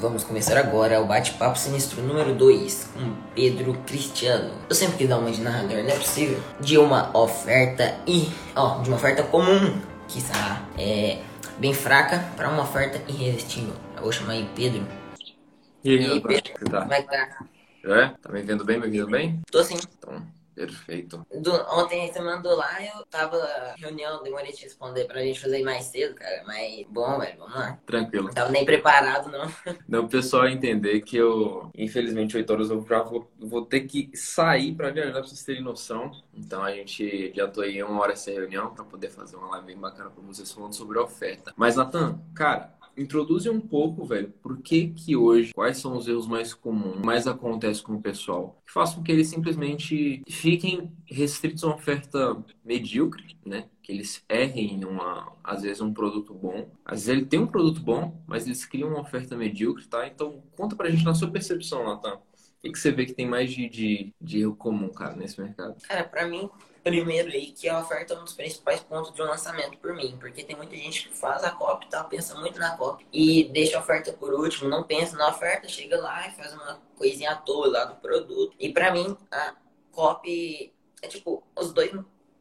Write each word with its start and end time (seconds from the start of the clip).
Vamos 0.00 0.22
começar 0.22 0.56
agora 0.56 1.00
o 1.00 1.06
bate-papo 1.06 1.58
sinistro 1.58 2.00
número 2.00 2.32
2 2.32 2.92
com 2.94 3.16
Pedro 3.34 3.74
Cristiano. 3.84 4.54
Eu 4.68 4.74
sempre 4.74 4.96
quis 4.96 5.08
dar 5.08 5.18
uma 5.18 5.30
de 5.32 5.40
narrador, 5.40 5.82
não 5.82 5.90
é 5.90 5.96
possível. 5.96 6.40
De 6.60 6.78
uma 6.78 7.16
oferta 7.16 7.98
e, 8.06 8.28
ó, 8.54 8.80
de 8.80 8.90
uma 8.90 8.96
oferta 8.96 9.24
comum, 9.24 9.76
que 10.06 10.18
está 10.18 10.62
é, 10.78 11.18
bem 11.58 11.74
fraca, 11.74 12.24
para 12.36 12.48
uma 12.48 12.62
oferta 12.62 13.02
irresistível. 13.10 13.74
Eu 13.96 14.02
vou 14.04 14.12
chamar 14.12 14.34
aí 14.34 14.48
Pedro. 14.54 14.86
E 15.82 15.90
aí, 15.90 16.06
E 16.06 16.10
aí, 16.12 16.20
Pedro, 16.20 16.52
como 16.60 16.70
tá? 16.70 16.80
como 16.82 16.94
é 16.94 17.02
que 17.02 17.08
tá? 17.10 17.44
É? 17.84 18.06
Tá 18.22 18.32
me 18.32 18.42
vendo 18.42 18.64
bem, 18.64 18.78
me 18.78 18.84
ouvindo 18.86 19.08
bem? 19.08 19.40
Tô 19.50 19.64
sim. 19.64 19.78
Então, 19.98 20.22
perfeito. 20.66 21.24
Do- 21.40 21.66
ontem 21.70 22.10
você 22.12 22.20
mandou 22.20 22.56
lá, 22.56 22.82
eu 22.82 23.04
tava 23.06 23.38
reunião, 23.78 24.22
demorei 24.22 24.52
de 24.52 24.62
responder 24.62 25.04
pra 25.06 25.22
gente 25.22 25.40
fazer 25.40 25.62
mais 25.62 25.84
cedo, 25.84 26.14
cara. 26.16 26.42
Mas 26.46 26.84
bom, 26.88 27.18
velho, 27.18 27.38
vamos 27.38 27.54
lá. 27.54 27.78
Tranquilo. 27.86 28.26
Não 28.26 28.34
tava 28.34 28.50
nem 28.50 28.64
preparado, 28.64 29.30
não. 29.30 29.48
Não, 29.88 30.04
o 30.04 30.08
pessoal 30.08 30.46
entender 30.48 31.00
que 31.00 31.16
eu, 31.16 31.70
infelizmente, 31.74 32.36
8 32.36 32.50
horas 32.52 32.70
eu 32.70 32.84
já 32.86 33.02
vou, 33.02 33.30
vou 33.38 33.64
ter 33.64 33.80
que 33.82 34.10
sair 34.14 34.74
pra 34.74 34.90
viajar 34.90 35.12
pra 35.12 35.22
vocês 35.22 35.42
terem 35.44 35.62
noção. 35.62 36.10
Então 36.34 36.62
a 36.62 36.72
gente 36.72 37.28
adiantou 37.30 37.62
aí 37.64 37.82
uma 37.82 38.00
hora 38.00 38.12
essa 38.12 38.30
reunião 38.30 38.74
pra 38.74 38.84
poder 38.84 39.08
fazer 39.10 39.36
uma 39.36 39.48
live 39.50 39.66
bem 39.66 39.78
bacana 39.78 40.10
pra 40.10 40.22
vocês 40.24 40.50
falando 40.52 40.74
sobre 40.74 40.98
a 40.98 41.02
oferta. 41.02 41.52
Mas, 41.56 41.76
Natan, 41.76 42.20
cara. 42.34 42.76
Introduze 42.98 43.48
um 43.48 43.60
pouco, 43.60 44.04
velho, 44.04 44.32
por 44.42 44.58
que 44.58 44.88
que 44.88 45.16
hoje, 45.16 45.54
quais 45.54 45.78
são 45.78 45.96
os 45.96 46.08
erros 46.08 46.26
mais 46.26 46.52
comuns, 46.52 47.00
mais 47.04 47.26
acontecem 47.26 47.84
com 47.84 47.94
o 47.94 48.02
pessoal, 48.02 48.60
que 48.66 48.72
faz 48.72 48.94
com 48.94 49.02
que 49.02 49.12
eles 49.12 49.28
simplesmente 49.28 50.22
fiquem 50.28 50.92
restritos 51.06 51.62
a 51.62 51.68
uma 51.68 51.76
oferta 51.76 52.44
medíocre, 52.64 53.36
né? 53.46 53.68
Que 53.82 53.92
eles 53.92 54.24
errem 54.28 54.74
em 54.74 54.84
uma, 54.84 55.32
às 55.42 55.62
vezes, 55.62 55.80
um 55.80 55.94
produto 55.94 56.34
bom. 56.34 56.68
Às 56.84 57.06
vezes 57.06 57.08
ele 57.08 57.26
tem 57.26 57.40
um 57.40 57.46
produto 57.46 57.80
bom, 57.80 58.20
mas 58.26 58.46
eles 58.46 58.66
criam 58.66 58.90
uma 58.90 59.00
oferta 59.00 59.36
medíocre, 59.36 59.86
tá? 59.86 60.06
Então, 60.06 60.42
conta 60.56 60.74
pra 60.76 60.90
gente 60.90 61.04
na 61.04 61.14
sua 61.14 61.30
percepção, 61.30 61.84
Natan. 61.84 62.18
O 62.64 62.72
que 62.72 62.78
você 62.78 62.90
vê 62.90 63.06
que 63.06 63.12
tem 63.12 63.26
mais 63.26 63.52
de, 63.52 63.68
de, 63.68 64.14
de 64.20 64.40
erro 64.40 64.56
comum, 64.56 64.88
cara, 64.88 65.14
nesse 65.14 65.40
mercado? 65.40 65.80
Cara, 65.82 66.02
pra 66.04 66.26
mim, 66.26 66.50
primeiro 66.82 67.28
aí, 67.28 67.52
que 67.52 67.68
a 67.68 67.78
oferta 67.78 68.14
é 68.14 68.18
um 68.18 68.24
dos 68.24 68.32
principais 68.32 68.80
pontos 68.80 69.14
de 69.14 69.22
um 69.22 69.26
lançamento 69.26 69.78
por 69.78 69.94
mim. 69.94 70.16
Porque 70.18 70.42
tem 70.42 70.56
muita 70.56 70.74
gente 70.74 71.08
que 71.08 71.16
faz 71.16 71.44
a 71.44 71.50
copy 71.50 71.88
tal, 71.88 72.08
pensa 72.08 72.34
muito 72.34 72.58
na 72.58 72.76
copy. 72.76 73.06
E 73.12 73.44
deixa 73.44 73.76
a 73.76 73.80
oferta 73.80 74.12
por 74.12 74.34
último, 74.34 74.68
não 74.68 74.82
pensa 74.82 75.16
na 75.16 75.28
oferta, 75.28 75.68
chega 75.68 76.00
lá 76.00 76.26
e 76.26 76.32
faz 76.32 76.52
uma 76.52 76.80
coisinha 76.96 77.30
à 77.30 77.36
toa 77.36 77.68
lá 77.68 77.84
do 77.84 77.94
produto. 77.96 78.56
E 78.58 78.72
pra 78.72 78.92
mim, 78.92 79.16
a 79.30 79.54
copy 79.92 80.72
é 81.00 81.06
tipo, 81.06 81.44
os 81.56 81.72
dois 81.72 81.92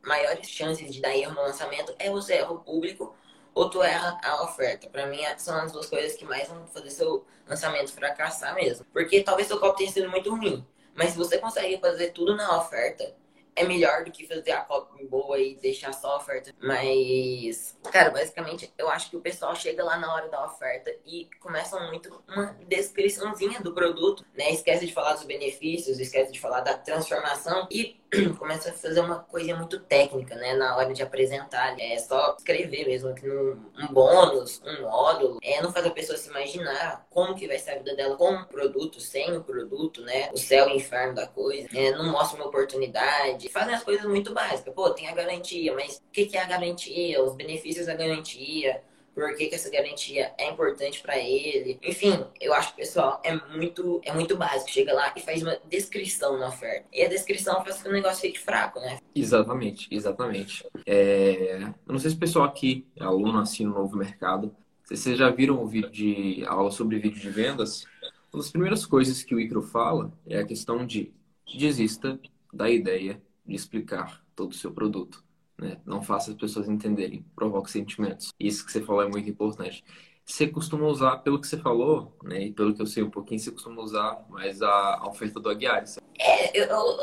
maiores 0.04 0.50
chances 0.50 0.92
de 0.92 1.00
dar 1.00 1.16
erro 1.16 1.36
no 1.36 1.42
lançamento 1.42 1.94
é 2.00 2.10
o 2.10 2.58
público 2.60 3.16
ou 3.58 3.70
tu 3.70 3.82
erra 3.82 4.20
a 4.24 4.44
oferta. 4.44 4.88
Pra 4.88 5.08
mim, 5.08 5.20
são 5.38 5.58
as 5.58 5.72
duas 5.72 5.88
coisas 5.88 6.16
que 6.16 6.24
mais 6.24 6.48
vão 6.48 6.68
fazer 6.68 6.92
seu 6.92 7.26
lançamento 7.48 7.92
fracassar 7.92 8.54
mesmo. 8.54 8.86
Porque 8.94 9.24
talvez 9.24 9.48
seu 9.48 9.60
copy 9.60 9.80
tenha 9.80 9.92
sido 9.92 10.10
muito 10.10 10.30
ruim. 10.30 10.66
Mas 10.94 11.12
se 11.12 11.18
você 11.18 11.40
consegue 11.40 11.80
fazer 11.80 12.12
tudo 12.12 12.36
na 12.36 12.58
oferta, 12.58 13.16
é 13.56 13.64
melhor 13.64 14.04
do 14.04 14.12
que 14.12 14.28
fazer 14.28 14.52
a 14.52 14.62
copy 14.62 15.04
boa 15.06 15.40
e 15.40 15.56
deixar 15.56 15.92
só 15.92 16.12
a 16.12 16.18
oferta. 16.18 16.54
Mas, 16.62 17.76
cara, 17.92 18.12
basicamente, 18.12 18.72
eu 18.78 18.88
acho 18.90 19.10
que 19.10 19.18
o 19.18 19.22
pessoal 19.22 19.56
chega 19.56 19.84
lá 19.84 19.98
na 19.98 20.14
hora 20.14 20.30
da 20.30 20.46
oferta 20.46 20.96
e 21.04 21.28
começa 21.40 21.80
muito 21.88 22.24
uma 22.28 22.56
descriçãozinha 22.68 23.60
do 23.62 23.74
produto, 23.74 24.24
né? 24.36 24.52
Esquece 24.52 24.86
de 24.86 24.94
falar 24.94 25.14
dos 25.14 25.24
benefícios, 25.24 26.00
esquece 26.00 26.32
de 26.32 26.40
falar 26.40 26.62
da 26.62 26.78
transformação 26.78 27.68
e 27.72 28.00
começa 28.40 28.70
a 28.70 28.74
fazer 28.74 29.02
uma 29.02 29.20
coisa 29.20 29.56
muito 29.56 29.80
técnica, 29.80 30.36
né? 30.36 30.54
Na 30.54 30.76
hora 30.78 30.94
de 30.94 31.04
apresentar. 31.04 31.76
É 31.80 31.98
só 32.00 32.36
escrever 32.38 32.86
mesmo, 32.86 33.14
que 33.14 33.30
um 33.30 33.88
bônus, 33.92 34.62
um 34.66 34.84
módulo. 34.84 35.40
É, 35.44 35.62
não 35.62 35.72
faz 35.72 35.86
a 35.86 35.92
pessoa 35.92 36.18
se 36.18 36.30
imaginar 36.30 37.06
como 37.10 37.36
que 37.36 37.48
vai 37.48 37.60
ser 37.60 37.72
a 37.72 37.78
vida 37.78 37.96
dela 37.96 38.16
com 38.16 38.34
o 38.34 38.46
produto, 38.46 39.00
sem 39.02 39.36
o 39.36 39.44
produto, 39.44 40.02
né? 40.02 40.30
O 40.34 40.38
céu 40.38 40.70
e 40.70 40.74
o 40.74 40.76
inferno 40.76 41.16
da 41.16 41.28
coisa. 41.28 41.68
É, 41.74 41.92
não 41.92 42.12
mostra 42.12 42.38
uma 42.38 42.48
oportunidade. 42.48 43.50
Fazem 43.50 43.74
as 43.74 43.84
coisas 43.84 44.06
muito 44.06 44.34
básicas. 44.34 44.74
Pô, 44.74 44.90
tem 44.92 45.08
a 45.08 45.14
garantia, 45.14 45.74
mas 45.74 45.98
o 45.98 46.12
que 46.12 46.26
que 46.26 46.38
é 46.38 46.42
a 46.42 46.48
garantia? 46.48 47.22
Os 47.22 47.36
benefícios 47.36 47.88
da 47.88 47.96
garantia? 47.96 48.82
Por 49.18 49.36
que, 49.36 49.48
que 49.48 49.56
essa 49.56 49.72
garantia 49.72 50.32
é 50.38 50.48
importante 50.48 51.02
para 51.02 51.18
ele? 51.18 51.80
Enfim, 51.82 52.24
eu 52.40 52.54
acho 52.54 52.70
que 52.70 52.82
pessoal 52.82 53.20
é 53.24 53.36
muito, 53.36 54.00
é 54.06 54.14
muito 54.14 54.38
básico. 54.38 54.70
Chega 54.70 54.94
lá 54.94 55.12
e 55.18 55.22
faz 55.22 55.42
uma 55.42 55.58
descrição 55.68 56.38
na 56.38 56.50
oferta. 56.50 56.86
E 56.94 57.02
a 57.04 57.10
descrição 57.10 57.64
faz 57.64 57.82
que 57.82 57.90
o 57.90 57.92
negócio 57.92 58.22
fique 58.22 58.40
fraco, 58.40 58.80
né? 58.80 59.00
Exatamente, 59.16 59.88
exatamente. 59.90 60.64
É, 60.86 61.64
Eu 61.64 61.94
não 61.94 61.98
sei 61.98 62.12
se 62.12 62.16
o 62.16 62.20
pessoal 62.20 62.46
aqui 62.46 62.86
é 62.96 63.04
aluno 63.04 63.40
assim 63.40 63.66
no 63.66 63.74
novo 63.74 63.98
mercado. 63.98 64.56
Vocês 64.86 65.18
já 65.18 65.32
viram 65.32 65.64
o 65.64 65.68
vídeo 65.68 65.90
de 65.90 66.46
aula 66.46 66.70
sobre 66.70 67.00
vídeo 67.00 67.20
de 67.20 67.30
vendas, 67.32 67.86
uma 68.32 68.44
das 68.44 68.52
primeiras 68.52 68.86
coisas 68.86 69.24
que 69.24 69.34
o 69.34 69.40
Icaro 69.40 69.64
fala 69.64 70.14
é 70.28 70.38
a 70.38 70.46
questão 70.46 70.86
de 70.86 71.12
desista 71.58 72.20
da 72.54 72.70
ideia 72.70 73.20
de 73.44 73.56
explicar 73.56 74.24
todo 74.36 74.52
o 74.52 74.56
seu 74.56 74.72
produto. 74.72 75.26
Né? 75.60 75.78
Não 75.86 76.02
faça 76.02 76.32
as 76.32 76.38
pessoas 76.38 76.70
entenderem, 76.70 77.26
provoque 77.36 77.72
sentimentos. 77.72 78.34
Isso 78.40 78.66
que 78.66 78.72
você 78.72 78.82
falou 78.82 79.02
é 79.02 79.08
muito 79.10 79.30
importante. 79.30 79.84
Você 80.24 80.46
costuma 80.48 80.86
usar, 80.88 81.18
pelo 81.20 81.40
que 81.40 81.48
você 81.48 81.58
falou, 81.58 82.16
né, 82.22 82.48
e 82.48 82.52
pelo 82.52 82.76
que 82.76 82.82
eu 82.82 82.86
sei 82.86 83.02
um 83.02 83.10
pouquinho, 83.10 83.40
você 83.40 83.50
costuma 83.50 83.82
usar 83.82 84.26
mais 84.30 84.62
a, 84.62 84.98
a 84.98 85.08
oferta 85.08 85.40
do 85.40 85.50
Aguiar. 85.50 85.88
sabe? 85.88 86.06
É, 86.20 86.60
eu, 86.60 86.66
eu, 86.66 86.98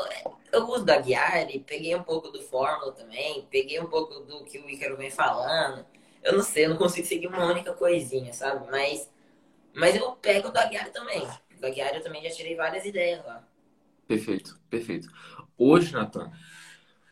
eu 0.53 0.69
uso 0.69 0.85
da 0.85 0.99
Guiari, 0.99 1.59
peguei 1.65 1.95
um 1.95 2.03
pouco 2.03 2.29
do 2.29 2.41
Fórmula 2.43 2.91
também, 2.91 3.47
peguei 3.49 3.79
um 3.79 3.87
pouco 3.87 4.19
do 4.21 4.43
que 4.45 4.59
o 4.59 4.69
Ícaro 4.69 4.95
vem 4.95 5.09
falando. 5.09 5.83
Eu 6.23 6.33
não 6.33 6.43
sei, 6.43 6.65
eu 6.65 6.69
não 6.69 6.77
consigo 6.77 7.07
seguir 7.07 7.27
uma 7.27 7.45
única 7.45 7.73
coisinha, 7.73 8.31
sabe? 8.31 8.69
Mas, 8.69 9.09
mas 9.73 9.95
eu 9.95 10.11
pego 10.13 10.51
da 10.51 10.65
Guiari 10.65 10.91
também. 10.91 11.27
Da 11.59 11.69
Guiari 11.69 11.97
eu 11.97 12.03
também 12.03 12.23
já 12.23 12.29
tirei 12.29 12.55
várias 12.55 12.85
ideias 12.85 13.25
lá. 13.25 13.43
Perfeito, 14.07 14.59
perfeito. 14.69 15.07
Hoje, 15.57 15.91
Nathan, 15.93 16.31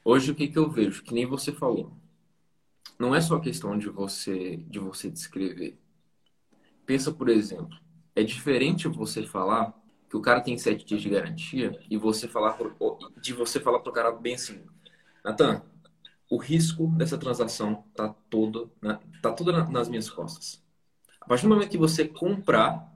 hoje 0.04 0.32
o 0.32 0.36
que 0.36 0.48
que 0.48 0.58
eu 0.60 0.70
vejo? 0.70 1.04
Que 1.04 1.14
nem 1.14 1.26
você 1.26 1.52
falou. 1.52 1.92
Não 2.98 3.14
é 3.14 3.22
só 3.22 3.40
questão 3.40 3.78
de 3.78 3.88
você 3.88 4.58
de 4.58 4.80
você 4.80 5.08
descrever. 5.08 5.78
Pensa, 6.86 7.12
por 7.12 7.30
exemplo, 7.30 7.78
é 8.16 8.24
diferente 8.24 8.88
você 8.88 9.24
falar 9.26 9.74
que 10.10 10.18
o 10.18 10.22
cara 10.22 10.42
tem 10.42 10.58
sete 10.58 10.86
dias 10.86 11.02
de 11.02 11.10
garantia 11.10 11.80
e 11.90 11.98
você 11.98 12.28
falar 12.28 12.54
pro- 12.54 12.76
de 13.22 13.34
você 13.34 13.60
falar 13.60 13.80
pro 13.80 13.92
cara 13.92 14.12
bem 14.12 14.36
assim, 14.36 14.62
Nathan, 15.24 15.64
o 16.30 16.38
risco 16.38 16.88
dessa 16.88 17.18
transação 17.18 17.86
tá 17.96 18.10
todo 18.30 18.72
na, 18.82 19.00
tá 19.22 19.32
tudo 19.34 19.52
na- 19.52 19.70
nas 19.70 19.90
minhas 19.90 20.10
costas. 20.10 20.64
A 21.22 21.28
partir 21.28 21.44
do 21.44 21.50
momento 21.50 21.70
que 21.72 21.78
você 21.78 22.08
comprar, 22.08 22.92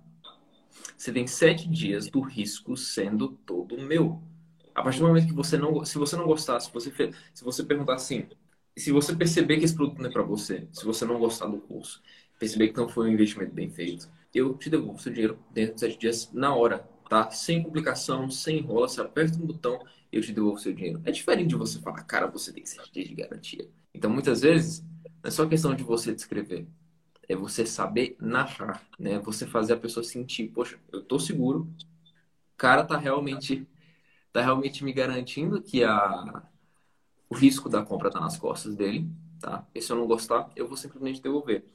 você 0.98 1.12
tem 1.14 1.26
sete 1.28 1.68
dias 1.70 2.08
do 2.10 2.22
risco 2.22 2.76
sendo 2.76 3.30
todo 3.46 3.78
meu. 3.82 4.22
A 4.78 4.84
partir 4.84 5.00
do 5.00 5.08
momento 5.08 5.26
que 5.26 5.34
você 5.34 5.58
não, 5.58 5.84
se 5.84 5.98
você 5.98 6.16
não 6.16 6.28
gostar, 6.28 6.60
se 6.60 6.72
você, 6.72 6.92
se 7.34 7.44
você 7.44 7.64
perguntar 7.64 7.96
assim, 7.96 8.28
se 8.78 8.92
você 8.92 9.16
perceber 9.16 9.58
que 9.58 9.66
esse 9.66 9.74
produto 9.74 10.00
não 10.00 10.08
é 10.08 10.14
para 10.14 10.22
você, 10.22 10.68
se 10.72 10.86
você 10.86 11.04
não 11.04 11.18
gostar 11.18 11.48
do 11.48 11.58
curso, 11.58 12.00
perceber 12.38 12.68
que 12.68 12.78
não 12.78 12.88
foi 12.88 13.10
um 13.10 13.14
investimento 13.14 13.52
bem 13.52 13.72
feito, 13.72 14.08
eu 14.32 14.54
te 14.54 14.70
devolvo 14.70 15.00
seu 15.00 15.12
dinheiro 15.12 15.40
dentro 15.52 15.74
de 15.74 15.80
sete 15.80 15.98
dias 15.98 16.32
na 16.32 16.54
hora, 16.54 16.88
tá? 17.10 17.32
Sem 17.32 17.64
complicação, 17.64 18.30
sem 18.30 18.60
enrola, 18.60 18.88
você 18.88 19.02
aperta 19.02 19.40
um 19.40 19.48
botão 19.48 19.80
eu 20.12 20.22
te 20.22 20.32
devolvo 20.32 20.60
seu 20.60 20.72
dinheiro. 20.74 21.02
É 21.06 21.12
diferente 21.12 21.50
de 21.50 21.56
você 21.56 21.80
falar, 21.80 22.04
cara, 22.04 22.28
você 22.28 22.54
tem 22.54 22.64
sete 22.64 22.92
dias 22.92 23.08
de 23.08 23.16
garantia. 23.16 23.68
Então, 23.96 24.12
muitas 24.12 24.42
vezes, 24.42 24.82
não 25.24 25.28
é 25.28 25.32
só 25.32 25.48
questão 25.48 25.74
de 25.74 25.84
você 25.84 26.14
descrever. 26.14 26.68
É 27.28 27.36
você 27.36 27.66
saber 27.66 28.16
narrar, 28.20 28.82
né? 29.00 29.18
Você 29.20 29.48
fazer 29.48 29.74
a 29.74 29.78
pessoa 29.78 30.04
sentir, 30.04 30.50
poxa, 30.50 30.80
eu 30.92 31.02
tô 31.02 31.20
seguro, 31.20 31.68
o 32.54 32.58
cara 32.58 32.86
tá 32.86 32.96
realmente 32.96 33.68
tá 34.38 34.44
realmente 34.44 34.84
me 34.84 34.94
garantindo 34.94 35.60
que 35.60 35.84
a, 35.84 36.44
o 37.28 37.34
risco 37.34 37.68
da 37.68 37.84
compra 37.84 38.12
tá 38.12 38.20
nas 38.20 38.38
costas 38.38 38.76
dele, 38.76 39.10
tá? 39.40 39.66
E 39.74 39.82
se 39.82 39.92
eu 39.92 39.96
não 39.96 40.06
gostar, 40.06 40.52
eu 40.56 40.68
vou 40.68 40.78
simplesmente 40.78 41.20
devolver. 41.20 41.66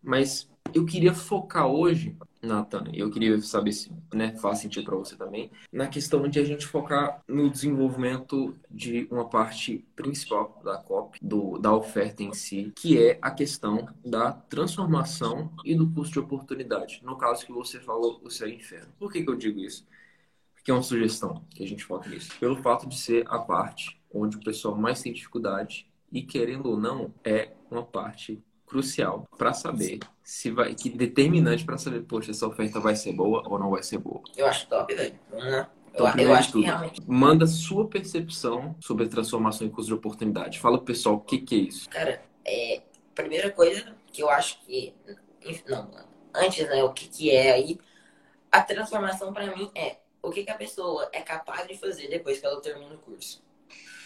Mas 0.00 0.48
eu 0.72 0.86
queria 0.86 1.12
focar 1.12 1.66
hoje, 1.66 2.16
Nathan, 2.40 2.84
e 2.92 3.00
eu 3.00 3.10
queria 3.10 3.40
saber 3.42 3.72
se 3.72 3.90
né, 4.14 4.36
faz 4.36 4.60
sentido 4.60 4.84
para 4.84 4.96
você 4.96 5.16
também, 5.16 5.50
na 5.72 5.88
questão 5.88 6.28
de 6.28 6.38
a 6.38 6.44
gente 6.44 6.66
focar 6.66 7.20
no 7.26 7.50
desenvolvimento 7.50 8.54
de 8.70 9.08
uma 9.10 9.28
parte 9.28 9.84
principal 9.96 10.60
da 10.64 10.78
COP, 10.78 11.18
do, 11.20 11.58
da 11.58 11.74
oferta 11.74 12.22
em 12.22 12.32
si, 12.32 12.72
que 12.76 12.96
é 12.96 13.18
a 13.20 13.30
questão 13.32 13.88
da 14.04 14.30
transformação 14.30 15.50
e 15.64 15.74
do 15.74 15.90
custo 15.90 16.12
de 16.12 16.18
oportunidade. 16.20 17.00
No 17.02 17.16
caso 17.16 17.44
que 17.44 17.52
você 17.52 17.80
falou, 17.80 18.20
o 18.22 18.30
seu 18.30 18.48
inferno. 18.48 18.92
Por 19.00 19.12
que, 19.12 19.24
que 19.24 19.30
eu 19.30 19.36
digo 19.36 19.58
isso? 19.58 19.84
Que 20.64 20.70
é 20.70 20.74
uma 20.74 20.82
sugestão 20.82 21.44
que 21.50 21.62
a 21.62 21.68
gente 21.68 21.84
foca 21.84 22.08
nisso. 22.08 22.32
Pelo 22.40 22.56
fato 22.56 22.88
de 22.88 22.98
ser 22.98 23.24
a 23.28 23.38
parte 23.38 24.00
onde 24.12 24.38
o 24.38 24.40
pessoal 24.40 24.74
mais 24.74 25.02
tem 25.02 25.12
dificuldade 25.12 25.86
e, 26.10 26.22
querendo 26.22 26.70
ou 26.70 26.78
não, 26.78 27.12
é 27.22 27.50
uma 27.70 27.84
parte 27.84 28.42
crucial 28.66 29.28
para 29.36 29.52
saber 29.52 29.98
se 30.22 30.50
vai, 30.50 30.74
que 30.74 30.88
determinante 30.88 31.64
para 31.64 31.76
saber, 31.76 32.00
poxa, 32.02 32.30
essa 32.30 32.46
oferta 32.46 32.80
vai 32.80 32.96
ser 32.96 33.12
boa 33.12 33.42
ou 33.46 33.58
não 33.58 33.70
vai 33.70 33.82
ser 33.82 33.98
boa. 33.98 34.22
Eu 34.36 34.46
acho 34.46 34.66
top, 34.68 34.94
velho. 34.94 35.14
Vamos 35.30 35.52
lá. 35.52 35.70
Então, 35.92 36.08
Eu, 36.08 36.28
eu 36.28 36.34
acho 36.34 36.48
que 36.48 36.52
tudo, 36.54 36.64
realmente. 36.64 37.00
manda 37.06 37.46
sua 37.46 37.86
percepção 37.86 38.74
sobre 38.80 39.06
transformação 39.06 39.66
e 39.66 39.70
custo 39.70 39.88
de 39.88 39.94
oportunidade. 39.94 40.58
Fala 40.58 40.78
pro 40.78 40.86
pessoal 40.86 41.16
o 41.16 41.20
que, 41.20 41.38
que 41.38 41.54
é 41.54 41.58
isso. 41.58 41.88
Cara, 41.90 42.22
é, 42.44 42.82
primeira 43.14 43.50
coisa 43.50 43.94
que 44.12 44.22
eu 44.22 44.30
acho 44.30 44.60
que. 44.64 44.94
Não, 45.68 45.90
antes, 46.34 46.66
né, 46.66 46.82
o 46.82 46.92
que, 46.92 47.06
que 47.08 47.30
é 47.30 47.52
aí. 47.52 47.78
a 48.50 48.62
transformação 48.62 49.32
para 49.32 49.54
mim 49.54 49.70
é 49.74 49.98
o 50.24 50.30
que, 50.30 50.42
que 50.42 50.50
a 50.50 50.56
pessoa 50.56 51.08
é 51.12 51.20
capaz 51.20 51.68
de 51.68 51.76
fazer 51.76 52.08
depois 52.08 52.40
que 52.40 52.46
ela 52.46 52.60
termina 52.60 52.94
o 52.94 52.98
curso. 52.98 53.42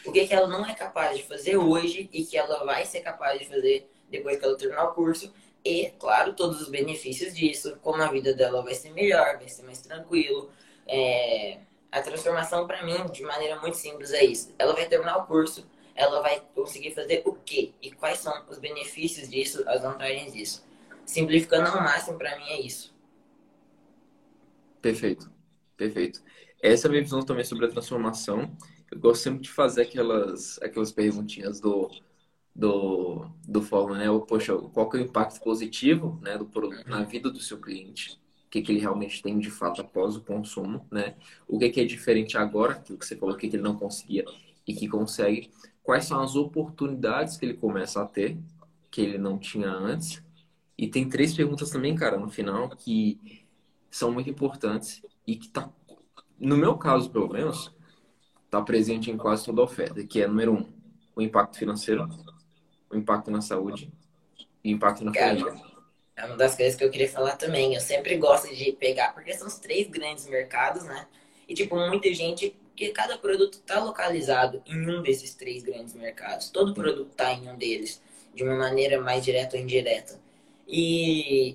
O 0.04 0.10
que, 0.10 0.26
que 0.26 0.34
ela 0.34 0.48
não 0.48 0.66
é 0.66 0.74
capaz 0.74 1.16
de 1.16 1.22
fazer 1.22 1.56
hoje 1.56 2.10
e 2.12 2.24
que 2.24 2.36
ela 2.36 2.64
vai 2.64 2.84
ser 2.84 3.00
capaz 3.00 3.38
de 3.38 3.46
fazer 3.46 3.88
depois 4.10 4.38
que 4.38 4.44
ela 4.44 4.56
terminar 4.56 4.84
o 4.84 4.94
curso. 4.94 5.32
E, 5.64 5.90
claro, 5.98 6.32
todos 6.34 6.60
os 6.60 6.68
benefícios 6.68 7.34
disso, 7.34 7.78
como 7.82 8.02
a 8.02 8.08
vida 8.08 8.34
dela 8.34 8.62
vai 8.62 8.74
ser 8.74 8.90
melhor, 8.90 9.36
vai 9.36 9.48
ser 9.48 9.62
mais 9.62 9.80
tranquilo. 9.80 10.50
É... 10.86 11.58
A 11.90 12.02
transformação, 12.02 12.66
para 12.66 12.84
mim, 12.84 13.06
de 13.12 13.22
maneira 13.22 13.60
muito 13.60 13.76
simples, 13.76 14.12
é 14.12 14.24
isso. 14.24 14.54
Ela 14.58 14.74
vai 14.74 14.86
terminar 14.86 15.18
o 15.18 15.26
curso, 15.26 15.66
ela 15.94 16.20
vai 16.20 16.42
conseguir 16.54 16.94
fazer 16.94 17.22
o 17.24 17.32
quê? 17.32 17.72
E 17.80 17.90
quais 17.92 18.18
são 18.18 18.44
os 18.48 18.58
benefícios 18.58 19.28
disso, 19.28 19.62
as 19.66 19.82
vantagens 19.82 20.32
disso. 20.32 20.66
Simplificando 21.06 21.68
ao 21.68 21.76
máximo, 21.76 22.18
para 22.18 22.36
mim, 22.36 22.48
é 22.50 22.60
isso. 22.60 22.94
Perfeito, 24.82 25.30
perfeito. 25.78 26.22
Essa 26.60 26.86
é 26.86 26.88
a 26.88 26.90
minha 26.90 27.02
visão 27.02 27.22
também 27.22 27.44
sobre 27.44 27.66
a 27.66 27.70
transformação. 27.70 28.54
Eu 28.90 28.98
gosto 28.98 29.22
sempre 29.22 29.40
de 29.40 29.50
fazer 29.50 29.82
aquelas, 29.82 30.60
aquelas 30.60 30.90
perguntinhas 30.90 31.60
do, 31.60 31.88
do, 32.54 33.30
do 33.46 33.62
fórum, 33.62 33.94
né? 33.94 34.06
Poxa, 34.26 34.56
qual 34.56 34.88
que 34.90 34.96
é 34.96 35.00
o 35.00 35.04
impacto 35.04 35.40
positivo 35.40 36.18
né, 36.20 36.36
do 36.36 36.46
produto 36.46 36.86
na 36.88 37.04
vida 37.04 37.30
do 37.30 37.40
seu 37.40 37.58
cliente? 37.58 38.20
O 38.46 38.50
que, 38.50 38.60
que 38.60 38.72
ele 38.72 38.80
realmente 38.80 39.22
tem 39.22 39.38
de 39.38 39.50
fato 39.50 39.80
após 39.80 40.16
o 40.16 40.22
consumo, 40.22 40.86
né? 40.90 41.14
O 41.46 41.58
que, 41.58 41.68
que 41.70 41.80
é 41.80 41.84
diferente 41.84 42.36
agora, 42.36 42.72
aquilo 42.72 42.98
que 42.98 43.06
você 43.06 43.16
falou, 43.16 43.36
que 43.36 43.46
ele 43.46 43.58
não 43.58 43.76
conseguia 43.76 44.24
e 44.66 44.74
que 44.74 44.88
consegue. 44.88 45.50
Quais 45.82 46.06
são 46.06 46.20
as 46.20 46.34
oportunidades 46.34 47.36
que 47.36 47.46
ele 47.46 47.54
começa 47.54 48.02
a 48.02 48.06
ter, 48.06 48.36
que 48.90 49.00
ele 49.00 49.18
não 49.18 49.38
tinha 49.38 49.70
antes. 49.70 50.22
E 50.76 50.88
tem 50.88 51.08
três 51.08 51.34
perguntas 51.34 51.70
também, 51.70 51.94
cara, 51.94 52.18
no 52.18 52.28
final, 52.28 52.68
que 52.70 53.46
são 53.90 54.12
muito 54.12 54.30
importantes 54.30 55.02
e 55.28 55.36
que 55.36 55.46
tá, 55.46 55.68
no 56.38 56.56
meu 56.56 56.78
caso, 56.78 57.10
pelo 57.10 57.28
menos, 57.28 57.70
tá 58.50 58.62
presente 58.62 59.10
em 59.10 59.16
quase 59.18 59.44
toda 59.44 59.60
a 59.60 59.64
oferta, 59.64 60.02
que 60.02 60.22
é 60.22 60.26
número 60.26 60.54
um, 60.54 60.66
o 61.14 61.20
impacto 61.20 61.58
financeiro, 61.58 62.08
o 62.90 62.96
impacto 62.96 63.30
na 63.30 63.42
saúde 63.42 63.92
e 64.64 64.72
o 64.72 64.76
impacto 64.76 65.04
na 65.04 65.12
família. 65.12 65.54
É 66.16 66.24
uma 66.24 66.34
das 66.34 66.56
coisas 66.56 66.74
que 66.74 66.82
eu 66.82 66.90
queria 66.90 67.10
falar 67.10 67.36
também. 67.36 67.74
Eu 67.74 67.80
sempre 67.82 68.16
gosto 68.16 68.52
de 68.54 68.72
pegar, 68.72 69.12
porque 69.12 69.34
são 69.34 69.46
os 69.46 69.58
três 69.58 69.86
grandes 69.86 70.26
mercados, 70.26 70.82
né? 70.84 71.06
E, 71.46 71.52
tipo, 71.52 71.76
muita 71.76 72.12
gente, 72.14 72.56
que 72.74 72.88
cada 72.88 73.18
produto 73.18 73.60
tá 73.66 73.84
localizado 73.84 74.62
em 74.66 74.88
um 74.88 75.02
desses 75.02 75.34
três 75.34 75.62
grandes 75.62 75.92
mercados. 75.92 76.48
Todo 76.48 76.72
produto 76.72 77.10
tá 77.14 77.34
em 77.34 77.50
um 77.50 77.56
deles, 77.56 78.00
de 78.34 78.42
uma 78.42 78.56
maneira 78.56 78.98
mais 78.98 79.22
direta 79.22 79.56
ou 79.56 79.62
indireta. 79.62 80.18
E 80.66 81.54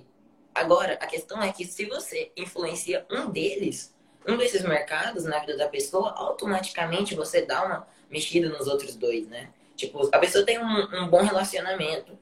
Agora, 0.53 0.93
a 0.93 1.07
questão 1.07 1.41
é 1.41 1.51
que 1.51 1.65
se 1.65 1.85
você 1.85 2.31
influencia 2.37 3.05
um 3.09 3.29
deles, 3.29 3.93
um 4.27 4.37
desses 4.37 4.61
mercados 4.63 5.25
na 5.25 5.39
vida 5.39 5.57
da 5.57 5.67
pessoa, 5.67 6.11
automaticamente 6.11 7.15
você 7.15 7.41
dá 7.41 7.65
uma 7.65 7.87
mexida 8.09 8.49
nos 8.49 8.67
outros 8.67 8.95
dois, 8.95 9.27
né? 9.27 9.49
Tipo, 9.75 10.09
a 10.13 10.19
pessoa 10.19 10.45
tem 10.45 10.59
um, 10.59 11.03
um 11.03 11.07
bom 11.07 11.21
relacionamento, 11.21 12.17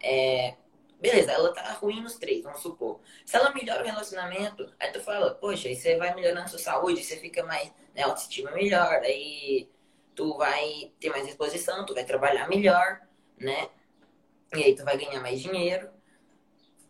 é, 0.00 0.54
beleza, 1.00 1.32
ela 1.32 1.52
tá 1.52 1.72
ruim 1.72 2.00
nos 2.00 2.14
três, 2.14 2.42
vamos 2.42 2.60
supor. 2.60 3.00
Se 3.24 3.36
ela 3.36 3.52
melhora 3.52 3.82
o 3.82 3.86
relacionamento, 3.86 4.72
aí 4.78 4.90
tu 4.92 5.00
fala, 5.00 5.34
poxa, 5.34 5.68
aí 5.68 5.74
você 5.74 5.96
vai 5.96 6.14
melhorando 6.14 6.42
a 6.42 6.48
sua 6.48 6.58
saúde, 6.58 7.02
você 7.02 7.16
fica 7.16 7.42
mais, 7.42 7.70
né, 7.94 8.02
autoestima 8.02 8.52
melhor, 8.52 8.94
aí 9.02 9.68
tu 10.14 10.36
vai 10.36 10.92
ter 11.00 11.10
mais 11.10 11.26
disposição, 11.26 11.84
tu 11.84 11.94
vai 11.94 12.04
trabalhar 12.04 12.48
melhor, 12.48 13.00
né? 13.38 13.68
E 14.54 14.62
aí 14.62 14.74
tu 14.74 14.84
vai 14.84 14.96
ganhar 14.96 15.20
mais 15.20 15.40
dinheiro. 15.40 15.90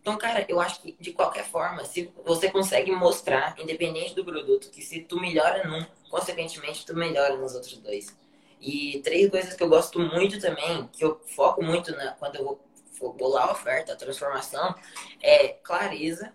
Então, 0.07 0.17
cara, 0.17 0.47
eu 0.49 0.61
acho 0.61 0.83
que 0.83 0.97
de 1.01 1.13
qualquer 1.13 1.45
forma, 1.45 1.85
se 1.85 2.13
você 2.25 2.49
consegue 2.49 2.93
mostrar, 2.93 3.57
independente 3.59 4.15
do 4.15 4.25
produto, 4.25 4.71
que 4.71 4.81
se 4.81 5.01
tu 5.01 5.19
melhora 5.19 5.67
num, 5.67 5.85
consequentemente 6.09 6.87
tu 6.87 6.95
melhora 6.95 7.37
nos 7.37 7.57
outros 7.57 7.77
dois. 7.79 8.17
E 8.61 9.01
três 9.03 9.29
coisas 9.29 9.55
que 9.55 9.63
eu 9.65 9.69
gosto 9.69 9.99
muito 9.99 10.41
também, 10.41 10.87
que 10.93 11.05
eu 11.05 11.21
foco 11.35 11.61
muito 11.61 11.91
na, 11.91 12.13
quando 12.13 12.37
eu 12.37 12.61
vou, 13.01 13.13
bolar 13.15 13.49
a 13.49 13.53
oferta, 13.53 13.95
a 13.95 13.97
transformação, 13.97 14.77
é 15.21 15.49
clareza, 15.49 16.33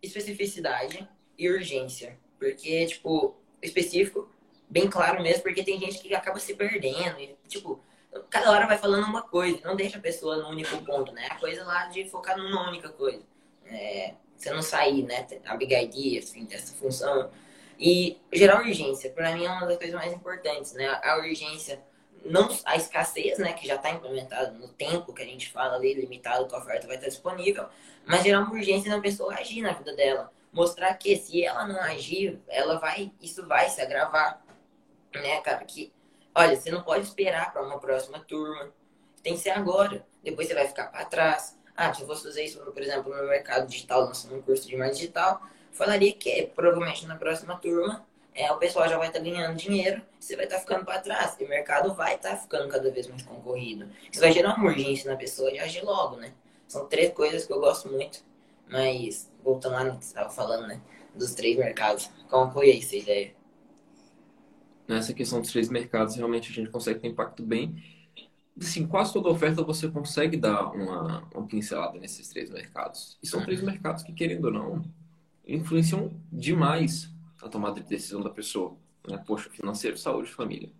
especificidade 0.00 1.08
e 1.36 1.50
urgência. 1.50 2.16
Porque, 2.38 2.86
tipo, 2.86 3.34
específico, 3.60 4.30
bem 4.70 4.88
claro 4.88 5.20
mesmo, 5.20 5.42
porque 5.42 5.64
tem 5.64 5.80
gente 5.80 5.98
que 5.98 6.14
acaba 6.14 6.38
se 6.38 6.54
perdendo. 6.54 7.18
E, 7.18 7.36
tipo, 7.48 7.82
cada 8.30 8.50
hora 8.50 8.66
vai 8.66 8.78
falando 8.78 9.04
uma 9.04 9.22
coisa, 9.22 9.60
não 9.64 9.76
deixa 9.76 9.98
a 9.98 10.00
pessoa 10.00 10.36
no 10.36 10.48
único 10.48 10.76
ponto, 10.84 11.12
né? 11.12 11.28
A 11.30 11.36
coisa 11.36 11.64
lá 11.64 11.86
de 11.86 12.08
focar 12.08 12.36
numa 12.36 12.68
única 12.68 12.88
coisa. 12.88 13.22
É, 13.66 14.14
você 14.36 14.50
não 14.50 14.62
sair, 14.62 15.02
né? 15.02 15.26
A 15.46 15.56
big 15.56 15.74
idea, 15.74 16.20
assim, 16.20 16.44
dessa 16.44 16.74
função. 16.74 17.30
E 17.78 18.18
gerar 18.32 18.60
urgência, 18.60 19.10
para 19.10 19.34
mim 19.34 19.44
é 19.44 19.50
uma 19.50 19.66
das 19.66 19.76
coisas 19.76 19.94
mais 19.94 20.12
importantes, 20.12 20.72
né? 20.72 20.88
A 21.02 21.16
urgência, 21.18 21.82
não 22.24 22.48
a 22.64 22.76
escassez, 22.76 23.38
né? 23.38 23.52
Que 23.52 23.66
já 23.66 23.76
está 23.76 23.90
implementada 23.90 24.52
no 24.52 24.68
tempo 24.68 25.12
que 25.12 25.22
a 25.22 25.26
gente 25.26 25.50
fala 25.50 25.76
ali, 25.76 25.94
limitado 25.94 26.46
que 26.48 26.54
a 26.54 26.58
oferta 26.58 26.86
vai 26.86 26.96
estar 26.96 27.08
disponível, 27.08 27.68
mas 28.06 28.22
gerar 28.22 28.40
uma 28.40 28.52
urgência 28.52 28.90
na 28.90 29.00
pessoa 29.00 29.34
agir 29.34 29.62
na 29.62 29.72
vida 29.72 29.94
dela. 29.94 30.32
Mostrar 30.52 30.94
que 30.94 31.14
se 31.16 31.44
ela 31.44 31.66
não 31.66 31.78
agir, 31.80 32.40
ela 32.48 32.78
vai, 32.78 33.12
isso 33.20 33.46
vai 33.46 33.68
se 33.68 33.80
agravar, 33.80 34.42
né, 35.14 35.40
cara? 35.40 35.64
Que 35.64 35.92
Olha, 36.38 36.54
você 36.54 36.70
não 36.70 36.84
pode 36.84 37.04
esperar 37.04 37.52
para 37.52 37.66
uma 37.66 37.80
próxima 37.80 38.20
turma. 38.20 38.72
Tem 39.24 39.34
que 39.34 39.40
ser 39.40 39.50
agora. 39.50 40.06
Depois 40.22 40.46
você 40.46 40.54
vai 40.54 40.68
ficar 40.68 40.86
para 40.86 41.04
trás. 41.04 41.58
Ah, 41.76 41.92
se 41.92 42.02
eu 42.02 42.06
fosse 42.06 42.22
fazer 42.22 42.44
isso, 42.44 42.60
por 42.60 42.80
exemplo, 42.80 43.12
no 43.12 43.28
mercado 43.28 43.66
digital, 43.66 44.02
lançando 44.02 44.36
um 44.36 44.42
curso 44.42 44.68
de 44.68 44.76
marketing 44.76 45.00
digital, 45.00 45.42
falaria 45.72 46.12
que 46.12 46.44
provavelmente 46.54 47.04
na 47.08 47.16
próxima 47.16 47.56
turma 47.56 48.06
é, 48.32 48.52
o 48.52 48.56
pessoal 48.56 48.88
já 48.88 48.96
vai 48.96 49.08
estar 49.08 49.18
tá 49.18 49.24
ganhando 49.24 49.56
dinheiro, 49.56 50.00
você 50.20 50.36
vai 50.36 50.44
estar 50.44 50.58
tá 50.58 50.60
ficando 50.60 50.84
para 50.84 51.00
trás. 51.00 51.36
E 51.40 51.44
o 51.44 51.48
mercado 51.48 51.92
vai 51.92 52.14
estar 52.14 52.30
tá 52.30 52.36
ficando 52.36 52.68
cada 52.68 52.88
vez 52.88 53.08
mais 53.08 53.22
concorrido. 53.22 53.90
Isso 54.08 54.20
vai 54.20 54.30
gerar 54.30 54.54
uma 54.54 54.66
urgência 54.66 55.10
na 55.10 55.16
pessoa 55.16 55.50
de 55.50 55.58
agir 55.58 55.82
logo, 55.82 56.18
né? 56.18 56.32
São 56.68 56.86
três 56.86 57.12
coisas 57.12 57.46
que 57.46 57.52
eu 57.52 57.58
gosto 57.58 57.88
muito. 57.88 58.22
Mas, 58.68 59.28
voltando 59.42 59.72
lá 59.72 59.82
no 59.82 59.98
que 59.98 60.04
você 60.04 60.10
estava 60.10 60.30
falando, 60.30 60.68
né? 60.68 60.80
Dos 61.12 61.34
três 61.34 61.56
mercados. 61.58 62.08
Como 62.30 62.52
foi 62.52 62.70
aí 62.70 62.78
essa 62.78 62.94
ideia? 62.94 63.34
Nessa 64.88 65.12
questão 65.12 65.40
dos 65.40 65.52
três 65.52 65.68
mercados, 65.68 66.16
realmente 66.16 66.50
a 66.50 66.54
gente 66.54 66.70
consegue 66.70 67.00
ter 67.00 67.08
impacto 67.08 67.42
bem. 67.42 67.76
Assim, 68.60 68.86
quase 68.86 69.12
toda 69.12 69.28
oferta 69.28 69.62
você 69.62 69.88
consegue 69.88 70.36
dar 70.36 70.72
uma, 70.72 71.22
uma 71.32 71.46
pincelada 71.46 71.98
nesses 71.98 72.28
três 72.28 72.50
mercados. 72.50 73.18
E 73.22 73.26
são 73.26 73.40
três 73.42 73.60
mercados 73.62 74.02
que, 74.02 74.12
querendo 74.12 74.46
ou 74.46 74.52
não, 74.52 74.84
influenciam 75.46 76.10
demais 76.32 77.12
a 77.42 77.48
tomada 77.48 77.80
de 77.80 77.86
decisão 77.86 78.20
da 78.20 78.30
pessoa. 78.30 78.74
Né? 79.06 79.22
Poxa, 79.24 79.48
financeiro, 79.50 79.96
saúde, 79.96 80.30
família. 80.30 80.70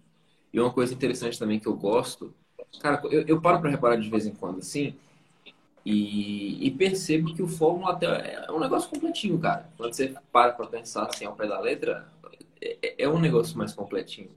E 0.52 0.58
uma 0.58 0.72
coisa 0.72 0.92
interessante 0.94 1.38
também 1.38 1.60
que 1.60 1.68
eu 1.68 1.76
gosto, 1.76 2.34
cara, 2.80 3.00
eu, 3.10 3.22
eu 3.26 3.40
paro 3.40 3.60
para 3.60 3.70
reparar 3.70 3.96
de 3.96 4.08
vez 4.08 4.26
em 4.26 4.32
quando 4.32 4.58
assim, 4.58 4.94
e, 5.84 6.66
e, 6.66 6.70
percebo 6.70 7.32
que 7.32 7.42
o 7.42 7.48
Fórmula 7.48 7.92
até 7.92 8.44
é 8.46 8.52
um 8.52 8.60
negócio 8.60 8.90
completinho, 8.90 9.38
cara. 9.38 9.70
Quando 9.76 9.94
você 9.94 10.14
para 10.30 10.52
para 10.52 10.66
pensar 10.66 11.06
assim 11.06 11.24
ao 11.24 11.34
pé 11.34 11.46
da 11.46 11.58
letra, 11.58 12.06
é, 12.60 13.04
é 13.04 13.08
um 13.08 13.18
negócio 13.18 13.56
mais 13.56 13.72
completinho. 13.72 14.30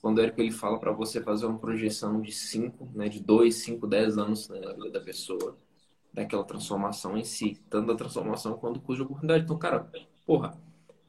Quando 0.00 0.18
o 0.18 0.20
Érico 0.20 0.40
ele 0.40 0.50
fala 0.50 0.78
para 0.80 0.90
você 0.90 1.22
fazer 1.22 1.46
uma 1.46 1.58
projeção 1.58 2.20
de 2.20 2.32
5, 2.32 2.90
né, 2.92 3.08
de 3.08 3.20
2, 3.20 3.54
5, 3.54 3.86
10 3.86 4.18
anos 4.18 4.48
né, 4.48 4.58
na 4.58 4.72
vida 4.72 4.90
da 4.90 5.00
pessoa, 5.00 5.56
daquela 6.12 6.44
transformação 6.44 7.16
em 7.16 7.24
si, 7.24 7.60
tanto 7.70 7.92
a 7.92 7.94
transformação 7.94 8.54
quanto 8.54 8.80
cuja 8.80 9.04
oportunidade. 9.04 9.44
Então, 9.44 9.56
cara, 9.56 9.90
porra, 10.26 10.58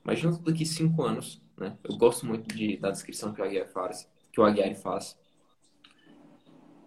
imagina 0.03 0.37
daqui 0.43 0.65
5 0.65 1.01
anos, 1.01 1.41
né? 1.57 1.77
Eu 1.83 1.97
gosto 1.97 2.25
muito 2.25 2.55
de, 2.55 2.77
da 2.77 2.91
descrição 2.91 3.33
que 3.33 3.41
o 3.41 3.43
Aguiar 3.43 3.67
faz, 3.67 4.07
que 4.31 4.39
o 4.39 4.45
Aguiar 4.45 4.73
faz 4.75 5.17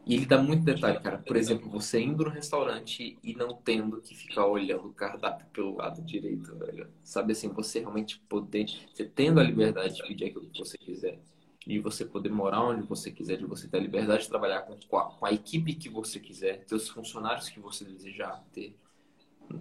e 0.07 0.15
ele 0.15 0.25
dá 0.25 0.41
muito 0.41 0.65
detalhe, 0.65 1.01
cara. 1.01 1.19
Por 1.19 1.37
exemplo, 1.37 1.69
você 1.69 2.01
indo 2.01 2.23
no 2.25 2.31
restaurante 2.31 3.19
e 3.25 3.35
não 3.35 3.55
tendo 3.55 4.01
que 4.01 4.15
ficar 4.15 4.47
olhando 4.47 4.87
o 4.87 4.93
cardápio 4.93 5.47
pelo 5.53 5.77
lado 5.77 6.01
direito, 6.01 6.57
velho. 6.57 6.89
Sabe 7.03 7.33
assim, 7.33 7.49
você 7.49 7.81
realmente 7.81 8.21
poder, 8.29 8.67
você 8.95 9.05
tendo 9.05 9.41
a 9.41 9.43
liberdade 9.43 9.97
de 9.97 10.07
pedir 10.07 10.27
aquilo 10.27 10.49
que 10.49 10.61
você 10.61 10.79
quiser, 10.79 11.19
de 11.67 11.81
você 11.81 12.05
poder 12.05 12.31
morar 12.31 12.63
onde 12.63 12.87
você 12.87 13.11
quiser, 13.11 13.37
de 13.37 13.45
você 13.47 13.67
ter 13.67 13.79
a 13.79 13.81
liberdade 13.81 14.23
de 14.23 14.29
trabalhar 14.29 14.63
com 14.63 14.97
a, 14.97 15.05
com 15.11 15.27
a 15.27 15.33
equipe 15.33 15.75
que 15.75 15.89
você 15.89 16.21
quiser, 16.21 16.65
ter 16.65 16.77
os 16.77 16.89
funcionários 16.89 17.49
que 17.49 17.59
você 17.59 17.85
desejar 17.85 18.45
ter, 18.53 18.77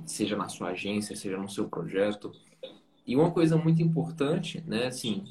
seja 0.05 0.35
na 0.35 0.47
sua 0.47 0.69
agência, 0.69 1.15
seja 1.15 1.37
no 1.37 1.49
seu 1.49 1.67
projeto. 1.67 2.31
E 3.07 3.15
uma 3.15 3.31
coisa 3.31 3.57
muito 3.57 3.81
importante, 3.81 4.63
né, 4.67 4.87
assim, 4.87 5.23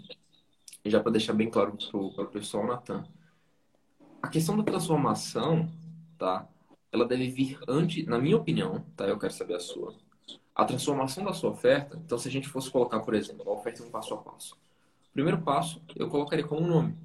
já 0.84 1.00
para 1.00 1.12
deixar 1.12 1.34
bem 1.34 1.48
claro 1.48 1.76
para 2.16 2.24
o 2.24 2.26
pessoal, 2.26 2.66
Natan, 2.66 3.04
a 4.24 4.28
questão 4.28 4.56
da 4.56 4.62
transformação, 4.62 5.68
tá? 6.16 6.48
Ela 6.90 7.04
deve 7.04 7.28
vir 7.28 7.58
antes, 7.68 8.06
na 8.06 8.18
minha 8.18 8.38
opinião, 8.38 8.82
tá? 8.96 9.04
Eu 9.04 9.18
quero 9.18 9.34
saber 9.34 9.56
a 9.56 9.60
sua. 9.60 9.94
A 10.54 10.64
transformação 10.64 11.22
da 11.22 11.34
sua 11.34 11.50
oferta, 11.50 12.00
então 12.02 12.16
se 12.16 12.28
a 12.28 12.30
gente 12.30 12.48
fosse 12.48 12.70
colocar, 12.70 13.00
por 13.00 13.12
exemplo, 13.12 13.46
a 13.46 13.52
oferta 13.52 13.82
em 13.82 13.86
um 13.86 13.90
passo 13.90 14.14
a 14.14 14.16
passo. 14.16 14.56
Primeiro 15.12 15.42
passo, 15.42 15.82
eu 15.94 16.08
colocaria 16.08 16.46
como 16.46 16.66
nome. 16.66 16.96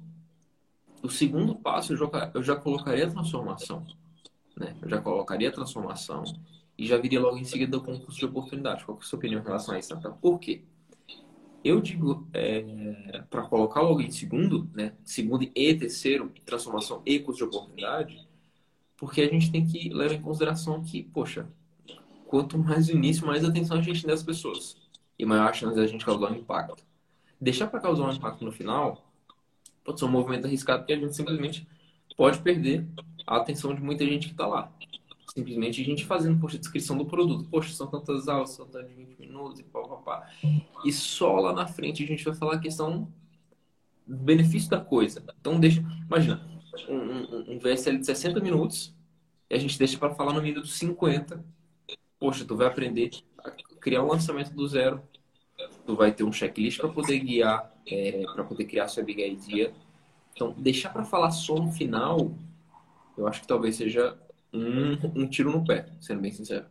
O 1.02 1.10
segundo 1.10 1.54
passo, 1.54 1.92
eu 1.92 1.98
já, 1.98 2.30
eu 2.32 2.42
já 2.42 2.56
colocaria 2.56 3.06
a 3.06 3.10
transformação. 3.10 3.86
Né? 4.56 4.74
Eu 4.80 4.88
já 4.88 5.02
colocaria 5.02 5.50
a 5.50 5.52
transformação. 5.52 6.24
e 6.78 6.86
já 6.86 6.96
viria 6.96 7.20
logo 7.20 7.36
em 7.36 7.44
seguida 7.44 7.76
o 7.76 7.82
concurso 7.82 8.18
de 8.18 8.24
oportunidade. 8.24 8.82
Qual 8.82 8.96
é 8.96 9.00
a 9.00 9.04
sua 9.04 9.18
opinião 9.18 9.42
em 9.42 9.44
relação 9.44 9.74
a 9.74 9.78
isso, 9.78 9.94
Natan? 9.94 10.12
Por 10.12 10.38
quê? 10.38 10.64
Eu 11.62 11.80
digo 11.80 12.26
é, 12.32 13.22
para 13.28 13.42
colocar 13.42 13.82
logo 13.82 14.00
em 14.00 14.10
segundo, 14.10 14.68
né? 14.74 14.94
Segundo 15.04 15.48
e 15.54 15.74
terceiro, 15.74 16.32
transformação 16.44 17.02
e 17.04 17.18
custo 17.18 17.44
de 17.44 17.44
oportunidade, 17.44 18.26
porque 18.96 19.20
a 19.20 19.28
gente 19.28 19.50
tem 19.50 19.66
que 19.66 19.90
levar 19.90 20.14
em 20.14 20.22
consideração 20.22 20.82
que, 20.82 21.02
poxa, 21.02 21.46
quanto 22.26 22.58
mais 22.58 22.88
o 22.88 22.92
início, 22.92 23.26
mais 23.26 23.44
atenção 23.44 23.78
a 23.78 23.82
gente 23.82 24.06
das 24.06 24.22
pessoas 24.22 24.76
e 25.18 25.24
maior 25.26 25.50
a 25.50 25.52
chance 25.52 25.78
a 25.78 25.86
gente 25.86 26.04
causar 26.04 26.32
um 26.32 26.36
impacto. 26.36 26.82
Deixar 27.38 27.66
para 27.66 27.80
causar 27.80 28.04
um 28.04 28.12
impacto 28.12 28.44
no 28.44 28.52
final 28.52 29.04
pode 29.84 29.98
ser 29.98 30.06
um 30.06 30.10
movimento 30.10 30.46
arriscado 30.46 30.80
porque 30.80 30.92
a 30.92 30.98
gente 30.98 31.14
simplesmente 31.14 31.66
pode 32.16 32.38
perder 32.40 32.86
a 33.26 33.36
atenção 33.36 33.74
de 33.74 33.82
muita 33.82 34.04
gente 34.04 34.28
que 34.28 34.32
está 34.32 34.46
lá. 34.46 34.72
Simplesmente 35.34 35.80
a 35.80 35.84
gente 35.84 36.04
fazendo, 36.04 36.40
poxa, 36.40 36.58
descrição 36.58 36.96
do 36.96 37.06
produto. 37.06 37.48
Poxa, 37.48 37.72
são 37.72 37.86
tantas 37.86 38.28
aulas, 38.28 38.50
são 38.50 38.66
tantos 38.66 38.92
20 38.92 39.18
minutos 39.18 39.60
e 39.60 39.62
pá, 39.62 39.80
pá, 39.80 39.96
pá. 39.96 40.30
E 40.84 40.92
só 40.92 41.34
lá 41.36 41.52
na 41.52 41.66
frente 41.66 42.02
a 42.02 42.06
gente 42.06 42.24
vai 42.24 42.34
falar 42.34 42.54
a 42.54 42.58
questão 42.58 43.08
do 44.06 44.16
benefício 44.16 44.68
da 44.68 44.80
coisa. 44.80 45.22
Então, 45.40 45.60
deixa. 45.60 45.80
Imagina, 46.06 46.44
um, 46.88 46.96
um, 46.96 47.52
um 47.52 47.58
VSL 47.58 47.98
de 47.98 48.06
60 48.06 48.40
minutos 48.40 48.94
e 49.48 49.54
a 49.54 49.58
gente 49.58 49.78
deixa 49.78 49.96
para 49.98 50.14
falar 50.14 50.32
no 50.32 50.42
minuto 50.42 50.66
50. 50.66 51.44
Poxa, 52.18 52.44
tu 52.44 52.56
vai 52.56 52.66
aprender 52.66 53.10
a 53.38 53.50
criar 53.80 54.02
um 54.02 54.08
lançamento 54.08 54.52
do 54.52 54.66
zero. 54.66 55.00
Tu 55.86 55.94
vai 55.94 56.12
ter 56.12 56.24
um 56.24 56.32
checklist 56.32 56.78
para 56.80 56.88
poder 56.88 57.18
guiar, 57.20 57.72
é, 57.86 58.22
para 58.34 58.44
poder 58.44 58.64
criar 58.64 58.88
sua 58.88 59.02
big 59.02 59.22
idea. 59.22 59.72
Então, 60.34 60.52
deixar 60.56 60.90
para 60.90 61.04
falar 61.04 61.30
só 61.30 61.54
no 61.56 61.70
final, 61.70 62.32
eu 63.16 63.26
acho 63.26 63.42
que 63.42 63.46
talvez 63.46 63.76
seja 63.76 64.18
um, 64.52 65.22
um 65.22 65.28
tiro 65.28 65.50
no 65.50 65.64
pé, 65.64 65.86
sendo 66.00 66.20
bem 66.20 66.32
sincero. 66.32 66.66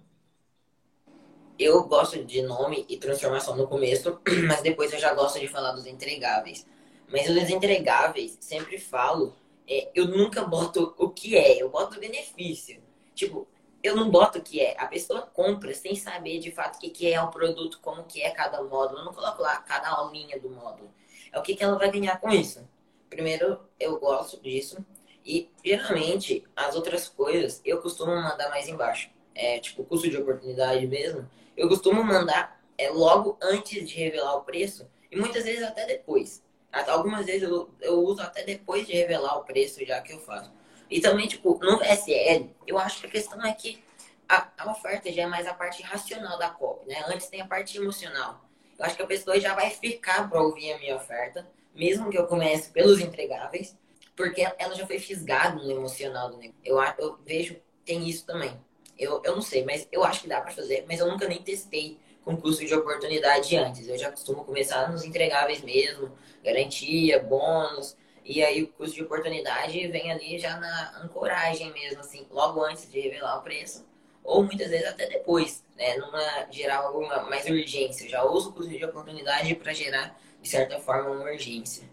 Eu 1.57 1.83
gosto 1.83 2.24
de 2.24 2.41
nome 2.41 2.86
e 2.88 2.98
transformação 2.98 3.55
no 3.55 3.67
começo, 3.67 4.19
mas 4.48 4.62
depois 4.62 4.93
eu 4.93 5.00
já 5.00 5.13
gosto 5.13 5.39
de 5.39 5.48
falar 5.48 5.74
dos 5.74 5.86
entregáveis. 5.86 6.65
Mas 7.12 7.27
os 7.27 7.50
entregáveis, 7.50 8.38
sempre 8.39 8.77
falo, 8.77 9.36
é, 9.67 9.89
eu 9.93 10.07
nunca 10.07 10.43
boto 10.45 10.93
o 10.98 11.09
que 11.09 11.36
é, 11.36 11.62
eu 11.62 11.69
boto 11.69 11.98
o 11.98 12.00
benefício. 12.00 12.81
Tipo, 13.13 13.48
eu 13.83 13.95
não 13.95 14.09
boto 14.09 14.39
o 14.39 14.41
que 14.41 14.62
é. 14.62 14.75
A 14.79 14.88
pessoa 14.88 15.21
compra 15.21 15.74
sem 15.74 15.95
saber 15.95 16.39
de 16.39 16.51
fato 16.51 16.77
o 16.77 16.79
que, 16.79 16.89
que 16.89 17.12
é 17.12 17.21
o 17.21 17.29
produto, 17.29 17.79
como 17.81 18.03
que 18.03 18.21
é 18.21 18.29
cada 18.31 18.62
módulo. 18.63 19.00
Eu 19.00 19.05
não 19.05 19.13
coloco 19.13 19.41
lá 19.41 19.57
cada 19.57 19.89
aulinha 19.89 20.39
do 20.39 20.50
módulo. 20.50 20.91
É 21.31 21.39
o 21.39 21.41
que, 21.41 21.55
que 21.55 21.63
ela 21.63 21.77
vai 21.77 21.91
ganhar 21.91 22.19
com 22.19 22.29
isso. 22.29 22.67
Primeiro, 23.09 23.59
eu 23.79 24.00
gosto 24.00 24.41
disso. 24.41 24.83
E, 25.26 25.50
geralmente, 25.64 26.44
as 26.56 26.76
outras 26.76 27.08
coisas 27.08 27.62
eu 27.66 27.82
costumo 27.82 28.16
mandar 28.16 28.50
mais 28.50 28.68
embaixo. 28.68 29.10
É, 29.36 29.60
tipo, 29.60 29.84
custo 29.84 30.10
de 30.10 30.18
oportunidade 30.18 30.86
mesmo. 30.88 31.30
Eu 31.56 31.68
costumo 31.68 32.04
mandar 32.04 32.62
é, 32.78 32.90
logo 32.90 33.38
antes 33.42 33.88
de 33.88 33.96
revelar 33.96 34.36
o 34.36 34.42
preço. 34.42 34.90
E 35.12 35.18
muitas 35.18 35.44
vezes 35.44 35.64
até 35.64 35.86
depois. 35.86 36.44
Algumas 36.72 37.26
vezes 37.26 37.44
eu, 37.44 37.70
eu 37.82 38.00
uso 38.00 38.22
até 38.22 38.44
depois 38.44 38.86
de 38.86 38.94
revelar 38.94 39.38
o 39.38 39.44
preço 39.44 39.84
já 39.86 40.02
que 40.02 40.14
eu 40.14 40.20
faço. 40.20 40.52
E 40.90 41.00
também, 41.00 41.28
tipo, 41.28 41.60
no 41.62 41.82
SL, 41.84 42.50
eu 42.66 42.78
acho 42.78 43.02
que 43.02 43.08
a 43.08 43.10
questão 43.10 43.44
é 43.46 43.54
que 43.54 43.84
a, 44.28 44.48
a 44.58 44.72
oferta 44.72 45.12
já 45.12 45.24
é 45.24 45.26
mais 45.26 45.48
a 45.48 45.54
parte 45.54 45.82
racional 45.82 46.38
da 46.38 46.50
copy, 46.50 46.88
né? 46.88 47.04
Antes 47.08 47.28
tem 47.28 47.42
a 47.42 47.48
parte 47.48 47.78
emocional. 47.78 48.44
Eu 48.78 48.86
acho 48.86 48.96
que 48.96 49.02
a 49.02 49.08
pessoa 49.08 49.40
já 49.40 49.56
vai 49.56 49.70
ficar 49.72 50.30
para 50.30 50.42
ouvir 50.42 50.72
a 50.72 50.78
minha 50.78 50.96
oferta, 50.96 51.48
mesmo 51.76 52.10
que 52.10 52.18
eu 52.18 52.28
comece 52.28 52.70
pelos 52.72 53.00
entregáveis 53.00 53.76
porque 54.20 54.46
ela 54.58 54.76
já 54.76 54.86
foi 54.86 55.00
fisgada 55.00 55.56
no 55.56 55.72
emocional 55.72 56.30
do 56.30 56.36
negócio. 56.36 56.60
Eu, 56.66 56.78
eu 56.98 57.18
vejo, 57.26 57.56
tem 57.86 58.06
isso 58.06 58.26
também. 58.26 58.52
Eu, 58.98 59.22
eu 59.24 59.34
não 59.34 59.42
sei, 59.42 59.64
mas 59.64 59.88
eu 59.94 60.04
acho 60.04 60.24
que 60.24 60.28
dá 60.28 60.42
para 60.42 60.52
fazer, 60.52 60.84
mas 60.86 61.00
eu 61.00 61.08
nunca 61.08 61.26
nem 61.26 61.42
testei 61.42 61.98
com 62.26 62.36
custo 62.36 62.66
de 62.66 62.76
oportunidade 62.76 63.56
antes. 63.56 63.88
Eu 63.88 63.98
já 63.98 64.12
costumo 64.12 64.44
começar 64.44 64.92
nos 64.92 65.06
entregáveis 65.06 65.62
mesmo, 65.62 66.12
garantia, 66.44 67.24
bônus, 67.24 67.96
e 68.26 68.44
aí 68.44 68.62
o 68.62 68.68
custo 68.68 68.96
de 68.96 69.04
oportunidade 69.04 69.88
vem 69.88 70.12
ali 70.12 70.38
já 70.38 70.60
na 70.60 71.02
ancoragem 71.02 71.72
mesmo, 71.72 72.02
assim, 72.02 72.28
logo 72.30 72.62
antes 72.62 72.92
de 72.92 73.00
revelar 73.00 73.38
o 73.38 73.42
preço, 73.42 73.88
ou 74.22 74.44
muitas 74.44 74.70
vezes 74.70 74.86
até 74.86 75.08
depois, 75.08 75.64
né, 75.78 75.96
numa 75.96 76.46
gerar 76.52 76.80
alguma 76.80 77.24
mais 77.24 77.46
urgência. 77.46 78.04
Eu 78.04 78.10
já 78.10 78.24
uso 78.26 78.50
o 78.50 78.52
custo 78.52 78.70
de 78.70 78.84
oportunidade 78.84 79.56
para 79.56 79.72
gerar, 79.72 80.20
de 80.42 80.50
certa 80.50 80.78
forma, 80.78 81.10
uma 81.10 81.32
urgência. 81.32 81.88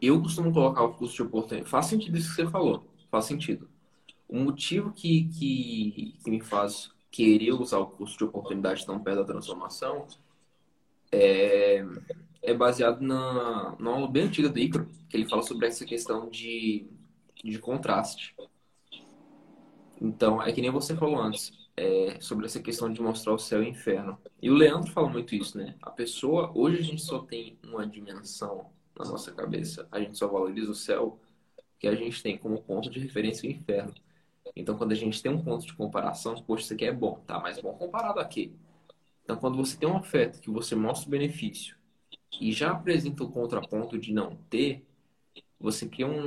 Eu 0.00 0.20
costumo 0.20 0.52
colocar 0.52 0.82
o 0.82 0.94
custo 0.94 1.16
de 1.16 1.22
oportunidade. 1.22 1.70
Faz 1.70 1.86
sentido 1.86 2.16
isso 2.16 2.30
que 2.30 2.36
você 2.36 2.46
falou. 2.50 2.86
Faz 3.10 3.24
sentido. 3.24 3.68
O 4.28 4.38
motivo 4.38 4.92
que, 4.92 5.24
que, 5.28 6.18
que 6.22 6.30
me 6.30 6.40
faz 6.40 6.90
querer 7.10 7.52
usar 7.52 7.78
o 7.78 7.86
custo 7.86 8.18
de 8.18 8.24
oportunidade 8.24 8.84
tão 8.84 9.00
perto 9.00 9.18
da 9.18 9.24
transformação 9.24 10.06
é, 11.10 11.84
é 12.42 12.54
baseado 12.54 13.00
na, 13.00 13.76
na 13.78 13.90
aula 13.90 14.08
bem 14.08 14.24
antiga 14.24 14.48
do 14.48 14.58
Icaro, 14.58 14.88
que 15.08 15.16
ele 15.16 15.28
fala 15.28 15.42
sobre 15.42 15.66
essa 15.66 15.84
questão 15.84 16.28
de, 16.28 16.86
de 17.42 17.58
contraste. 17.58 18.34
Então, 20.00 20.42
é 20.42 20.52
que 20.52 20.60
nem 20.60 20.70
você 20.70 20.94
falou 20.94 21.18
antes, 21.18 21.52
é, 21.76 22.18
sobre 22.20 22.46
essa 22.46 22.60
questão 22.60 22.92
de 22.92 23.00
mostrar 23.00 23.32
o 23.32 23.38
céu 23.38 23.62
e 23.62 23.66
o 23.66 23.68
inferno. 23.68 24.18
E 24.42 24.50
o 24.50 24.54
Leandro 24.54 24.90
fala 24.92 25.08
muito 25.08 25.34
isso, 25.34 25.56
né? 25.56 25.74
A 25.80 25.90
pessoa, 25.90 26.52
hoje 26.54 26.78
a 26.78 26.82
gente 26.82 27.02
só 27.02 27.20
tem 27.20 27.58
uma 27.62 27.86
dimensão 27.86 28.70
na 28.98 29.04
nossa 29.04 29.32
cabeça. 29.32 29.86
A 29.90 30.00
gente 30.00 30.16
só 30.16 30.26
valoriza 30.26 30.70
o 30.70 30.74
céu 30.74 31.18
que 31.78 31.86
a 31.86 31.94
gente 31.94 32.22
tem 32.22 32.38
como 32.38 32.62
ponto 32.62 32.90
de 32.90 32.98
referência 32.98 33.48
o 33.48 33.52
inferno. 33.52 33.94
Então, 34.54 34.76
quando 34.76 34.92
a 34.92 34.96
gente 34.96 35.22
tem 35.22 35.30
um 35.30 35.42
ponto 35.42 35.66
de 35.66 35.74
comparação, 35.74 36.34
poxa, 36.42 36.64
isso 36.64 36.74
aqui 36.74 36.86
é 36.86 36.92
bom, 36.92 37.20
tá? 37.26 37.38
Mas 37.38 37.60
bom 37.60 37.74
comparado 37.74 38.20
a 38.20 38.24
quê? 38.24 38.52
Então, 39.22 39.36
quando 39.36 39.56
você 39.56 39.76
tem 39.76 39.88
uma 39.88 40.00
oferta 40.00 40.38
que 40.38 40.50
você 40.50 40.74
mostra 40.74 41.08
o 41.08 41.10
benefício 41.10 41.76
e 42.40 42.52
já 42.52 42.70
apresenta 42.70 43.24
o 43.24 43.30
contraponto 43.30 43.98
de 43.98 44.12
não 44.12 44.36
ter, 44.48 44.86
você 45.58 45.86
cria 45.86 46.06
um, 46.06 46.26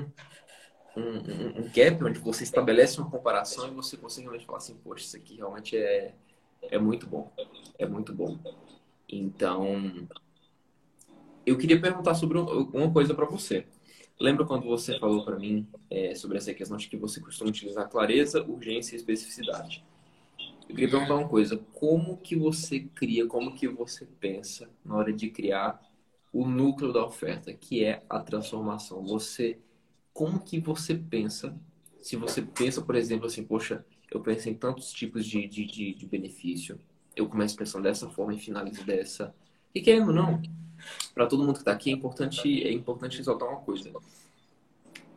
um, 0.95 1.61
um 1.61 1.69
gap 1.73 2.03
onde 2.03 2.19
você 2.19 2.43
estabelece 2.43 2.99
uma 2.99 3.09
comparação 3.09 3.67
e 3.67 3.71
você 3.71 3.97
consegue 3.97 4.27
realmente 4.27 4.45
falar 4.45 4.57
assim, 4.57 4.75
poxa, 4.75 5.05
isso 5.05 5.17
aqui 5.17 5.37
realmente 5.37 5.77
é, 5.77 6.13
é 6.61 6.77
muito 6.77 7.07
bom. 7.07 7.31
É 7.77 7.87
muito 7.87 8.13
bom. 8.13 8.37
Então, 9.07 10.07
eu 11.45 11.57
queria 11.57 11.79
perguntar 11.79 12.15
sobre 12.15 12.37
uma 12.37 12.91
coisa 12.91 13.13
para 13.13 13.25
você. 13.25 13.65
Lembra 14.19 14.45
quando 14.45 14.65
você 14.65 14.99
falou 14.99 15.23
para 15.23 15.39
mim 15.39 15.65
é, 15.89 16.13
sobre 16.13 16.37
essa 16.37 16.53
questão 16.53 16.75
de 16.75 16.89
que 16.89 16.97
você 16.97 17.21
costuma 17.21 17.49
utilizar 17.49 17.89
clareza, 17.89 18.43
urgência 18.43 18.95
e 18.95 18.97
especificidade? 18.97 19.83
Eu 20.67 20.75
queria 20.75 20.89
perguntar 20.89 21.15
uma 21.15 21.27
coisa. 21.27 21.57
Como 21.73 22.17
que 22.17 22.35
você 22.35 22.81
cria, 22.81 23.25
como 23.25 23.55
que 23.55 23.67
você 23.67 24.05
pensa 24.19 24.69
na 24.83 24.95
hora 24.95 25.13
de 25.13 25.29
criar 25.29 25.81
o 26.33 26.45
núcleo 26.45 26.91
da 26.91 27.03
oferta, 27.05 27.53
que 27.53 27.83
é 27.83 28.03
a 28.09 28.19
transformação? 28.19 29.01
Você, 29.03 29.57
como 30.13 30.39
que 30.39 30.59
você 30.59 30.93
pensa? 30.93 31.57
Se 32.01 32.15
você 32.15 32.41
pensa, 32.41 32.81
por 32.81 32.95
exemplo, 32.95 33.25
assim, 33.25 33.43
poxa, 33.43 33.85
eu 34.11 34.19
penso 34.19 34.49
em 34.49 34.53
tantos 34.53 34.91
tipos 34.91 35.25
de, 35.25 35.47
de, 35.47 35.65
de, 35.65 35.93
de 35.93 36.05
benefício, 36.05 36.77
eu 37.15 37.27
começo 37.27 37.55
pensando 37.55 37.83
dessa 37.83 38.09
forma 38.09 38.33
e 38.33 38.39
finalizo 38.39 38.83
dessa. 38.83 39.33
E 39.73 39.81
querendo 39.81 40.09
ou 40.09 40.13
não, 40.13 40.41
para 41.19 41.27
todo 41.27 41.43
mundo 41.43 41.55
que 41.55 41.59
está 41.59 41.73
aqui, 41.73 41.89
é 41.89 41.93
importante, 41.93 42.63
é 42.65 42.71
importante 42.71 43.17
ressaltar 43.17 43.49
uma 43.49 43.59
coisa. 43.59 43.91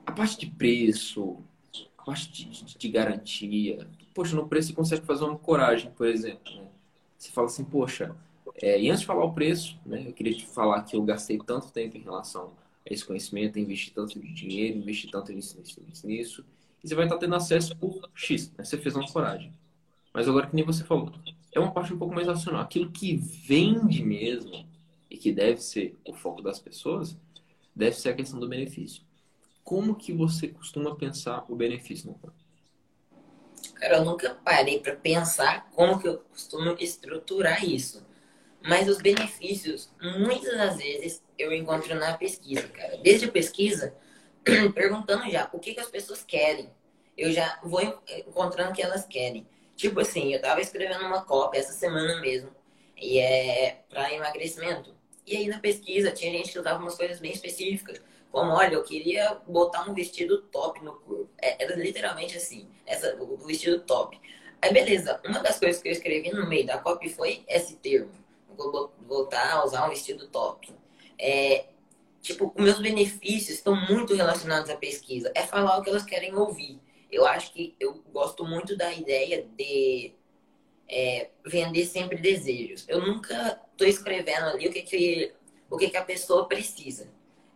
A 0.05 0.11
parte 0.11 0.37
de 0.37 0.47
preço, 0.47 1.39
a 1.97 2.03
parte 2.03 2.29
de, 2.29 2.77
de, 2.77 2.89
garantia, 2.89 3.87
poxa, 4.13 4.35
no 4.35 4.49
preço 4.49 4.71
você 4.71 4.75
consegue 4.75 5.07
fazer 5.07 5.23
uma 5.23 5.39
coragem, 5.39 5.93
por 5.93 6.09
exemplo. 6.09 6.57
Né? 6.57 6.67
Você 7.17 7.31
fala 7.31 7.47
assim, 7.47 7.63
poxa, 7.63 8.17
é, 8.57 8.83
e 8.83 8.91
antes 8.91 9.03
de 9.03 9.07
falar 9.07 9.25
o 9.25 9.33
preço, 9.33 9.79
né, 9.87 10.03
eu 10.05 10.13
queria 10.13 10.35
te 10.35 10.45
falar 10.45 10.83
que 10.83 10.97
eu 10.97 11.03
gastei 11.05 11.39
tanto 11.39 11.71
tempo 11.71 11.97
em 11.97 12.01
relação 12.01 12.51
a 12.85 12.93
esse 12.93 13.05
conhecimento, 13.05 13.61
investi 13.61 13.93
tanto 13.93 14.19
de 14.19 14.35
dinheiro, 14.35 14.79
investi 14.79 15.09
tanto 15.09 15.33
nisso, 15.33 15.57
nisso, 15.57 15.81
nisso, 15.87 16.07
nisso, 16.09 16.45
e 16.83 16.89
você 16.89 16.97
vai 16.97 17.05
estar 17.05 17.19
tendo 17.19 17.37
acesso 17.37 17.77
por 17.77 18.11
X, 18.13 18.53
né? 18.59 18.65
Você 18.65 18.77
fez 18.77 18.97
uma 18.97 19.07
coragem. 19.07 19.53
Mas 20.13 20.29
agora 20.29 20.49
que 20.49 20.57
nem 20.57 20.65
você 20.65 20.83
falou, 20.83 21.13
é 21.53 21.61
uma 21.61 21.71
parte 21.71 21.95
um 21.95 21.99
pouco 21.99 22.13
mais 22.13 22.27
racional. 22.27 22.61
Aquilo 22.61 22.91
que 22.91 23.15
vende 23.15 24.05
mesmo, 24.05 24.67
que 25.23 25.31
deve 25.31 25.63
ser 25.63 25.97
o 26.05 26.13
foco 26.13 26.43
das 26.43 26.59
pessoas, 26.59 27.17
deve 27.75 27.95
ser 27.95 28.09
a 28.09 28.15
questão 28.15 28.41
do 28.41 28.49
benefício. 28.49 29.05
Como 29.63 29.95
que 29.95 30.13
você 30.13 30.49
costuma 30.49 30.97
pensar 30.97 31.45
o 31.49 31.55
benefício 31.55 32.11
no 32.11 32.33
Cara, 33.75 33.99
eu 33.99 34.05
nunca 34.05 34.35
parei 34.45 34.81
para 34.81 34.97
pensar 34.97 35.71
como 35.71 36.01
que 36.01 36.09
eu 36.09 36.19
costumo 36.19 36.75
estruturar 36.81 37.65
isso. 37.65 38.05
Mas 38.63 38.89
os 38.89 38.99
benefícios, 38.99 39.93
muitas 40.01 40.57
das 40.57 40.77
vezes, 40.79 41.23
eu 41.39 41.53
encontro 41.53 41.95
na 41.95 42.17
pesquisa, 42.17 42.67
cara. 42.69 42.97
Desde 42.97 43.27
a 43.27 43.31
pesquisa, 43.31 43.95
perguntando 44.75 45.31
já 45.31 45.49
o 45.53 45.61
que, 45.61 45.73
que 45.73 45.81
as 45.81 45.89
pessoas 45.89 46.25
querem. 46.25 46.69
Eu 47.17 47.31
já 47.31 47.61
vou 47.63 47.81
encontrando 48.27 48.73
o 48.73 48.75
que 48.75 48.83
elas 48.83 49.07
querem. 49.07 49.47
Tipo 49.77 50.01
assim, 50.01 50.35
eu 50.35 50.41
tava 50.41 50.61
escrevendo 50.61 51.07
uma 51.07 51.25
cópia 51.25 51.61
essa 51.61 51.73
semana 51.73 52.21
mesmo. 52.21 52.51
E 52.97 53.19
é 53.21 53.85
para 53.89 54.13
emagrecimento. 54.13 55.02
E 55.27 55.37
aí 55.37 55.49
na 55.49 55.59
pesquisa 55.59 56.11
tinha 56.11 56.33
gente 56.33 56.53
que 56.53 56.59
usava 56.59 56.81
umas 56.81 56.97
coisas 56.97 57.21
bem 57.21 57.33
específicas, 57.33 58.01
como, 58.31 58.53
olha, 58.53 58.75
eu 58.75 58.83
queria 58.83 59.37
botar 59.47 59.89
um 59.89 59.93
vestido 59.93 60.43
top 60.43 60.83
no 60.83 60.95
corpo. 60.95 61.29
É, 61.41 61.63
era 61.63 61.77
literalmente 61.77 62.37
assim, 62.37 62.67
essa, 62.87 63.15
o 63.17 63.37
vestido 63.37 63.81
top. 63.81 64.19
Aí, 64.61 64.73
beleza. 64.73 65.21
Uma 65.27 65.41
das 65.41 65.59
coisas 65.59 65.83
que 65.83 65.89
eu 65.89 65.93
escrevi 65.93 66.31
no 66.31 66.49
meio 66.49 66.65
da 66.65 66.79
copy 66.79 67.11
foi 67.11 67.45
esse 67.47 67.77
termo. 67.77 68.11
Vou 68.57 68.93
voltar 69.07 69.53
a 69.53 69.65
usar 69.65 69.87
um 69.87 69.91
vestido 69.91 70.29
top. 70.29 70.73
É, 71.19 71.67
tipo, 72.23 72.55
meus 72.57 72.79
benefícios 72.81 73.59
estão 73.59 73.75
muito 73.75 74.15
relacionados 74.15 74.71
à 74.71 74.77
pesquisa. 74.77 75.31
É 75.35 75.43
falar 75.43 75.79
o 75.79 75.83
que 75.83 75.91
elas 75.91 76.05
querem 76.05 76.35
ouvir. 76.35 76.81
Eu 77.11 77.27
acho 77.27 77.53
que 77.53 77.75
eu 77.79 78.03
gosto 78.13 78.45
muito 78.45 78.77
da 78.77 78.91
ideia 78.93 79.45
de 79.57 80.15
é, 80.93 81.31
vender 81.45 81.87
sempre 81.87 82.19
desejos. 82.19 82.85
Eu 82.87 83.01
nunca 83.01 83.59
estou 83.73 83.89
escrevendo 83.89 84.45
ali 84.45 84.69
o 84.69 84.73
que, 84.73 84.83
que, 84.83 85.33
o 85.71 85.79
que, 85.79 85.89
que 85.89 85.97
a 85.97 86.05
pessoa 86.05 86.47
precisa. 86.47 87.09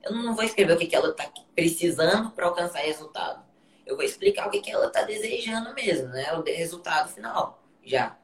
Eu 0.03 0.15
não 0.15 0.35
vou 0.35 0.43
escrever 0.43 0.73
o 0.73 0.79
que, 0.79 0.87
que 0.87 0.97
ela 0.97 1.11
está 1.11 1.31
precisando 1.55 2.31
para 2.31 2.47
alcançar 2.47 2.79
resultado. 2.79 3.45
Eu 3.85 3.95
vou 3.95 4.05
explicar 4.05 4.49
o 4.49 4.51
que, 4.51 4.61
que 4.61 4.71
ela 4.71 4.87
está 4.87 5.03
desejando 5.03 5.75
mesmo, 5.75 6.09
né? 6.09 6.33
O 6.33 6.43
resultado 6.43 7.13
final, 7.13 7.63
já. 7.85 8.17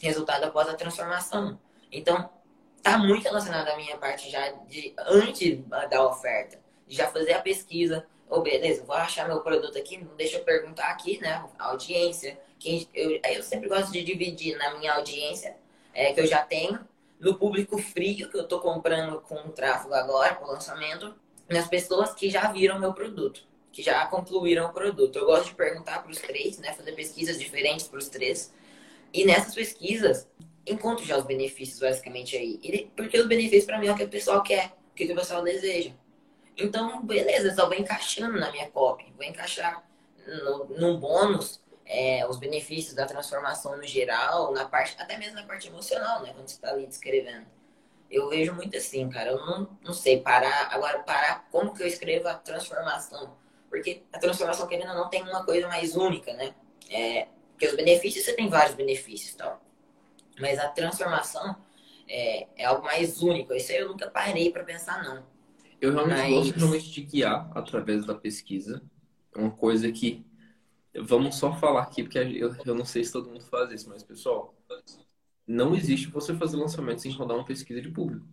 Resultado 0.00 0.44
após 0.44 0.68
a 0.68 0.74
transformação. 0.74 1.58
Então, 1.90 2.30
tá 2.80 2.96
muito 2.96 3.24
relacionado 3.24 3.68
à 3.68 3.76
minha 3.76 3.96
parte 3.98 4.30
já 4.30 4.50
de 4.68 4.94
antes 4.98 5.58
da 5.90 6.06
oferta, 6.06 6.60
já 6.86 7.08
fazer 7.08 7.32
a 7.32 7.42
pesquisa. 7.42 8.06
Ou 8.28 8.38
oh, 8.38 8.42
beleza, 8.42 8.84
vou 8.84 8.94
achar 8.94 9.26
meu 9.26 9.40
produto 9.40 9.76
aqui, 9.78 10.06
deixa 10.16 10.36
eu 10.36 10.44
perguntar 10.44 10.90
aqui, 10.90 11.18
né? 11.18 11.44
A 11.58 11.70
audiência, 11.70 12.38
quem, 12.58 12.88
eu, 12.94 13.20
eu 13.22 13.42
sempre 13.42 13.68
gosto 13.68 13.92
de 13.92 14.02
dividir 14.02 14.56
na 14.56 14.76
minha 14.78 14.94
audiência, 14.94 15.56
é, 15.94 16.12
que 16.12 16.20
eu 16.20 16.26
já 16.26 16.42
tenho, 16.42 16.80
no 17.18 17.34
público 17.34 17.78
frio, 17.78 18.28
que 18.30 18.36
eu 18.36 18.42
estou 18.42 18.60
comprando 18.60 19.20
com 19.22 19.34
o 19.34 19.50
tráfego 19.50 19.94
agora, 19.94 20.34
com 20.34 20.44
o 20.44 20.48
lançamento, 20.48 21.14
nas 21.48 21.66
pessoas 21.66 22.14
que 22.14 22.30
já 22.30 22.50
viram 22.52 22.78
meu 22.78 22.92
produto, 22.92 23.42
que 23.72 23.82
já 23.82 24.06
concluíram 24.06 24.66
o 24.66 24.72
produto. 24.72 25.18
Eu 25.18 25.26
gosto 25.26 25.46
de 25.46 25.54
perguntar 25.54 26.02
para 26.02 26.12
os 26.12 26.18
três, 26.18 26.58
né, 26.58 26.72
fazer 26.74 26.92
pesquisas 26.92 27.38
diferentes 27.38 27.88
para 27.88 27.98
os 27.98 28.08
três. 28.08 28.52
E 29.12 29.24
nessas 29.24 29.54
pesquisas, 29.54 30.28
encontro 30.66 31.04
já 31.04 31.16
os 31.16 31.24
benefícios, 31.24 31.80
basicamente, 31.80 32.36
aí. 32.36 32.90
porque 32.94 33.18
os 33.18 33.26
benefícios, 33.26 33.64
para 33.64 33.78
mim, 33.78 33.88
é 33.88 33.92
o 33.92 33.96
que 33.96 34.04
o 34.04 34.08
pessoal 34.08 34.42
quer, 34.42 34.74
o 34.92 34.94
que 34.94 35.10
o 35.10 35.16
pessoal 35.16 35.42
deseja. 35.42 35.90
Então, 36.56 37.02
beleza, 37.04 37.54
só 37.54 37.66
vou 37.66 37.76
encaixando 37.76 38.38
na 38.38 38.50
minha 38.50 38.68
copy, 38.70 39.12
vou 39.16 39.24
encaixar 39.24 39.82
no, 40.26 40.64
no 40.66 40.98
bônus 40.98 41.60
é, 41.88 42.26
os 42.28 42.36
benefícios 42.36 42.94
da 42.94 43.06
transformação 43.06 43.74
no 43.76 43.82
geral, 43.82 44.52
na 44.52 44.66
parte, 44.66 44.94
até 44.98 45.16
mesmo 45.16 45.36
na 45.36 45.44
parte 45.44 45.68
emocional, 45.68 46.22
né? 46.22 46.34
Quando 46.34 46.46
você 46.46 46.54
está 46.54 46.70
ali 46.70 46.86
descrevendo. 46.86 47.46
Eu 48.10 48.28
vejo 48.28 48.54
muito 48.54 48.76
assim, 48.76 49.08
cara. 49.08 49.30
Eu 49.30 49.38
não, 49.38 49.78
não 49.82 49.92
sei 49.94 50.20
parar. 50.20 50.68
Agora, 50.70 50.98
parar 51.00 51.48
como 51.50 51.72
que 51.74 51.82
eu 51.82 51.86
escrevo 51.86 52.28
a 52.28 52.34
transformação. 52.34 53.36
Porque 53.70 54.02
a 54.12 54.18
transformação, 54.18 54.66
querendo 54.66 54.90
ou 54.90 54.96
não, 54.96 55.08
tem 55.08 55.22
uma 55.22 55.44
coisa 55.44 55.66
mais 55.66 55.96
única, 55.96 56.32
né? 56.34 56.54
É, 56.90 57.28
porque 57.50 57.66
os 57.66 57.74
benefícios, 57.74 58.24
você 58.24 58.34
tem 58.34 58.48
vários 58.48 58.74
benefícios 58.74 59.34
tal. 59.34 59.60
Mas 60.38 60.58
a 60.58 60.68
transformação 60.68 61.56
é, 62.06 62.46
é 62.56 62.64
algo 62.66 62.84
mais 62.84 63.22
único. 63.22 63.54
Isso 63.54 63.72
aí 63.72 63.78
eu 63.78 63.88
nunca 63.88 64.10
parei 64.10 64.52
para 64.52 64.62
pensar, 64.62 65.02
não. 65.02 65.24
Eu 65.80 65.92
realmente 65.92 66.18
Mas... 66.18 66.30
gosto 66.30 66.56
realmente 66.56 66.90
de 66.90 67.02
guiar 67.02 67.50
através 67.54 68.04
da 68.04 68.14
pesquisa. 68.14 68.82
É 69.34 69.38
uma 69.38 69.50
coisa 69.50 69.90
que 69.90 70.27
Vamos 71.02 71.36
só 71.36 71.54
falar 71.54 71.82
aqui, 71.82 72.02
porque 72.02 72.18
eu, 72.18 72.54
eu 72.64 72.74
não 72.74 72.84
sei 72.84 73.04
se 73.04 73.12
todo 73.12 73.28
mundo 73.28 73.44
faz 73.44 73.70
isso, 73.72 73.88
mas, 73.88 74.02
pessoal, 74.02 74.54
não 75.46 75.74
existe 75.74 76.08
você 76.08 76.34
fazer 76.34 76.56
lançamento 76.56 77.00
sem 77.02 77.12
rodar 77.12 77.36
uma 77.36 77.44
pesquisa 77.44 77.80
de 77.80 77.90
público. 77.90 78.26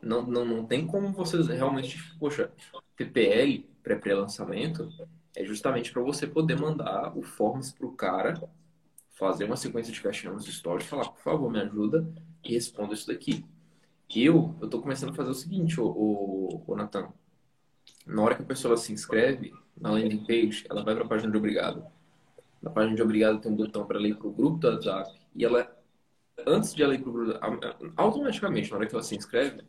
Não, 0.00 0.22
não, 0.22 0.44
não 0.44 0.64
tem 0.64 0.86
como 0.86 1.12
vocês 1.12 1.48
realmente. 1.48 1.98
Poxa, 2.18 2.52
PPL, 2.96 3.68
pré-pré-lançamento, 3.82 4.88
é 5.36 5.44
justamente 5.44 5.92
para 5.92 6.02
você 6.02 6.26
poder 6.26 6.58
mandar 6.58 7.16
o 7.16 7.22
forms 7.22 7.72
para 7.72 7.86
o 7.86 7.92
cara 7.92 8.34
fazer 9.18 9.44
uma 9.44 9.56
sequência 9.56 9.92
de 9.92 10.00
caixinha 10.00 10.32
nos 10.32 10.46
stories 10.46 10.86
e 10.86 10.88
falar, 10.88 11.08
por 11.08 11.20
favor, 11.20 11.50
me 11.50 11.60
ajuda 11.60 12.08
e 12.44 12.54
responda 12.54 12.94
isso 12.94 13.08
daqui. 13.08 13.44
Eu, 14.14 14.54
eu 14.60 14.68
tô 14.68 14.80
começando 14.80 15.10
a 15.10 15.14
fazer 15.14 15.30
o 15.30 15.34
seguinte, 15.34 15.80
o, 15.80 15.86
o, 15.86 16.64
o 16.66 16.76
Natan. 16.76 17.12
Na 18.08 18.22
hora 18.22 18.34
que 18.34 18.42
a 18.42 18.46
pessoa 18.46 18.74
se 18.78 18.90
inscreve, 18.90 19.52
na 19.78 19.90
landing 19.90 20.24
page, 20.24 20.64
ela 20.70 20.82
vai 20.82 20.94
para 20.94 21.04
a 21.04 21.08
página 21.08 21.30
de 21.30 21.36
obrigado. 21.36 21.84
Na 22.62 22.70
página 22.70 22.96
de 22.96 23.02
obrigado 23.02 23.38
tem 23.38 23.52
um 23.52 23.54
botão 23.54 23.86
para 23.86 23.98
ler 23.98 24.16
para 24.16 24.26
o 24.26 24.32
grupo 24.32 24.56
do 24.56 24.66
WhatsApp 24.66 25.12
e 25.36 25.44
ela, 25.44 25.70
antes 26.46 26.74
de 26.74 26.82
ela 26.82 26.94
ir 26.94 27.02
para 27.02 27.10
o 27.10 27.12
grupo, 27.12 27.38
automaticamente, 27.96 28.70
na 28.70 28.78
hora 28.78 28.86
que 28.86 28.94
ela 28.94 29.04
se 29.04 29.14
inscreve, 29.14 29.62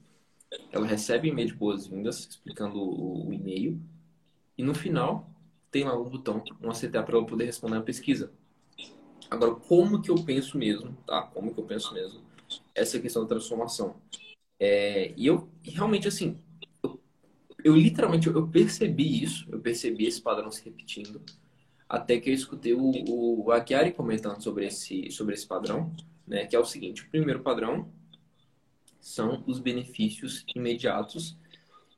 ela 0.71 0.87
recebe 0.87 1.27
e-mail 1.27 1.49
de 1.49 1.53
boas-vindas 1.53 2.27
explicando 2.27 2.79
o, 2.79 3.27
o 3.27 3.33
e-mail 3.33 3.79
e 4.57 4.63
no 4.63 4.73
final 4.73 5.29
tem 5.69 5.83
lá 5.83 5.99
um 5.99 6.09
botão, 6.09 6.41
um 6.63 6.71
CTA 6.71 7.03
para 7.03 7.17
ela 7.17 7.25
poder 7.25 7.43
responder 7.43 7.77
a 7.77 7.81
pesquisa. 7.81 8.31
Agora, 9.29 9.53
como 9.53 10.01
que 10.01 10.09
eu 10.09 10.15
penso 10.23 10.57
mesmo, 10.57 10.97
tá? 11.05 11.23
Como 11.23 11.53
que 11.53 11.59
eu 11.59 11.65
penso 11.65 11.93
mesmo 11.93 12.21
essa 12.73 12.99
questão 12.99 13.23
da 13.23 13.27
transformação? 13.27 13.97
É, 14.59 15.13
e 15.15 15.27
eu 15.27 15.47
realmente 15.61 16.07
assim, 16.07 16.41
eu 17.69 17.75
literalmente 17.75 18.27
eu 18.27 18.47
percebi 18.47 19.23
isso, 19.23 19.45
eu 19.49 19.59
percebi 19.59 20.05
esse 20.07 20.21
padrão 20.21 20.51
se 20.51 20.63
repetindo, 20.63 21.21
até 21.87 22.19
que 22.19 22.29
eu 22.29 22.33
escutei 22.33 22.73
o, 22.73 23.45
o 23.45 23.51
Aguiari 23.51 23.91
comentando 23.91 24.41
sobre 24.41 24.65
esse, 24.65 25.09
sobre 25.11 25.33
esse 25.33 25.47
padrão, 25.47 25.95
né, 26.27 26.45
que 26.45 26.55
é 26.55 26.59
o 26.59 26.65
seguinte: 26.65 27.03
o 27.03 27.09
primeiro 27.09 27.41
padrão 27.41 27.91
são 28.99 29.43
os 29.47 29.59
benefícios 29.59 30.45
imediatos. 30.55 31.37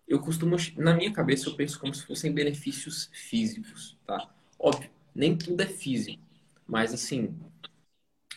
Eu 0.08 0.20
costumo, 0.20 0.58
na 0.78 0.94
minha 0.94 1.12
cabeça, 1.12 1.48
eu 1.48 1.56
penso 1.56 1.80
como 1.80 1.94
se 1.94 2.06
fossem 2.06 2.34
benefícios 2.34 3.10
físicos, 3.14 3.98
tá? 4.06 4.30
Óbvio, 4.60 4.90
nem 5.16 5.38
tudo 5.38 5.62
é 5.62 5.68
físico, 5.68 6.22
mas 6.68 6.94
assim, 6.94 7.34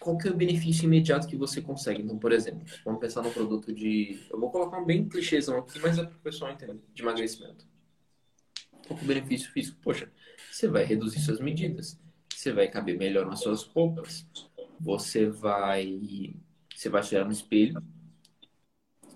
qual 0.05 0.19
que 0.19 0.29
é 0.29 0.31
o 0.31 0.37
benefício 0.37 0.85
imediato 0.85 1.27
que 1.27 1.35
você 1.35 1.63
consegue? 1.63 2.03
Então, 2.03 2.19
por 2.19 2.31
exemplo, 2.31 2.63
vamos 2.85 3.01
pensar 3.01 3.23
num 3.23 3.33
produto 3.33 3.73
de. 3.73 4.21
Eu 4.31 4.39
vou 4.39 4.51
colocar 4.51 4.79
um 4.79 4.85
bem 4.85 5.09
clichêzão 5.09 5.57
aqui, 5.59 5.79
mas 5.79 5.97
é 5.97 6.05
para 6.05 6.15
o 6.15 6.21
pessoal 6.21 6.53
entender. 6.53 6.79
De 6.93 7.03
emagrecimento. 7.03 7.67
Qual 8.87 8.99
que 8.99 9.03
é 9.03 9.07
o 9.07 9.09
benefício 9.09 9.51
físico? 9.51 9.79
Poxa, 9.81 10.13
você 10.53 10.69
vai 10.69 10.85
reduzir 10.85 11.21
suas 11.21 11.41
medidas. 11.41 11.99
Você 12.29 12.53
vai 12.53 12.69
caber 12.69 12.99
melhor 12.99 13.25
nas 13.25 13.41
suas 13.41 13.63
roupas. 13.63 14.27
Você 14.79 15.27
vai. 15.27 16.35
Você 16.77 16.91
vai 16.91 17.03
olhar 17.03 17.25
no 17.25 17.33
espelho. 17.33 17.83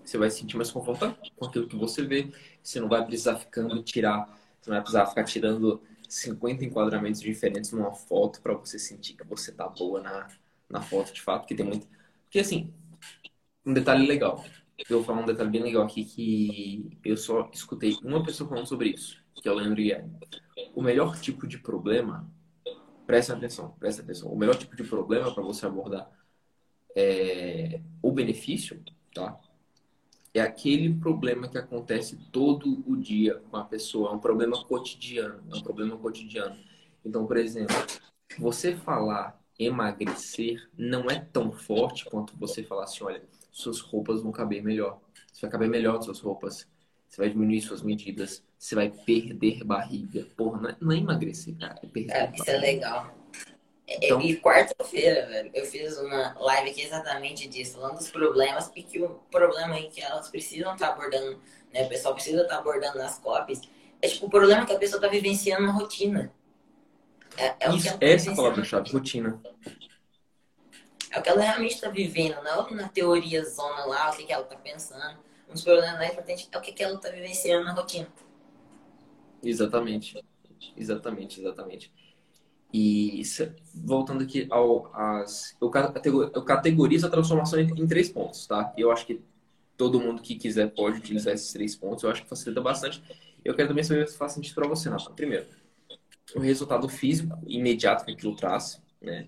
Você 0.03 0.17
vai 0.17 0.31
se 0.31 0.39
sentir 0.39 0.57
mais 0.57 0.71
confortável 0.71 1.15
com 1.35 1.45
aquilo 1.45 1.67
que 1.67 1.75
você 1.75 2.03
vê. 2.03 2.31
Você 2.63 2.79
não 2.79 2.89
vai 2.89 3.05
precisar 3.05 3.35
ficando 3.35 3.83
tirar. 3.83 4.25
Você 4.59 4.71
não 4.71 4.77
vai 4.77 4.81
precisar 4.81 5.05
ficar 5.05 5.23
tirando 5.23 5.83
50 6.07 6.65
enquadramentos 6.65 7.21
diferentes 7.21 7.71
numa 7.71 7.93
foto 7.93 8.41
para 8.41 8.55
você 8.55 8.79
sentir 8.79 9.13
que 9.13 9.23
você 9.23 9.51
tá 9.51 9.67
boa 9.67 10.01
na, 10.01 10.27
na 10.69 10.81
foto, 10.81 11.13
de 11.13 11.21
fato, 11.21 11.47
que 11.47 11.55
tem 11.55 11.65
muito. 11.65 11.87
Porque 12.23 12.39
assim, 12.39 12.73
um 13.65 13.73
detalhe 13.73 14.05
legal. 14.05 14.43
Eu 14.89 14.97
vou 14.97 15.03
falar 15.03 15.21
um 15.21 15.25
detalhe 15.25 15.49
bem 15.49 15.63
legal 15.63 15.83
aqui 15.83 16.05
que 16.05 16.97
eu 17.03 17.17
só 17.17 17.49
escutei 17.51 17.97
uma 18.03 18.23
pessoa 18.23 18.47
falando 18.47 18.67
sobre 18.67 18.89
isso, 18.89 19.21
que 19.35 19.47
é 19.47 19.51
o 19.51 19.55
Leandro 19.55 19.75
Guilherme. 19.75 20.15
O 20.73 20.81
melhor 20.81 21.19
tipo 21.19 21.45
de 21.45 21.57
problema, 21.57 22.29
presta 23.05 23.33
atenção, 23.33 23.75
presta 23.79 24.01
atenção. 24.01 24.31
O 24.31 24.37
melhor 24.37 24.55
tipo 24.55 24.75
de 24.75 24.83
problema 24.83 25.33
para 25.33 25.43
você 25.43 25.65
abordar 25.65 26.09
é, 26.95 27.81
o 28.01 28.11
benefício, 28.11 28.81
tá? 29.13 29.39
É 30.33 30.41
aquele 30.41 30.93
problema 30.93 31.47
que 31.47 31.57
acontece 31.57 32.15
todo 32.31 32.83
o 32.87 32.95
dia 32.95 33.41
com 33.49 33.57
a 33.57 33.65
pessoa, 33.65 34.11
é 34.11 34.13
um 34.13 34.19
problema 34.19 34.63
cotidiano, 34.63 35.43
é 35.51 35.55
um 35.55 35.61
problema 35.61 35.97
cotidiano. 35.97 36.55
Então, 37.03 37.25
por 37.25 37.37
exemplo, 37.37 37.75
você 38.37 38.75
falar 38.75 39.38
emagrecer 39.59 40.69
não 40.77 41.09
é 41.09 41.19
tão 41.19 41.51
forte 41.51 42.05
quanto 42.05 42.35
você 42.37 42.63
falar 42.63 42.85
assim, 42.85 43.03
olha, 43.03 43.21
suas 43.51 43.81
roupas 43.81 44.21
vão 44.21 44.31
caber 44.31 44.63
melhor. 44.63 44.99
Você 45.31 45.41
vai 45.41 45.51
caber 45.51 45.69
melhor 45.69 46.01
suas 46.01 46.19
roupas. 46.19 46.67
Você 47.07 47.17
vai 47.17 47.29
diminuir 47.29 47.61
suas 47.61 47.81
medidas. 47.81 48.43
Você 48.57 48.75
vai 48.75 48.89
perder 48.89 49.63
barriga. 49.63 50.25
Porra, 50.37 50.61
não 50.61 50.69
é, 50.69 50.77
não 50.79 50.91
é 50.91 50.97
emagrecer, 50.97 51.55
cara. 51.57 51.79
É 51.83 51.87
perder 51.87 52.13
é, 52.13 52.31
Isso 52.33 52.49
é 52.49 52.57
legal. 52.57 53.13
Então... 53.87 54.21
E 54.21 54.39
quarta-feira, 54.39 55.25
velho, 55.27 55.49
eu 55.53 55.65
fiz 55.65 55.97
uma 55.97 56.35
live 56.39 56.69
aqui 56.69 56.81
exatamente 56.83 57.47
disso, 57.47 57.79
falando 57.79 57.97
dos 57.97 58.11
problemas 58.11 58.71
e 58.75 58.83
que 58.83 59.01
o 59.01 59.09
problema 59.31 59.75
aí 59.75 59.89
que 59.89 59.99
elas 60.01 60.29
precisam 60.29 60.73
estar 60.73 60.89
tá 60.89 60.93
abordando, 60.93 61.41
né? 61.73 61.85
O 61.85 61.89
pessoal 61.89 62.13
precisa 62.13 62.43
estar 62.43 62.55
tá 62.55 62.59
abordando 62.61 62.99
nas 62.99 63.17
copies. 63.17 63.61
É 64.01 64.07
tipo 64.07 64.27
o 64.27 64.29
problema 64.29 64.65
que 64.65 64.73
a 64.73 64.77
pessoa 64.77 64.99
está 64.99 65.07
vivenciando 65.07 65.65
na 65.65 65.71
rotina. 65.71 66.31
É, 67.39 67.55
é 67.59 67.75
Isso, 67.75 67.97
essa 68.01 68.29
é 68.29 68.33
a 68.33 68.35
palavra-chave, 68.35 68.91
rotina. 68.91 69.41
É 71.09 71.19
o 71.19 71.23
que 71.23 71.29
ela 71.29 71.41
realmente 71.41 71.75
está 71.75 71.89
vivendo, 71.89 72.35
não 72.43 72.69
na 72.71 72.89
teoria 72.89 73.43
zona 73.45 73.85
lá, 73.85 74.11
o 74.11 74.15
que, 74.15 74.25
que 74.25 74.33
ela 74.33 74.43
está 74.43 74.57
pensando. 74.57 75.17
Um 75.49 75.53
dos 75.53 75.63
problemas 75.63 75.97
mais 75.97 76.11
importantes 76.11 76.49
é 76.51 76.57
o 76.57 76.61
que, 76.61 76.73
que 76.73 76.83
ela 76.83 76.95
está 76.95 77.09
vivenciando 77.09 77.63
na 77.63 77.73
rotina. 77.73 78.07
Exatamente. 79.41 80.21
Exatamente, 80.75 81.39
exatamente. 81.39 81.93
E 82.71 83.23
voltando 83.73 84.23
aqui 84.23 84.45
ao 84.51 84.93
as 84.93 85.57
eu, 85.59 86.31
eu 86.35 86.43
categorizo 86.43 87.07
a 87.07 87.09
transformação 87.09 87.59
em, 87.59 87.67
em 87.67 87.87
três 87.87 88.09
pontos, 88.09 88.45
tá? 88.45 88.71
Eu 88.77 88.91
acho 88.91 89.05
que 89.05 89.21
todo 89.75 89.99
mundo 89.99 90.21
que 90.21 90.35
quiser 90.35 90.67
pode 90.71 90.97
utilizar 90.97 91.33
esses 91.33 91.53
três 91.53 91.75
pontos. 91.75 92.03
Eu 92.03 92.11
acho 92.11 92.21
que 92.21 92.29
facilita 92.29 92.61
bastante. 92.61 93.01
Eu 93.43 93.55
quero 93.55 93.69
também 93.69 93.83
saber 93.83 94.07
se 94.07 94.17
faz 94.17 94.33
sentido 94.33 94.53
para 94.53 94.67
você, 94.67 94.89
Nathan. 94.89 95.13
Primeiro, 95.13 95.47
o 96.35 96.39
resultado 96.39 96.87
físico 96.87 97.37
imediato 97.47 98.05
que 98.05 98.11
aquilo 98.11 98.35
traz. 98.35 98.81
né? 99.01 99.27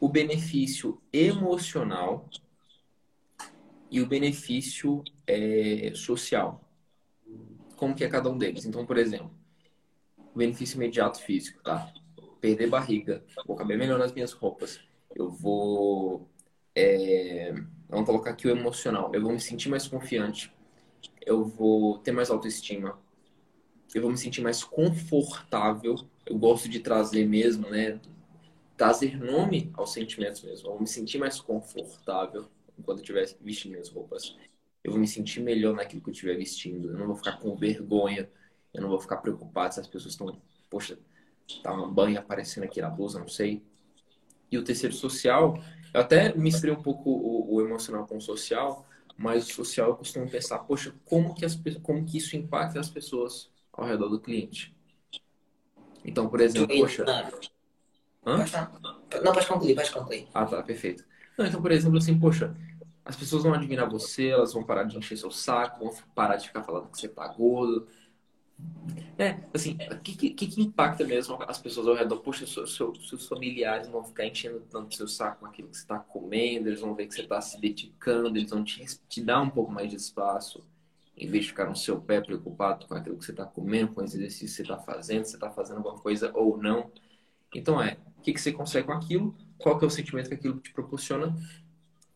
O 0.00 0.08
benefício 0.08 1.00
emocional 1.12 2.28
e 3.90 4.00
o 4.00 4.06
benefício 4.06 5.02
é, 5.26 5.92
social. 5.94 6.60
Como 7.76 7.94
que 7.94 8.04
é 8.04 8.08
cada 8.08 8.28
um 8.28 8.36
deles? 8.36 8.64
Então, 8.64 8.84
por 8.84 8.98
exemplo, 8.98 9.30
o 10.34 10.38
benefício 10.38 10.76
imediato 10.76 11.20
físico, 11.20 11.62
tá? 11.62 11.92
Perder 12.40 12.68
barriga, 12.68 13.24
vou 13.46 13.56
caber 13.56 13.78
melhor 13.78 13.98
nas 13.98 14.12
minhas 14.12 14.32
roupas, 14.32 14.80
eu 15.14 15.30
vou. 15.30 16.28
É, 16.74 17.54
vamos 17.88 18.06
colocar 18.06 18.30
aqui 18.30 18.48
o 18.48 18.50
emocional, 18.50 19.10
eu 19.14 19.22
vou 19.22 19.32
me 19.32 19.40
sentir 19.40 19.68
mais 19.68 19.86
confiante, 19.86 20.52
eu 21.24 21.44
vou 21.44 21.98
ter 21.98 22.10
mais 22.10 22.30
autoestima, 22.30 22.98
eu 23.94 24.02
vou 24.02 24.10
me 24.10 24.18
sentir 24.18 24.42
mais 24.42 24.64
confortável. 24.64 25.94
Eu 26.26 26.36
gosto 26.36 26.68
de 26.68 26.80
trazer 26.80 27.24
mesmo, 27.26 27.70
né? 27.70 28.00
Trazer 28.76 29.16
nome 29.16 29.70
aos 29.74 29.92
sentimentos 29.92 30.42
mesmo. 30.42 30.66
Eu 30.66 30.72
vou 30.72 30.80
me 30.80 30.86
sentir 30.88 31.18
mais 31.18 31.40
confortável 31.40 32.48
enquanto 32.76 32.98
eu 32.98 33.02
estiver 33.02 33.36
vestindo 33.40 33.72
minhas 33.72 33.88
roupas. 33.88 34.36
Eu 34.82 34.90
vou 34.90 35.00
me 35.00 35.06
sentir 35.06 35.40
melhor 35.40 35.74
naquilo 35.74 36.02
que 36.02 36.10
eu 36.10 36.12
estiver 36.12 36.36
vestindo. 36.36 36.90
Eu 36.90 36.98
não 36.98 37.06
vou 37.06 37.14
ficar 37.14 37.38
com 37.38 37.54
vergonha. 37.54 38.28
Eu 38.74 38.82
não 38.82 38.88
vou 38.88 38.98
ficar 38.98 39.18
preocupado 39.18 39.74
se 39.74 39.80
as 39.80 39.86
pessoas 39.86 40.14
estão, 40.14 40.36
poxa, 40.68 40.98
tá 41.62 41.72
uma 41.72 41.86
banha 41.86 42.18
aparecendo 42.18 42.64
aqui 42.64 42.82
na 42.82 42.90
blusa, 42.90 43.20
não 43.20 43.28
sei. 43.28 43.62
E 44.50 44.58
o 44.58 44.64
terceiro 44.64 44.94
social, 44.94 45.56
eu 45.92 46.00
até 46.00 46.34
misturei 46.34 46.74
um 46.74 46.82
pouco 46.82 47.10
o, 47.10 47.54
o 47.54 47.60
emocional 47.60 48.04
com 48.08 48.16
o 48.16 48.20
social, 48.20 48.84
mas 49.16 49.48
o 49.48 49.54
social 49.54 49.90
eu 49.90 49.96
costumo 49.96 50.28
pensar, 50.28 50.58
poxa, 50.58 50.92
como 51.04 51.32
que, 51.32 51.44
as, 51.44 51.54
como 51.80 52.04
que 52.04 52.18
isso 52.18 52.36
impacta 52.36 52.80
as 52.80 52.90
pessoas 52.90 53.53
ao 53.76 53.86
redor 53.86 54.08
do 54.08 54.20
cliente? 54.20 54.74
Então, 56.04 56.28
por 56.28 56.40
exemplo, 56.40 56.76
poxa... 56.76 57.04
Hã? 58.26 58.44
Não, 59.22 59.32
pode 59.32 59.46
concluir, 59.46 59.74
pode 59.74 59.92
concluir. 59.92 60.28
Ah, 60.32 60.46
tá, 60.46 60.62
perfeito. 60.62 61.04
Não, 61.36 61.46
então, 61.46 61.60
por 61.60 61.72
exemplo, 61.72 61.98
assim, 61.98 62.18
poxa, 62.18 62.56
as 63.04 63.16
pessoas 63.16 63.42
vão 63.42 63.52
admirar 63.52 63.88
você, 63.88 64.28
elas 64.28 64.52
vão 64.52 64.64
parar 64.64 64.84
de 64.84 64.96
encher 64.96 65.18
seu 65.18 65.30
saco, 65.30 65.84
vão 65.84 65.94
parar 66.14 66.36
de 66.36 66.46
ficar 66.46 66.62
falando 66.62 66.90
que 66.90 66.98
você 66.98 67.08
tá 67.08 67.26
gordo. 67.28 67.86
É, 69.18 69.40
assim, 69.52 69.76
o 69.90 69.98
que, 69.98 70.14
que, 70.14 70.46
que, 70.46 70.62
impacta 70.62 71.04
mesmo 71.04 71.36
as 71.46 71.58
pessoas 71.58 71.86
ao 71.86 71.94
redor? 71.94 72.18
Poxa, 72.20 72.46
seu, 72.46 72.66
seu, 72.66 72.94
seus 72.94 73.26
familiares 73.26 73.88
vão 73.88 74.04
ficar 74.04 74.26
enchendo 74.26 74.60
tanto 74.70 74.94
seu 74.94 75.08
saco 75.08 75.40
com 75.40 75.46
aquilo 75.46 75.68
que 75.68 75.76
você 75.76 75.82
está 75.82 75.98
comendo, 75.98 76.68
eles 76.68 76.80
vão 76.80 76.94
ver 76.94 77.06
que 77.06 77.14
você 77.14 77.22
está 77.22 77.40
se 77.40 77.60
dedicando, 77.60 78.38
eles 78.38 78.50
vão 78.50 78.64
te, 78.64 78.84
te 79.08 79.22
dar 79.22 79.40
um 79.40 79.50
pouco 79.50 79.72
mais 79.72 79.90
de 79.90 79.96
espaço, 79.96 80.64
em 81.16 81.28
vez 81.28 81.44
de 81.44 81.50
ficar 81.50 81.68
no 81.68 81.76
seu 81.76 82.00
pé 82.00 82.20
preocupado 82.20 82.86
com 82.86 82.94
aquilo 82.94 83.16
que 83.16 83.24
você 83.24 83.30
está 83.30 83.44
comendo, 83.44 83.92
com 83.92 84.02
os 84.02 84.14
exercícios 84.14 84.50
que 84.50 84.56
você 84.56 84.62
está 84.62 84.78
fazendo, 84.78 85.24
se 85.24 85.30
você 85.30 85.36
está 85.36 85.50
fazendo 85.50 85.78
alguma 85.78 85.98
coisa 85.98 86.32
ou 86.34 86.56
não. 86.56 86.90
Então 87.54 87.80
é, 87.80 87.96
o 88.18 88.22
que, 88.22 88.32
que 88.32 88.40
você 88.40 88.52
consegue 88.52 88.86
com 88.86 88.92
aquilo? 88.92 89.34
Qual 89.58 89.78
que 89.78 89.84
é 89.84 89.88
o 89.88 89.90
sentimento 89.90 90.28
que 90.28 90.34
aquilo 90.34 90.58
te 90.60 90.72
proporciona? 90.72 91.36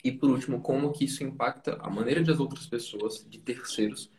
E 0.03 0.13
por 0.13 0.31
último, 0.31 0.61
como 0.61 0.93
que 0.93 1.05
isso 1.05 1.25
impacta 1.25 1.77
a 1.81 1.91
maneira 1.91 2.23
de 2.23 2.31
as 2.31 2.39
outras 2.39 2.67
pessoas, 2.67 3.27
de 3.29 3.39
terceiros, 3.39 4.11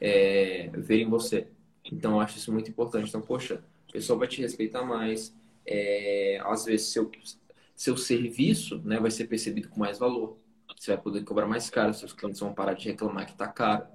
é, 0.00 0.68
verem 0.74 1.08
você. 1.08 1.46
Então, 1.84 2.12
eu 2.12 2.20
acho 2.20 2.38
isso 2.38 2.52
muito 2.52 2.70
importante. 2.70 3.08
Então, 3.08 3.20
poxa, 3.20 3.64
a 3.88 3.92
pessoa 3.92 4.18
vai 4.18 4.28
te 4.28 4.40
respeitar 4.40 4.82
mais. 4.84 5.34
É, 5.64 6.40
às 6.44 6.64
vezes, 6.64 6.88
seu, 6.88 7.10
seu 7.74 7.96
serviço 7.96 8.78
né, 8.84 8.98
vai 8.98 9.10
ser 9.10 9.26
percebido 9.26 9.68
com 9.68 9.78
mais 9.78 9.98
valor. 9.98 10.36
Você 10.76 10.92
vai 10.94 11.02
poder 11.02 11.22
cobrar 11.22 11.46
mais 11.46 11.70
caro, 11.70 11.94
seus 11.94 12.12
clientes 12.12 12.40
vão 12.40 12.52
parar 12.52 12.74
de 12.74 12.88
reclamar 12.88 13.26
que 13.26 13.32
está 13.32 13.46
caro. 13.46 13.86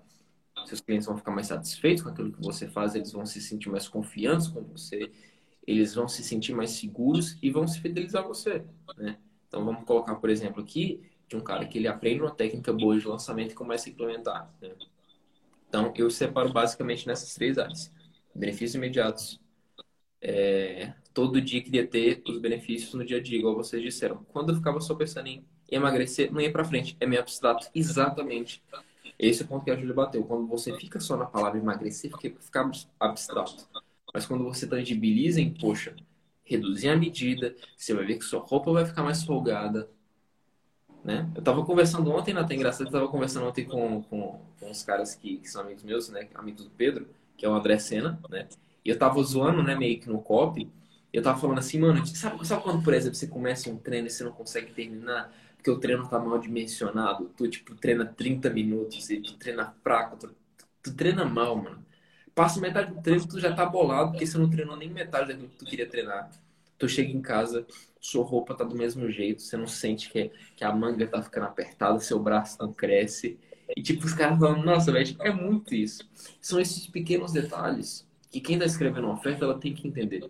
Seus 0.68 0.82
clientes 0.82 1.08
vão 1.08 1.18
ficar 1.18 1.32
mais 1.32 1.48
satisfeitos 1.48 2.04
com 2.04 2.10
aquilo 2.10 2.32
que 2.32 2.42
você 2.42 2.68
faz, 2.68 2.94
eles 2.94 3.12
vão 3.12 3.26
se 3.26 3.40
sentir 3.42 3.70
mais 3.70 3.88
confiantes 3.88 4.48
com 4.48 4.62
você, 4.64 5.10
eles 5.66 5.96
vão 5.96 6.08
se 6.08 6.24
sentir 6.24 6.54
mais 6.54 6.72
seguros 6.72 7.38
e 7.42 7.50
vão 7.50 7.68
se 7.68 7.80
fidelizar 7.80 8.24
a 8.24 8.28
você. 8.28 8.66
Né? 8.98 9.18
Então, 9.48 9.64
vamos 9.64 9.86
colocar, 9.86 10.16
por 10.16 10.30
exemplo, 10.30 10.62
aqui 10.62 11.02
de 11.28 11.36
um 11.36 11.42
cara 11.42 11.66
que 11.66 11.78
ele 11.78 11.88
aprende 11.88 12.22
uma 12.22 12.32
técnica 12.32 12.74
boa 12.74 12.98
de 12.98 13.08
lançamento 13.08 13.52
e 13.52 13.56
começa 13.56 13.90
a 13.90 13.92
implementar. 13.92 14.54
Né? 14.62 14.74
Então, 15.70 15.94
eu 15.96 16.10
separo 16.10 16.52
basicamente 16.52 17.08
nessas 17.08 17.34
três 17.34 17.58
áreas. 17.58 17.92
Benefícios 18.36 18.76
imediatos. 18.76 19.40
É, 20.22 20.94
todo 21.14 21.42
dia 21.42 21.62
queria 21.62 21.86
ter 21.86 22.22
os 22.28 22.40
benefícios 22.40 22.94
no 22.94 23.06
dia 23.06 23.18
a 23.18 23.22
dia, 23.22 23.38
igual 23.38 23.56
vocês 23.56 23.82
disseram. 23.82 24.24
Quando 24.30 24.50
eu 24.50 24.56
ficava 24.56 24.80
só 24.80 24.96
pensando 24.96 25.28
em 25.28 25.46
emagrecer, 25.70 26.32
não 26.32 26.42
ia 26.42 26.52
para 26.52 26.64
frente. 26.64 26.96
É 27.00 27.06
meio 27.06 27.22
abstrato. 27.22 27.68
Exatamente. 27.74 28.64
Esse 29.20 29.42
é 29.42 29.46
o 29.46 29.48
ponto 29.48 29.66
que 29.66 29.72
a 29.72 29.76
Júlia 29.76 29.94
bateu. 29.94 30.24
Quando 30.24 30.48
você 30.48 30.76
fica 30.78 31.00
só 31.00 31.18
na 31.18 31.26
palavra 31.26 31.60
emagrecer, 31.60 32.12
fica 32.12 32.70
abstrato. 33.00 33.68
Mas 34.14 34.26
quando 34.26 34.44
você 34.44 34.68
tangibiliza 34.68 35.42
em, 35.42 35.54
poxa, 35.54 35.96
reduzir 36.44 36.90
a 36.90 36.96
medida, 36.96 37.56
você 37.76 37.94
vai 37.94 38.06
ver 38.06 38.18
que 38.18 38.26
sua 38.26 38.40
roupa 38.40 38.72
vai 38.72 38.86
ficar 38.86 39.04
mais 39.04 39.24
folgada, 39.24 39.90
né? 41.04 41.30
Eu 41.36 41.42
tava 41.42 41.66
conversando 41.66 42.12
ontem, 42.12 42.34
né, 42.34 42.42
até 42.42 42.56
engraçado, 42.56 42.88
eu 42.88 42.92
tava 42.92 43.08
conversando 43.08 43.48
ontem 43.48 43.66
com, 43.66 44.02
com, 44.04 44.42
com 44.60 44.70
uns 44.70 44.84
caras 44.84 45.16
que, 45.16 45.38
que, 45.38 45.50
são 45.50 45.62
amigos 45.62 45.84
meus, 45.84 46.10
né? 46.10 46.28
Amigos 46.36 46.64
do 46.64 46.70
Pedro, 46.70 47.08
que 47.36 47.46
é 47.46 47.50
o 47.50 47.54
André 47.54 47.78
Senna, 47.80 48.20
né? 48.30 48.48
E 48.84 48.90
eu 48.90 48.98
tava 48.98 49.22
zoando, 49.24 49.64
né, 49.64 49.76
meio 49.76 50.00
que 50.00 50.10
no 50.10 50.22
copy. 50.22 50.70
Eu 51.12 51.24
tava 51.24 51.40
falando 51.40 51.60
assim, 51.60 51.80
mano, 51.80 52.06
sabe, 52.06 52.46
sabe 52.46 52.64
quando, 52.64 52.84
por 52.84 52.94
exemplo, 52.94 53.16
você 53.16 53.28
começa 53.28 53.70
um 53.70 53.78
treino 53.78 54.08
e 54.08 54.10
você 54.10 54.24
não 54.24 54.32
consegue 54.32 54.72
terminar 54.74 55.34
porque 55.68 55.82
treino 55.82 56.08
tá 56.08 56.20
mal 56.20 56.40
dimensionado? 56.40 57.30
Tu, 57.36 57.50
tipo, 57.50 57.76
treina 57.76 58.06
30 58.06 58.50
minutos 58.50 59.10
e 59.10 59.22
tu 59.22 59.36
treina 59.38 59.74
fraco, 59.84 60.18
tu, 60.18 60.36
tu 60.82 60.94
treina 60.96 61.26
mal, 61.26 61.56
mano. 61.58 61.86
Passa 62.34 62.62
metade 62.62 62.94
do 62.94 63.02
treino, 63.02 63.28
tu 63.28 63.40
já 63.40 63.54
tá 63.54 63.66
bolado 63.66 64.12
porque 64.12 64.26
você 64.26 64.38
não 64.38 64.50
treinou 64.50 64.78
nem 64.78 64.90
metade 64.90 65.28
daquilo 65.28 65.50
que 65.50 65.58
tu 65.58 65.66
queria 65.66 65.88
treinar. 65.88 66.30
Tu 66.78 66.88
chega 66.88 67.12
em 67.12 67.22
casa, 67.22 67.66
sua 68.00 68.24
roupa 68.24 68.54
tá 68.54 68.64
do 68.64 68.76
mesmo 68.76 69.10
jeito, 69.10 69.42
você 69.42 69.58
não 69.58 69.68
sente 69.68 70.10
que, 70.10 70.32
que 70.56 70.64
a 70.64 70.72
manga 70.74 71.08
tá 71.08 71.22
ficando 71.22 71.48
apertada, 71.48 72.00
seu 72.00 72.20
braço 72.20 72.58
não 72.60 72.72
cresce. 72.72 73.40
E 73.76 73.82
tipo, 73.82 74.06
os 74.06 74.14
caras 74.14 74.40
falam, 74.40 74.64
nossa, 74.64 74.92
velho, 74.92 75.16
é 75.20 75.32
muito 75.32 75.74
isso. 75.74 76.08
São 76.40 76.60
esses 76.60 76.88
pequenos 76.88 77.34
detalhes 77.34 78.08
que 78.30 78.40
quem 78.40 78.60
tá 78.60 78.66
escrevendo 78.66 79.06
uma 79.06 79.16
oferta, 79.16 79.44
ela 79.44 79.60
tem 79.60 79.74
que 79.74 79.88
entender 79.88 80.30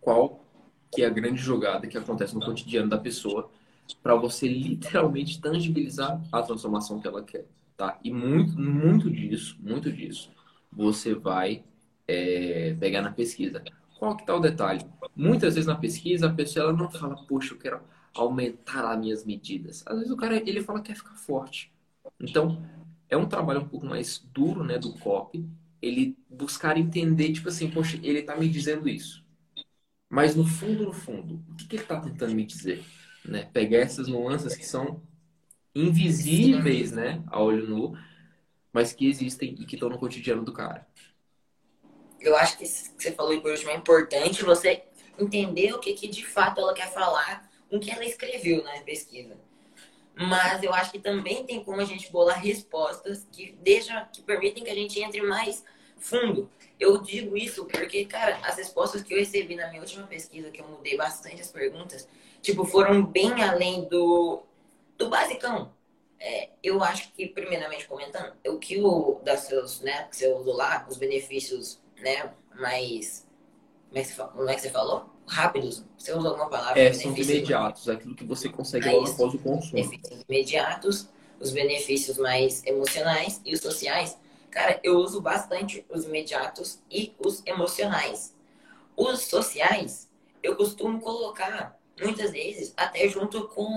qual 0.00 0.44
que 0.90 1.02
é 1.02 1.06
a 1.06 1.10
grande 1.10 1.40
jogada 1.40 1.86
que 1.86 1.98
acontece 1.98 2.34
no 2.34 2.40
cotidiano 2.40 2.88
da 2.88 2.96
pessoa 2.96 3.50
para 3.96 4.14
você 4.14 4.48
literalmente 4.48 5.40
tangibilizar 5.40 6.20
a 6.32 6.42
transformação 6.42 7.00
que 7.00 7.08
ela 7.08 7.22
quer, 7.22 7.46
tá? 7.76 7.98
E 8.02 8.10
muito, 8.12 8.58
muito 8.60 9.10
disso, 9.10 9.56
muito 9.60 9.92
disso, 9.92 10.30
você 10.72 11.14
vai 11.14 11.64
é, 12.06 12.74
pegar 12.78 13.02
na 13.02 13.12
pesquisa. 13.12 13.62
Qual 13.98 14.16
que 14.16 14.24
tá 14.26 14.34
o 14.34 14.40
detalhe? 14.40 14.84
Muitas 15.14 15.54
vezes 15.54 15.66
na 15.66 15.76
pesquisa 15.76 16.26
a 16.28 16.32
pessoa 16.34 16.64
ela 16.66 16.72
não 16.72 16.90
fala, 16.90 17.16
poxa, 17.26 17.54
eu 17.54 17.58
quero 17.58 17.80
aumentar 18.14 18.90
as 18.92 18.98
minhas 18.98 19.24
medidas. 19.24 19.82
Às 19.86 19.96
vezes 19.98 20.12
o 20.12 20.16
cara 20.16 20.36
ele 20.36 20.62
fala 20.62 20.80
que 20.80 20.88
quer 20.88 20.96
ficar 20.96 21.14
forte. 21.16 21.72
Então, 22.20 22.62
é 23.08 23.16
um 23.16 23.26
trabalho 23.28 23.60
um 23.60 23.68
pouco 23.68 23.86
mais 23.86 24.18
duro, 24.32 24.64
né, 24.64 24.78
do 24.78 24.92
copy, 24.98 25.48
ele 25.80 26.16
buscar 26.28 26.76
entender, 26.76 27.32
tipo 27.32 27.48
assim, 27.48 27.70
poxa, 27.70 27.98
ele 28.02 28.22
tá 28.22 28.36
me 28.36 28.48
dizendo 28.48 28.88
isso. 28.88 29.24
Mas 30.08 30.34
no 30.34 30.44
fundo, 30.46 30.84
no 30.84 30.92
fundo, 30.92 31.42
o 31.50 31.56
que, 31.56 31.66
que 31.66 31.76
ele 31.76 31.84
tá 31.84 32.00
tentando 32.00 32.34
me 32.34 32.44
dizer? 32.44 32.84
Né? 33.24 33.48
Pegar 33.52 33.78
essas 33.78 34.08
nuances 34.08 34.56
que 34.56 34.66
são 34.66 35.02
invisíveis, 35.74 36.92
né, 36.92 37.22
a 37.26 37.40
olho 37.40 37.68
nu, 37.68 37.98
mas 38.72 38.92
que 38.92 39.08
existem 39.08 39.54
e 39.58 39.66
que 39.66 39.76
estão 39.76 39.88
no 39.88 39.98
cotidiano 39.98 40.44
do 40.44 40.52
cara 40.52 40.86
eu 42.20 42.36
acho 42.36 42.58
que 42.58 42.64
isso 42.64 42.94
que 42.94 43.02
você 43.02 43.12
falou 43.12 43.40
por 43.40 43.50
último 43.50 43.70
é 43.70 43.74
importante 43.74 44.44
você 44.44 44.82
entender 45.18 45.72
o 45.72 45.78
que, 45.78 45.94
que 45.94 46.08
de 46.08 46.24
fato 46.24 46.60
ela 46.60 46.74
quer 46.74 46.92
falar 46.92 47.48
com 47.68 47.76
o 47.76 47.80
que 47.80 47.90
ela 47.90 48.04
escreveu 48.04 48.62
na 48.64 48.80
pesquisa. 48.80 49.36
Mas 50.14 50.62
eu 50.62 50.72
acho 50.72 50.90
que 50.90 50.98
também 50.98 51.44
tem 51.44 51.62
como 51.62 51.80
a 51.80 51.84
gente 51.84 52.10
bolar 52.10 52.40
respostas 52.40 53.26
que 53.30 53.56
deixam, 53.62 54.04
que 54.12 54.20
permitem 54.22 54.64
que 54.64 54.70
a 54.70 54.74
gente 54.74 55.00
entre 55.00 55.22
mais 55.22 55.64
fundo. 55.96 56.50
Eu 56.78 56.98
digo 56.98 57.36
isso 57.36 57.64
porque, 57.66 58.04
cara, 58.04 58.38
as 58.42 58.56
respostas 58.56 59.02
que 59.02 59.14
eu 59.14 59.18
recebi 59.18 59.54
na 59.54 59.68
minha 59.68 59.80
última 59.80 60.06
pesquisa, 60.06 60.50
que 60.50 60.60
eu 60.60 60.66
mudei 60.66 60.96
bastante 60.96 61.40
as 61.40 61.52
perguntas, 61.52 62.08
tipo, 62.42 62.64
foram 62.64 63.04
bem 63.04 63.42
além 63.42 63.84
do, 63.88 64.42
do 64.96 65.08
basicão. 65.08 65.72
É, 66.20 66.50
eu 66.62 66.82
acho 66.82 67.12
que, 67.12 67.26
primeiramente 67.26 67.86
comentando, 67.86 68.32
o 68.46 68.58
que 68.58 68.80
o 68.80 69.20
das 69.22 69.40
seus, 69.40 69.80
né, 69.80 70.04
que 70.04 70.16
você 70.16 70.32
usou 70.32 70.54
lá, 70.54 70.86
os 70.88 70.96
benefícios 70.96 71.80
né, 72.00 72.32
mais. 72.58 73.26
Como 73.88 73.98
é, 73.98 74.02
que 74.02 74.08
você, 74.08 74.22
como 74.22 74.50
é 74.50 74.54
que 74.54 74.60
você 74.60 74.70
falou? 74.70 75.06
Rápidos. 75.26 75.84
Você 75.96 76.12
usa 76.12 76.28
alguma 76.28 76.48
palavra? 76.48 76.80
É, 76.80 76.92
são 76.92 77.16
imediatos, 77.16 77.88
aquilo 77.88 78.14
que 78.14 78.24
você 78.24 78.48
consegue 78.48 78.88
é 78.88 78.92
logo 78.92 79.10
após 79.10 79.34
o 79.34 79.38
consumo. 79.38 79.72
Benefícios 79.72 80.24
imediatos, 80.28 81.08
os 81.38 81.50
benefícios 81.52 82.18
mais 82.18 82.64
emocionais 82.66 83.40
e 83.44 83.54
os 83.54 83.60
sociais. 83.60 84.18
Cara, 84.50 84.80
eu 84.82 84.96
uso 84.96 85.20
bastante 85.20 85.84
os 85.88 86.04
imediatos 86.04 86.80
e 86.90 87.14
os 87.18 87.42
emocionais. 87.46 88.34
Os 88.96 89.20
sociais, 89.22 90.08
eu 90.42 90.56
costumo 90.56 91.00
colocar, 91.00 91.77
muitas 92.00 92.30
vezes, 92.30 92.72
até 92.76 93.08
junto 93.08 93.48
com 93.48 93.68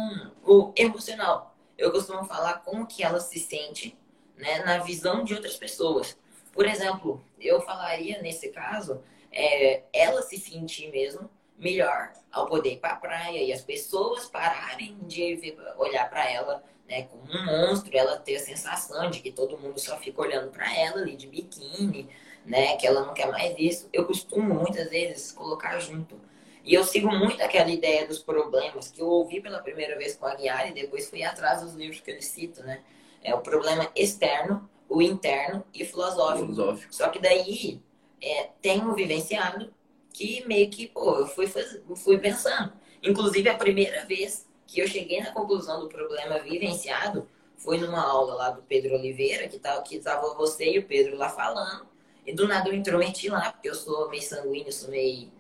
o 0.43 0.71
emocional. 0.75 1.55
Eu 1.77 1.91
costumo 1.91 2.25
falar 2.25 2.60
como 2.65 2.86
que 2.86 3.03
ela 3.03 3.19
se 3.19 3.39
sente 3.39 3.97
né, 4.38 4.63
na 4.63 4.79
visão 4.79 5.23
de 5.23 5.34
outras 5.34 5.55
pessoas. 5.55 6.17
Por 6.53 6.65
exemplo, 6.65 7.23
eu 7.39 7.62
falaria 7.62 8.21
nesse 8.21 8.49
caso, 8.49 9.01
é, 9.31 9.84
ela 9.93 10.21
se 10.21 10.38
sentir 10.38 10.91
mesmo 10.91 11.29
melhor 11.57 12.12
ao 12.31 12.47
poder 12.47 12.73
ir 12.73 12.77
pra 12.77 12.95
praia 12.95 13.41
e 13.43 13.53
as 13.53 13.62
pessoas 13.62 14.25
pararem 14.25 14.97
de 15.03 15.55
olhar 15.77 16.10
para 16.10 16.29
ela 16.29 16.63
né, 16.91 17.03
como 17.03 17.23
um 17.23 17.45
monstro, 17.45 17.95
ela 17.97 18.17
ter 18.17 18.36
a 18.36 18.39
sensação 18.39 19.10
de 19.10 19.21
que 19.21 19.31
todo 19.31 19.57
mundo 19.57 19.79
só 19.79 19.97
fica 19.97 20.21
olhando 20.21 20.51
para 20.51 20.77
ela 20.77 21.01
ali 21.01 21.15
de 21.15 21.25
biquíni, 21.27 22.10
né, 22.45 22.75
que 22.75 22.86
ela 22.86 23.05
não 23.05 23.13
quer 23.13 23.31
mais 23.31 23.55
isso. 23.57 23.88
Eu 23.93 24.05
costumo 24.05 24.53
muitas 24.53 24.89
vezes 24.89 25.31
colocar 25.31 25.79
junto. 25.79 26.19
E 26.63 26.74
eu 26.74 26.84
sigo 26.84 27.10
muito 27.12 27.41
aquela 27.41 27.69
ideia 27.69 28.08
dos 28.08 28.19
problemas 28.19 28.91
que 28.91 29.02
eu 29.02 29.08
ouvi 29.08 29.41
pela 29.41 29.60
primeira 29.60 29.97
vez 29.97 30.15
com 30.15 30.26
a 30.26 30.36
Guiara 30.36 30.67
e 30.67 30.74
depois 30.74 31.10
fui 31.10 31.24
atrás 31.24 31.62
dos 31.62 31.74
livros 31.74 32.02
que 32.02 32.12
ele 32.12 32.21
cita, 32.21 32.63
né? 32.63 32.82
É 33.24 33.34
o 33.34 33.39
problema 33.39 33.89
externo, 33.95 34.69
o 34.88 35.02
interno 35.02 35.63
e 35.74 35.84
filosófico. 35.86 36.47
filosófico. 36.47 36.93
Só 36.93 37.10
que 37.10 37.19
daí 37.19 37.82
é, 38.21 38.50
tem 38.62 38.82
um 38.82 38.93
vivenciado 38.93 39.74
que 40.13 40.45
meio 40.47 40.69
que, 40.69 40.88
pô, 40.88 41.17
eu 41.17 41.28
fui, 41.28 41.47
fui 41.95 42.17
pensando. 42.17 42.74
Inclusive, 43.02 43.50
a 43.50 43.58
primeira 43.58 44.06
vez 44.06 44.47
que 44.67 44.80
eu 44.80 44.88
cheguei 44.88 45.21
na 45.21 45.32
conclusão 45.32 45.80
do 45.80 45.89
problema 45.89 46.39
vivenciado 46.39 47.28
foi 47.58 47.78
numa 47.78 48.02
aula 48.02 48.34
lá 48.36 48.50
do 48.52 48.62
Pedro 48.63 48.95
Oliveira, 48.95 49.47
que 49.47 49.60
tava, 49.60 49.82
que 49.82 50.00
tava 50.00 50.34
você 50.36 50.74
e 50.74 50.80
o 50.80 50.86
Pedro 50.86 51.17
lá 51.17 51.30
falando. 51.30 51.86
E 52.26 52.34
do 52.34 52.47
nada 52.47 52.69
eu 52.69 52.74
intrometi 52.74 53.30
lá, 53.30 53.52
porque 53.52 53.69
eu 53.69 53.76
sou 53.76 54.10
meio 54.10 54.21
sanguíneo, 54.21 54.71
sou 54.71 54.89
meio. 54.89 55.32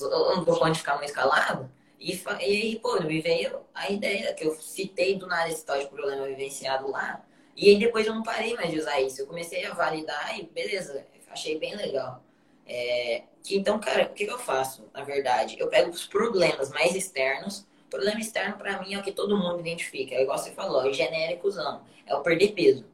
Eu 0.00 0.36
não 0.36 0.44
vou 0.44 0.74
ficar 0.74 0.96
muito 0.96 1.08
escalado. 1.08 1.70
E, 1.98 2.12
e 2.12 2.78
pô, 2.78 3.00
me 3.00 3.20
veio 3.20 3.60
a 3.74 3.90
ideia 3.90 4.32
que 4.34 4.44
eu 4.44 4.54
citei 4.54 5.16
do 5.16 5.26
nada 5.26 5.48
esse 5.48 5.64
tal 5.64 5.78
de 5.78 5.86
problema 5.86 6.26
vivenciado 6.26 6.90
lá. 6.90 7.24
E 7.56 7.70
aí 7.70 7.78
depois 7.78 8.06
eu 8.06 8.14
não 8.14 8.22
parei 8.22 8.54
mais 8.54 8.70
de 8.70 8.78
usar 8.78 9.00
isso. 9.00 9.20
Eu 9.20 9.26
comecei 9.26 9.64
a 9.66 9.74
validar 9.74 10.38
e 10.38 10.44
beleza, 10.44 11.04
achei 11.30 11.58
bem 11.58 11.74
legal. 11.74 12.22
É, 12.66 13.22
que, 13.42 13.56
então, 13.56 13.80
cara, 13.80 14.04
o 14.04 14.14
que, 14.14 14.26
que 14.26 14.32
eu 14.32 14.38
faço, 14.38 14.84
na 14.92 15.02
verdade? 15.02 15.56
Eu 15.58 15.68
pego 15.68 15.90
os 15.90 16.06
problemas 16.06 16.70
mais 16.70 16.94
externos 16.94 17.66
problema 17.88 18.20
externo, 18.20 18.56
para 18.56 18.80
mim, 18.80 18.94
é 18.94 18.98
o 18.98 19.02
que 19.02 19.12
todo 19.12 19.36
mundo 19.36 19.60
identifica. 19.60 20.14
É 20.14 20.22
igual 20.22 20.38
você 20.38 20.52
falou, 20.52 20.86
é 20.88 20.92
genéricozão. 20.92 21.82
É 22.06 22.14
o 22.14 22.20
perder 22.20 22.52
peso. 22.52 22.84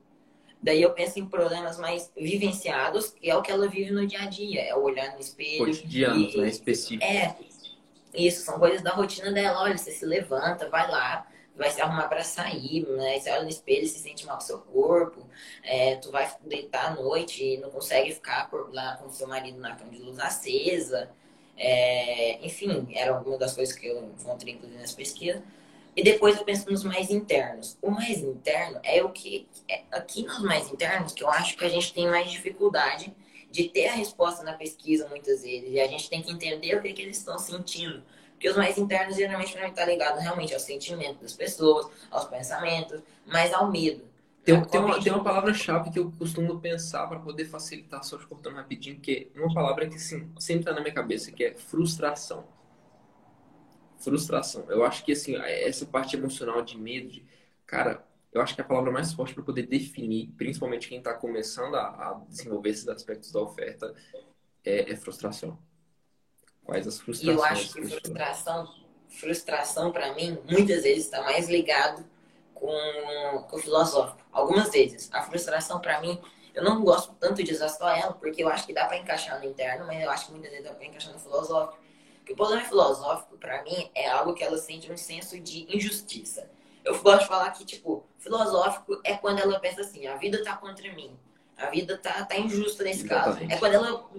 Daí 0.65 0.81
eu 0.81 0.95
penso 0.95 1.19
em 1.19 1.27
problemas 1.27 1.79
mais 1.79 2.11
vivenciados, 2.17 3.11
que 3.11 3.29
é 3.29 3.37
o 3.37 3.43
que 3.43 3.53
ela 3.53 3.69
vive 3.69 3.91
no 3.91 4.07
dia 4.07 4.23
a 4.23 4.27
dia. 4.27 4.63
É 4.63 4.75
o 4.75 4.81
olhar 4.81 5.13
no 5.13 5.21
espelho. 5.21 5.67
Cotidiano, 5.67 6.19
e, 6.19 6.37
né? 6.39 6.49
Específico. 6.49 7.05
É. 7.05 7.37
Isso, 8.15 8.47
são 8.47 8.59
coisas 8.59 8.81
da 8.81 8.91
rotina 8.93 9.31
dela. 9.31 9.61
Olha, 9.61 9.77
você 9.77 9.91
se 9.91 10.07
levanta, 10.07 10.71
vai 10.71 10.91
lá, 10.91 11.27
vai 11.55 11.71
se 11.71 11.83
arrumar 11.83 12.09
para 12.09 12.25
sair, 12.25 12.89
né? 12.89 13.21
Você 13.21 13.31
olha 13.31 13.43
no 13.43 13.51
espelho 13.51 13.83
e 13.83 13.89
se 13.89 13.99
sente 13.99 14.25
mal 14.25 14.37
com 14.37 14.41
seu 14.41 14.59
corpo. 14.59 15.29
É, 15.63 15.97
tu 15.97 16.11
vai 16.11 16.35
deitar 16.41 16.87
à 16.87 16.95
noite 16.95 17.45
e 17.45 17.57
não 17.59 17.69
consegue 17.69 18.15
ficar 18.15 18.49
lá 18.73 18.97
com 18.97 19.11
seu 19.11 19.29
marido 19.29 19.61
na 19.61 19.77
cama 19.77 19.91
de 19.91 19.99
luz 19.99 20.19
acesa. 20.19 21.11
É, 21.59 22.39
enfim, 22.43 22.89
era 22.95 23.21
uma 23.21 23.37
das 23.37 23.53
coisas 23.53 23.77
que 23.77 23.87
eu 23.87 24.03
encontrei, 24.19 24.55
inclusive, 24.55 24.81
nessa 24.81 24.97
pesquisa. 24.97 25.43
E 25.97 26.03
depois 26.03 26.37
eu 26.37 26.45
penso 26.45 26.71
nos 26.71 26.83
mais 26.83 27.11
internos. 27.11 27.79
O 27.81 27.91
mais 27.91 28.19
interno 28.19 28.81
é 28.83 29.03
o 29.03 29.11
que. 29.11 29.47
É 29.69 29.83
aqui 29.93 30.23
nos 30.25 30.41
mais 30.41 30.71
internos, 30.71 31.13
que 31.13 31.23
eu 31.23 31.31
acho 31.31 31.57
que 31.57 31.65
a 31.65 31.69
gente 31.69 31.93
tem 31.95 32.09
mais 32.09 32.31
dificuldade 32.31 33.15
de 33.51 33.69
ter 33.69 33.89
a 33.89 33.95
resposta 33.95 34.43
na 34.43 34.55
pesquisa, 34.55 35.09
muitas 35.09 35.43
vezes. 35.43 35.71
E 35.71 35.81
a 35.81 35.87
gente 35.87 36.11
tem 36.11 36.21
que 36.21 36.33
entender 36.33 36.77
o 36.77 36.83
que, 36.83 36.89
é 36.89 36.93
que 36.93 37.03
eles 37.03 37.19
estão 37.19 37.39
sentindo. 37.39 38.03
Porque 38.33 38.49
os 38.49 38.57
mais 38.57 38.77
internos 38.77 39.17
geralmente 39.17 39.57
não 39.57 39.67
estão 39.67 39.87
ligados 39.87 40.21
realmente 40.21 40.53
ao 40.53 40.59
sentimento 40.59 41.23
das 41.23 41.33
pessoas, 41.33 41.87
aos 42.11 42.25
pensamentos, 42.25 43.01
mas 43.25 43.53
ao 43.55 43.71
medo. 43.71 44.03
Tem, 44.45 44.63
tem, 44.67 44.81
uma, 44.81 45.03
tem 45.03 45.13
uma 45.13 45.25
palavra-chave 45.25 45.91
que 45.91 45.99
eu 45.99 46.13
costumo 46.19 46.61
pensar 46.61 47.07
para 47.07 47.19
poder 47.19 47.47
facilitar, 47.47 48.05
só 48.05 48.19
te 48.19 48.27
cortando 48.27 48.57
rapidinho, 48.57 49.01
que 49.01 49.31
é 49.35 49.41
uma 49.41 49.55
palavra 49.55 49.89
que 49.89 49.99
sim, 49.99 50.31
sempre 50.39 50.63
está 50.63 50.73
na 50.75 50.83
minha 50.83 50.93
cabeça, 50.93 51.33
que 51.33 51.45
é 51.45 51.55
frustração. 51.55 52.45
Frustração. 54.05 54.65
Eu 54.69 54.85
acho 54.85 55.05
que 55.05 55.13
assim, 55.13 55.37
essa 55.37 55.87
parte 55.87 56.17
emocional 56.17 56.63
de 56.63 56.79
medo, 56.79 57.09
de, 57.09 57.27
cara, 57.67 58.05
eu 58.33 58.41
acho 58.41 58.55
que 58.55 58.61
a 58.61 58.65
palavra 58.65 58.91
mais 58.91 59.13
forte 59.13 59.33
para 59.33 59.45
poder 59.45 59.67
definir, 59.67 60.33
principalmente 60.37 60.89
quem 60.89 60.99
está 60.99 61.15
começando 61.15 61.77
a, 61.77 61.87
a, 61.87 62.23
desenvolver 62.29 62.71
esses 62.71 62.89
aspectos 62.89 63.31
da 63.31 63.41
oferta, 63.41 63.95
é, 64.65 64.93
é 64.93 64.97
frustração. 64.97 65.59
Quais 66.65 66.87
as 66.87 66.99
frustrações? 67.01 67.37
E 67.37 67.41
eu 67.41 67.45
acho 67.45 67.73
que 67.73 67.83
frustração, 67.87 68.75
frustração 69.09 69.93
para 69.93 70.15
mim, 70.15 70.39
muitas 70.51 70.83
vezes 70.83 71.05
está 71.05 71.23
mais 71.23 71.49
ligado 71.49 72.05
com, 72.53 73.47
com 73.49 73.57
o 73.57 73.59
filosófico. 73.59 74.19
Algumas 74.33 74.71
vezes. 74.71 75.09
A 75.13 75.23
frustração, 75.23 75.81
para 75.81 76.01
mim, 76.01 76.21
eu 76.55 76.65
não 76.65 76.83
gosto 76.83 77.15
tanto 77.21 77.43
de 77.43 77.53
usar 77.53 77.69
só 77.69 77.89
ela, 77.91 78.15
porque 78.15 78.43
eu 78.43 78.49
acho 78.49 78.67
que 78.67 78.73
dá 78.73 78.87
para 78.87 78.97
encaixar 78.97 79.39
no 79.39 79.45
interno, 79.45 79.87
mas 79.87 80.03
eu 80.03 80.11
acho 80.11 80.27
que 80.27 80.33
muitas 80.33 80.51
vezes 80.51 80.67
dá 80.67 80.75
para 80.75 80.87
encaixar 80.87 81.13
no 81.13 81.19
filosófico. 81.19 81.79
Porque 82.25 82.33
o 82.33 82.37
problema 82.37 82.65
filosófico, 82.65 83.37
para 83.37 83.63
mim, 83.63 83.91
é 83.95 84.09
algo 84.09 84.33
que 84.33 84.43
ela 84.43 84.57
sente 84.57 84.91
um 84.91 84.97
senso 84.97 85.39
de 85.39 85.67
injustiça. 85.77 86.51
Eu 86.83 86.99
gosto 87.03 87.21
de 87.21 87.29
falar 87.29 87.51
que, 87.51 87.67
tipo, 87.67 88.03
filosófico 88.19 88.99
é 89.05 89.15
quando 89.15 89.41
ela 89.41 89.61
pensa 89.61 89.83
assim, 89.83 90.07
a 90.07 90.17
vida 90.17 90.43
tá 90.43 90.57
contra 90.57 90.91
mim. 90.95 91.15
A 91.55 91.67
vida 91.67 91.99
tá, 91.99 92.25
tá 92.25 92.37
injusta 92.39 92.83
nesse 92.83 93.05
Exatamente. 93.05 93.41
caso. 93.41 93.53
É 93.53 93.59
quando 93.59 93.75
ela. 93.75 94.11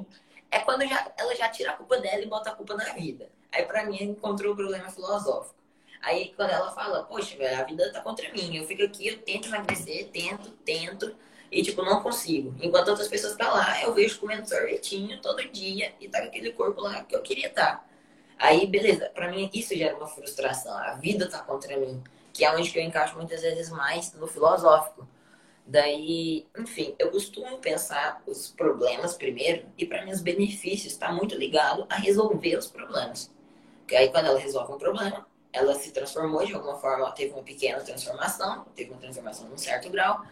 É 0.51 0.59
quando 0.59 0.87
já, 0.87 1.11
ela 1.17 1.35
já 1.35 1.49
tira 1.49 1.71
a 1.71 1.73
culpa 1.73 1.97
dela 1.97 2.21
e 2.21 2.27
bota 2.27 2.51
a 2.51 2.55
culpa 2.55 2.75
na 2.75 2.93
vida. 2.93 3.27
Aí, 3.51 3.65
para 3.65 3.85
mim, 3.85 4.03
encontrou 4.03 4.53
o 4.53 4.55
problema 4.55 4.87
filosófico. 4.91 5.55
Aí 5.99 6.31
quando 6.35 6.51
ela 6.51 6.71
fala, 6.71 7.03
poxa, 7.05 7.35
velho, 7.35 7.59
a 7.59 7.63
vida 7.63 7.91
tá 7.91 8.01
contra 8.01 8.31
mim. 8.31 8.55
Eu 8.55 8.67
fico 8.67 8.83
aqui, 8.83 9.07
eu 9.07 9.17
tento 9.23 9.47
emagrecer, 9.47 10.09
tento, 10.09 10.51
tento. 10.63 11.15
E, 11.51 11.63
tipo, 11.63 11.81
não 11.81 12.03
consigo. 12.03 12.55
Enquanto 12.61 12.89
outras 12.89 13.07
pessoas 13.07 13.31
estão 13.31 13.47
tá 13.47 13.53
lá, 13.53 13.81
eu 13.81 13.93
vejo 13.95 14.19
comendo 14.19 14.47
sorvetinho 14.47 15.19
todo 15.21 15.43
dia 15.49 15.95
e 15.99 16.07
tá 16.07 16.21
com 16.21 16.27
aquele 16.27 16.51
corpo 16.51 16.81
lá 16.81 17.03
que 17.03 17.15
eu 17.15 17.23
queria 17.23 17.47
estar. 17.47 17.77
Tá. 17.77 17.94
Aí, 18.37 18.67
beleza, 18.67 19.09
pra 19.13 19.31
mim 19.31 19.49
isso 19.53 19.75
gera 19.75 19.95
uma 19.95 20.07
frustração. 20.07 20.75
A 20.77 20.95
vida 20.95 21.29
tá 21.29 21.39
contra 21.39 21.77
mim. 21.77 22.03
Que 22.33 22.43
é 22.43 22.51
onde 22.51 22.69
que 22.69 22.77
eu 22.77 22.83
encaixo 22.83 23.15
muitas 23.15 23.41
vezes 23.41 23.69
mais 23.69 24.13
no 24.13 24.27
filosófico. 24.27 25.07
Daí, 25.65 26.45
enfim, 26.57 26.93
eu 26.99 27.09
costumo 27.09 27.57
pensar 27.57 28.21
os 28.27 28.51
problemas 28.51 29.15
primeiro 29.15 29.65
e 29.77 29.85
para 29.85 30.05
mim 30.05 30.11
os 30.11 30.21
benefícios 30.21 30.93
está 30.93 31.11
muito 31.11 31.35
ligado 31.35 31.87
a 31.89 31.95
resolver 31.95 32.55
os 32.55 32.67
problemas. 32.67 33.33
Porque 33.79 33.95
aí 33.95 34.09
quando 34.09 34.25
ela 34.25 34.37
resolve 34.37 34.73
um 34.73 34.77
problema, 34.77 35.25
ela 35.51 35.73
se 35.73 35.91
transformou 35.91 36.45
de 36.45 36.53
alguma 36.53 36.77
forma, 36.77 37.09
teve 37.13 37.33
uma 37.33 37.41
pequena 37.41 37.79
transformação, 37.79 38.65
teve 38.75 38.91
uma 38.91 38.99
transformação 38.99 39.47
num 39.47 39.57
certo 39.57 39.89
grau, 39.89 40.23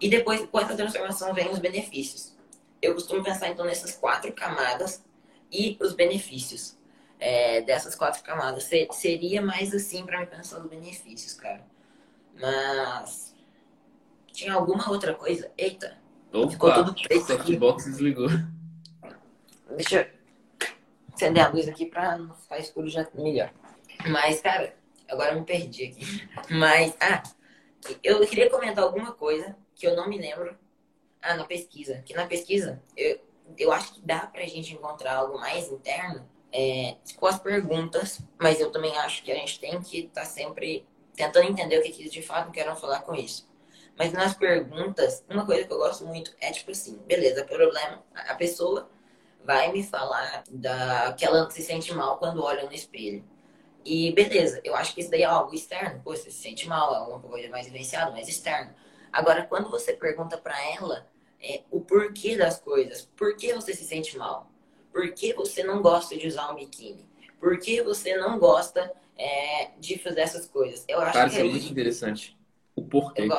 e 0.00 0.08
depois 0.08 0.46
com 0.46 0.58
essa 0.58 0.74
transformação 0.74 1.34
vem 1.34 1.50
os 1.50 1.58
benefícios. 1.58 2.34
Eu 2.80 2.94
costumo 2.94 3.22
pensar 3.22 3.48
então 3.48 3.66
nessas 3.66 3.92
quatro 3.92 4.32
camadas 4.32 5.04
e 5.50 5.76
os 5.80 5.92
benefícios 5.92 6.78
é, 7.22 7.60
dessas 7.60 7.94
quatro 7.94 8.20
camadas. 8.24 8.68
Seria 8.90 9.40
mais 9.40 9.72
assim 9.72 10.04
para 10.04 10.18
me 10.18 10.26
pensar 10.26 10.58
os 10.58 10.68
benefícios, 10.68 11.34
cara. 11.34 11.64
Mas 12.34 13.32
tinha 14.32 14.54
alguma 14.54 14.90
outra 14.90 15.14
coisa? 15.14 15.48
Eita, 15.56 15.96
Opa, 16.32 16.50
ficou 16.50 16.74
tudo 16.74 16.94
preto 16.94 17.32
aqui. 17.32 17.56
box 17.56 17.84
desligou. 17.84 18.28
Deixa 19.76 20.00
eu 20.00 20.06
acender 21.14 21.44
a 21.44 21.48
luz 21.48 21.68
aqui 21.68 21.86
para 21.86 22.18
não 22.18 22.34
ficar 22.34 22.58
escuro 22.58 22.88
já 22.88 23.06
melhor. 23.14 23.52
Mas, 24.08 24.40
cara, 24.40 24.74
agora 25.08 25.32
eu 25.32 25.38
me 25.38 25.46
perdi 25.46 25.84
aqui. 25.84 26.28
Mas, 26.50 26.96
ah, 26.98 27.22
eu 28.02 28.26
queria 28.26 28.50
comentar 28.50 28.82
alguma 28.82 29.12
coisa 29.12 29.56
que 29.76 29.86
eu 29.86 29.94
não 29.94 30.08
me 30.08 30.18
lembro. 30.18 30.58
Ah, 31.20 31.36
na 31.36 31.44
pesquisa. 31.44 32.02
Que 32.04 32.14
na 32.14 32.26
pesquisa, 32.26 32.82
eu, 32.96 33.20
eu 33.56 33.70
acho 33.70 33.94
que 33.94 34.00
dá 34.00 34.26
pra 34.26 34.44
gente 34.44 34.74
encontrar 34.74 35.14
algo 35.14 35.38
mais 35.38 35.70
interno 35.70 36.31
é, 36.52 36.96
com 37.16 37.26
as 37.26 37.38
perguntas, 37.38 38.20
mas 38.38 38.60
eu 38.60 38.70
também 38.70 38.96
acho 38.98 39.22
que 39.22 39.32
a 39.32 39.34
gente 39.34 39.58
tem 39.58 39.80
que 39.80 40.00
estar 40.00 40.22
tá 40.22 40.26
sempre 40.26 40.86
tentando 41.14 41.48
entender 41.48 41.78
o 41.78 41.82
que, 41.82 42.00
eles 42.00 42.12
de 42.12 42.22
fato 42.22 42.50
querem 42.50 42.74
falar 42.76 43.00
com 43.00 43.14
isso. 43.14 43.50
Mas 43.96 44.12
nas 44.12 44.34
perguntas, 44.34 45.24
uma 45.28 45.44
coisa 45.44 45.64
que 45.64 45.72
eu 45.72 45.78
gosto 45.78 46.06
muito 46.06 46.34
é 46.40 46.50
tipo 46.50 46.70
assim, 46.70 46.98
beleza, 47.06 47.44
problema, 47.44 48.02
a 48.14 48.34
pessoa 48.34 48.88
vai 49.44 49.72
me 49.72 49.82
falar 49.82 50.44
da 50.50 51.12
que 51.14 51.24
ela 51.24 51.50
se 51.50 51.62
sente 51.62 51.92
mal 51.92 52.18
quando 52.18 52.42
olha 52.42 52.64
no 52.64 52.72
espelho. 52.72 53.24
E 53.84 54.12
beleza, 54.12 54.60
eu 54.64 54.74
acho 54.76 54.94
que 54.94 55.00
isso 55.00 55.10
daí 55.10 55.22
é 55.22 55.26
algo 55.26 55.54
externo. 55.54 56.00
Pô, 56.02 56.14
você 56.14 56.30
se 56.30 56.40
sente 56.42 56.68
mal, 56.68 56.94
é 56.94 56.98
alguma 56.98 57.20
coisa 57.20 57.48
mais 57.48 57.66
vivenciada, 57.66 58.12
mais 58.12 58.28
externo. 58.28 58.74
Agora, 59.12 59.44
quando 59.44 59.70
você 59.70 59.92
pergunta 59.92 60.38
para 60.38 60.58
ela 60.74 61.06
é, 61.40 61.62
o 61.70 61.80
porquê 61.80 62.36
das 62.36 62.58
coisas, 62.58 63.02
por 63.16 63.36
que 63.36 63.52
você 63.52 63.74
se 63.74 63.84
sente 63.84 64.16
mal? 64.16 64.51
Por 64.92 65.10
que 65.12 65.32
você 65.32 65.64
não 65.64 65.80
gosta 65.80 66.16
de 66.16 66.26
usar 66.28 66.52
um 66.52 66.56
biquíni? 66.56 67.04
Por 67.40 67.58
que 67.58 67.82
você 67.82 68.16
não 68.16 68.38
gosta 68.38 68.92
é, 69.16 69.70
de 69.78 69.98
fazer 69.98 70.20
essas 70.20 70.46
coisas? 70.46 70.84
Eu 70.86 71.00
acho 71.00 71.12
Cara, 71.12 71.30
que 71.30 71.36
é, 71.36 71.40
é 71.40 71.44
muito 71.44 71.66
interessante. 71.66 72.36
O 72.76 72.82
porquê. 72.82 73.22
Eu, 73.22 73.32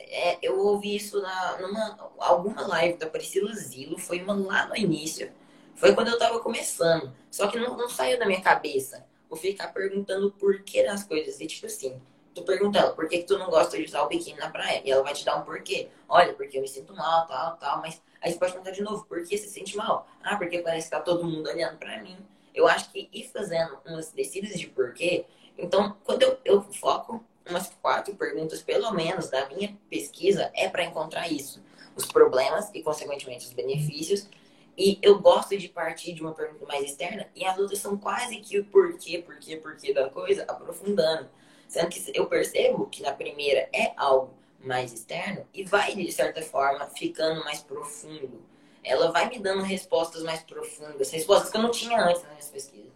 é, 0.00 0.38
eu 0.42 0.58
ouvi 0.58 0.96
isso 0.96 1.20
na, 1.20 1.58
numa 1.60 2.12
alguma 2.18 2.66
live 2.66 2.98
da 2.98 3.06
Priscila 3.06 3.54
Zilo, 3.54 3.98
foi 3.98 4.20
uma 4.20 4.34
lá 4.34 4.66
no 4.66 4.76
início. 4.76 5.30
Foi 5.76 5.94
quando 5.94 6.08
eu 6.08 6.18
tava 6.18 6.40
começando. 6.40 7.12
Só 7.30 7.46
que 7.46 7.58
não, 7.58 7.76
não 7.76 7.88
saiu 7.88 8.18
da 8.18 8.26
minha 8.26 8.40
cabeça 8.40 9.06
ou 9.30 9.36
ficar 9.36 9.68
perguntando 9.68 10.26
o 10.26 10.32
porquê 10.32 10.82
das 10.82 11.04
coisas. 11.04 11.40
E 11.40 11.46
tipo 11.46 11.66
assim, 11.66 12.00
tu 12.34 12.42
pergunta 12.42 12.78
ela, 12.78 12.92
por 12.92 13.08
que, 13.08 13.18
que 13.18 13.24
tu 13.24 13.38
não 13.38 13.50
gosta 13.50 13.76
de 13.76 13.84
usar 13.84 14.02
o 14.02 14.08
biquíni 14.08 14.38
na 14.38 14.50
praia? 14.50 14.82
E 14.84 14.90
ela 14.90 15.02
vai 15.02 15.12
te 15.12 15.24
dar 15.24 15.36
um 15.36 15.42
porquê. 15.42 15.88
Olha, 16.08 16.32
porque 16.34 16.58
eu 16.58 16.62
me 16.62 16.68
sinto 16.68 16.94
mal, 16.94 17.26
tal, 17.26 17.56
tal, 17.56 17.80
mas 17.80 18.00
aí 18.20 18.32
você 18.32 18.38
pode 18.38 18.52
perguntar 18.52 18.72
de 18.72 18.82
novo, 18.82 19.04
por 19.04 19.22
que 19.24 19.36
você 19.36 19.44
se 19.44 19.50
sente 19.50 19.76
mal? 19.76 20.08
Ah, 20.22 20.36
porque 20.36 20.58
parece 20.58 20.86
que 20.86 20.96
tá 20.96 21.00
todo 21.00 21.24
mundo 21.24 21.48
olhando 21.48 21.78
pra 21.78 22.02
mim. 22.02 22.16
eu 22.54 22.66
acho 22.66 22.90
que 22.90 23.08
ir 23.12 23.28
fazendo 23.28 23.78
umas 23.86 24.10
descidas 24.12 24.58
de 24.58 24.66
porquê. 24.66 25.24
Então, 25.56 25.96
quando 26.04 26.22
eu, 26.22 26.38
eu 26.44 26.62
foco 26.62 27.22
umas 27.48 27.68
quatro 27.80 28.14
perguntas, 28.14 28.62
pelo 28.62 28.92
menos, 28.92 29.28
da 29.28 29.48
minha 29.48 29.76
pesquisa, 29.88 30.50
é 30.54 30.68
para 30.68 30.84
encontrar 30.84 31.30
isso. 31.30 31.62
Os 31.94 32.06
problemas 32.06 32.70
e, 32.74 32.82
consequentemente, 32.82 33.46
os 33.46 33.52
benefícios. 33.52 34.28
E 34.76 34.98
eu 35.02 35.18
gosto 35.18 35.56
de 35.58 35.68
partir 35.68 36.12
de 36.12 36.22
uma 36.22 36.32
pergunta 36.32 36.64
mais 36.66 36.84
externa 36.84 37.28
e 37.34 37.44
as 37.44 37.58
outras 37.58 37.78
são 37.78 37.98
quase 37.98 38.36
que 38.38 38.58
o 38.58 38.64
porquê, 38.64 39.18
porquê, 39.18 39.56
porquê 39.56 39.92
da 39.92 40.08
coisa, 40.08 40.44
aprofundando. 40.48 41.28
Sendo 41.70 41.88
que 41.88 42.10
eu 42.12 42.26
percebo 42.26 42.88
que 42.88 43.00
na 43.00 43.12
primeira 43.12 43.68
é 43.72 43.92
algo 43.96 44.34
mais 44.58 44.92
externo 44.92 45.46
e 45.54 45.62
vai, 45.62 45.94
de 45.94 46.10
certa 46.10 46.42
forma, 46.42 46.84
ficando 46.86 47.44
mais 47.44 47.62
profundo. 47.62 48.42
Ela 48.82 49.12
vai 49.12 49.28
me 49.28 49.38
dando 49.38 49.62
respostas 49.62 50.24
mais 50.24 50.42
profundas, 50.42 51.12
respostas 51.12 51.48
que 51.48 51.56
eu 51.56 51.62
não 51.62 51.70
tinha 51.70 51.96
antes 52.02 52.22
nas 52.22 52.32
minhas 52.32 52.48
pesquisas. 52.48 52.90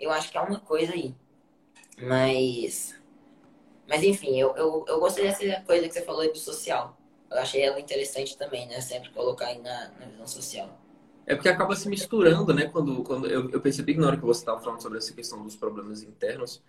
Eu 0.00 0.10
acho 0.10 0.30
que 0.30 0.38
é 0.38 0.40
uma 0.40 0.58
coisa 0.58 0.94
aí. 0.94 1.14
Mas. 2.00 2.98
Mas 3.86 4.02
enfim, 4.02 4.40
eu, 4.40 4.56
eu, 4.56 4.86
eu 4.88 5.00
gostei 5.00 5.24
dessa 5.24 5.60
coisa 5.66 5.86
que 5.86 5.92
você 5.92 6.00
falou 6.00 6.22
aí 6.22 6.32
do 6.32 6.38
social. 6.38 6.96
Eu 7.30 7.36
achei 7.36 7.60
ela 7.60 7.78
interessante 7.78 8.38
também, 8.38 8.66
né? 8.68 8.80
Sempre 8.80 9.10
colocar 9.10 9.48
aí 9.48 9.58
na, 9.58 9.90
na 10.00 10.06
visão 10.06 10.26
social. 10.26 10.80
É 11.26 11.34
porque 11.34 11.50
acaba 11.50 11.76
se 11.76 11.86
misturando, 11.90 12.54
né? 12.54 12.68
Quando, 12.68 13.02
quando 13.02 13.26
eu, 13.26 13.50
eu 13.50 13.60
percebi 13.60 13.92
que 13.92 14.00
na 14.00 14.06
hora 14.06 14.16
que 14.16 14.24
você 14.24 14.40
estava 14.40 14.60
falando 14.60 14.80
sobre 14.80 14.96
essa 14.96 15.12
questão 15.12 15.42
dos 15.42 15.56
problemas 15.56 16.02
internos, 16.02 16.62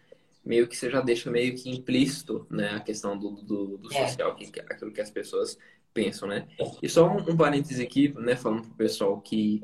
meio 0.46 0.68
que 0.68 0.76
você 0.76 0.90
já 0.90 1.02
deixa 1.02 1.30
meio 1.30 1.56
que 1.56 1.70
implícito, 1.70 2.46
né? 2.50 2.70
A 2.72 2.80
questão 2.80 3.18
do, 3.18 3.32
do, 3.44 3.78
do 3.78 3.94
é. 3.94 4.08
social, 4.08 4.36
que, 4.36 4.60
aquilo 4.62 4.92
que 4.92 5.02
as 5.02 5.10
pessoas 5.10 5.58
pensam, 5.94 6.28
né? 6.28 6.48
E 6.82 6.90
só 6.90 7.08
um, 7.08 7.32
um 7.32 7.38
parêntese 7.38 7.82
aqui, 7.82 8.14
né? 8.18 8.36
Falando 8.36 8.64
pro 8.64 8.76
pessoal 8.76 9.20
que 9.22 9.62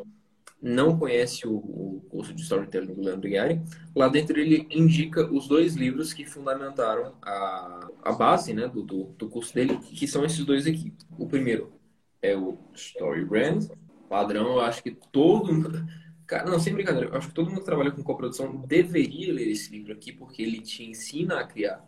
não 0.61 0.97
conhece 0.97 1.47
o, 1.47 1.53
o 1.53 2.05
curso 2.09 2.33
de 2.33 2.41
Storytelling 2.41 2.93
do 2.93 3.01
Leandro 3.01 3.29
Gary, 3.29 3.61
lá 3.95 4.07
dentro 4.07 4.39
ele 4.39 4.67
indica 4.71 5.23
os 5.31 5.47
dois 5.47 5.75
livros 5.75 6.11
que 6.11 6.25
fundamentaram 6.25 7.13
a, 7.21 7.87
a 8.03 8.11
base 8.13 8.53
né, 8.53 8.67
do, 8.67 8.81
do, 8.81 9.03
do 9.17 9.29
curso 9.29 9.53
dele, 9.53 9.77
que 9.77 10.07
são 10.07 10.25
esses 10.25 10.43
dois 10.43 10.65
aqui. 10.65 10.91
O 11.19 11.27
primeiro 11.27 11.73
é 12.21 12.35
o 12.35 12.57
Story 12.73 13.23
Brand, 13.25 13.67
padrão, 14.09 14.53
eu 14.53 14.61
acho 14.61 14.81
que 14.81 14.91
todo. 15.11 15.85
Cara, 16.27 16.49
não, 16.49 16.59
sem 16.59 16.73
brincadeira, 16.73 17.09
eu 17.09 17.15
acho 17.15 17.27
que 17.27 17.33
todo 17.33 17.49
mundo 17.49 17.59
que 17.59 17.65
trabalha 17.65 17.91
com 17.91 18.03
coprodução 18.03 18.55
deveria 18.55 19.31
ler 19.33 19.49
esse 19.49 19.71
livro 19.71 19.93
aqui, 19.93 20.11
porque 20.11 20.41
ele 20.41 20.59
te 20.59 20.83
ensina 20.83 21.39
a 21.39 21.43
criar 21.43 21.87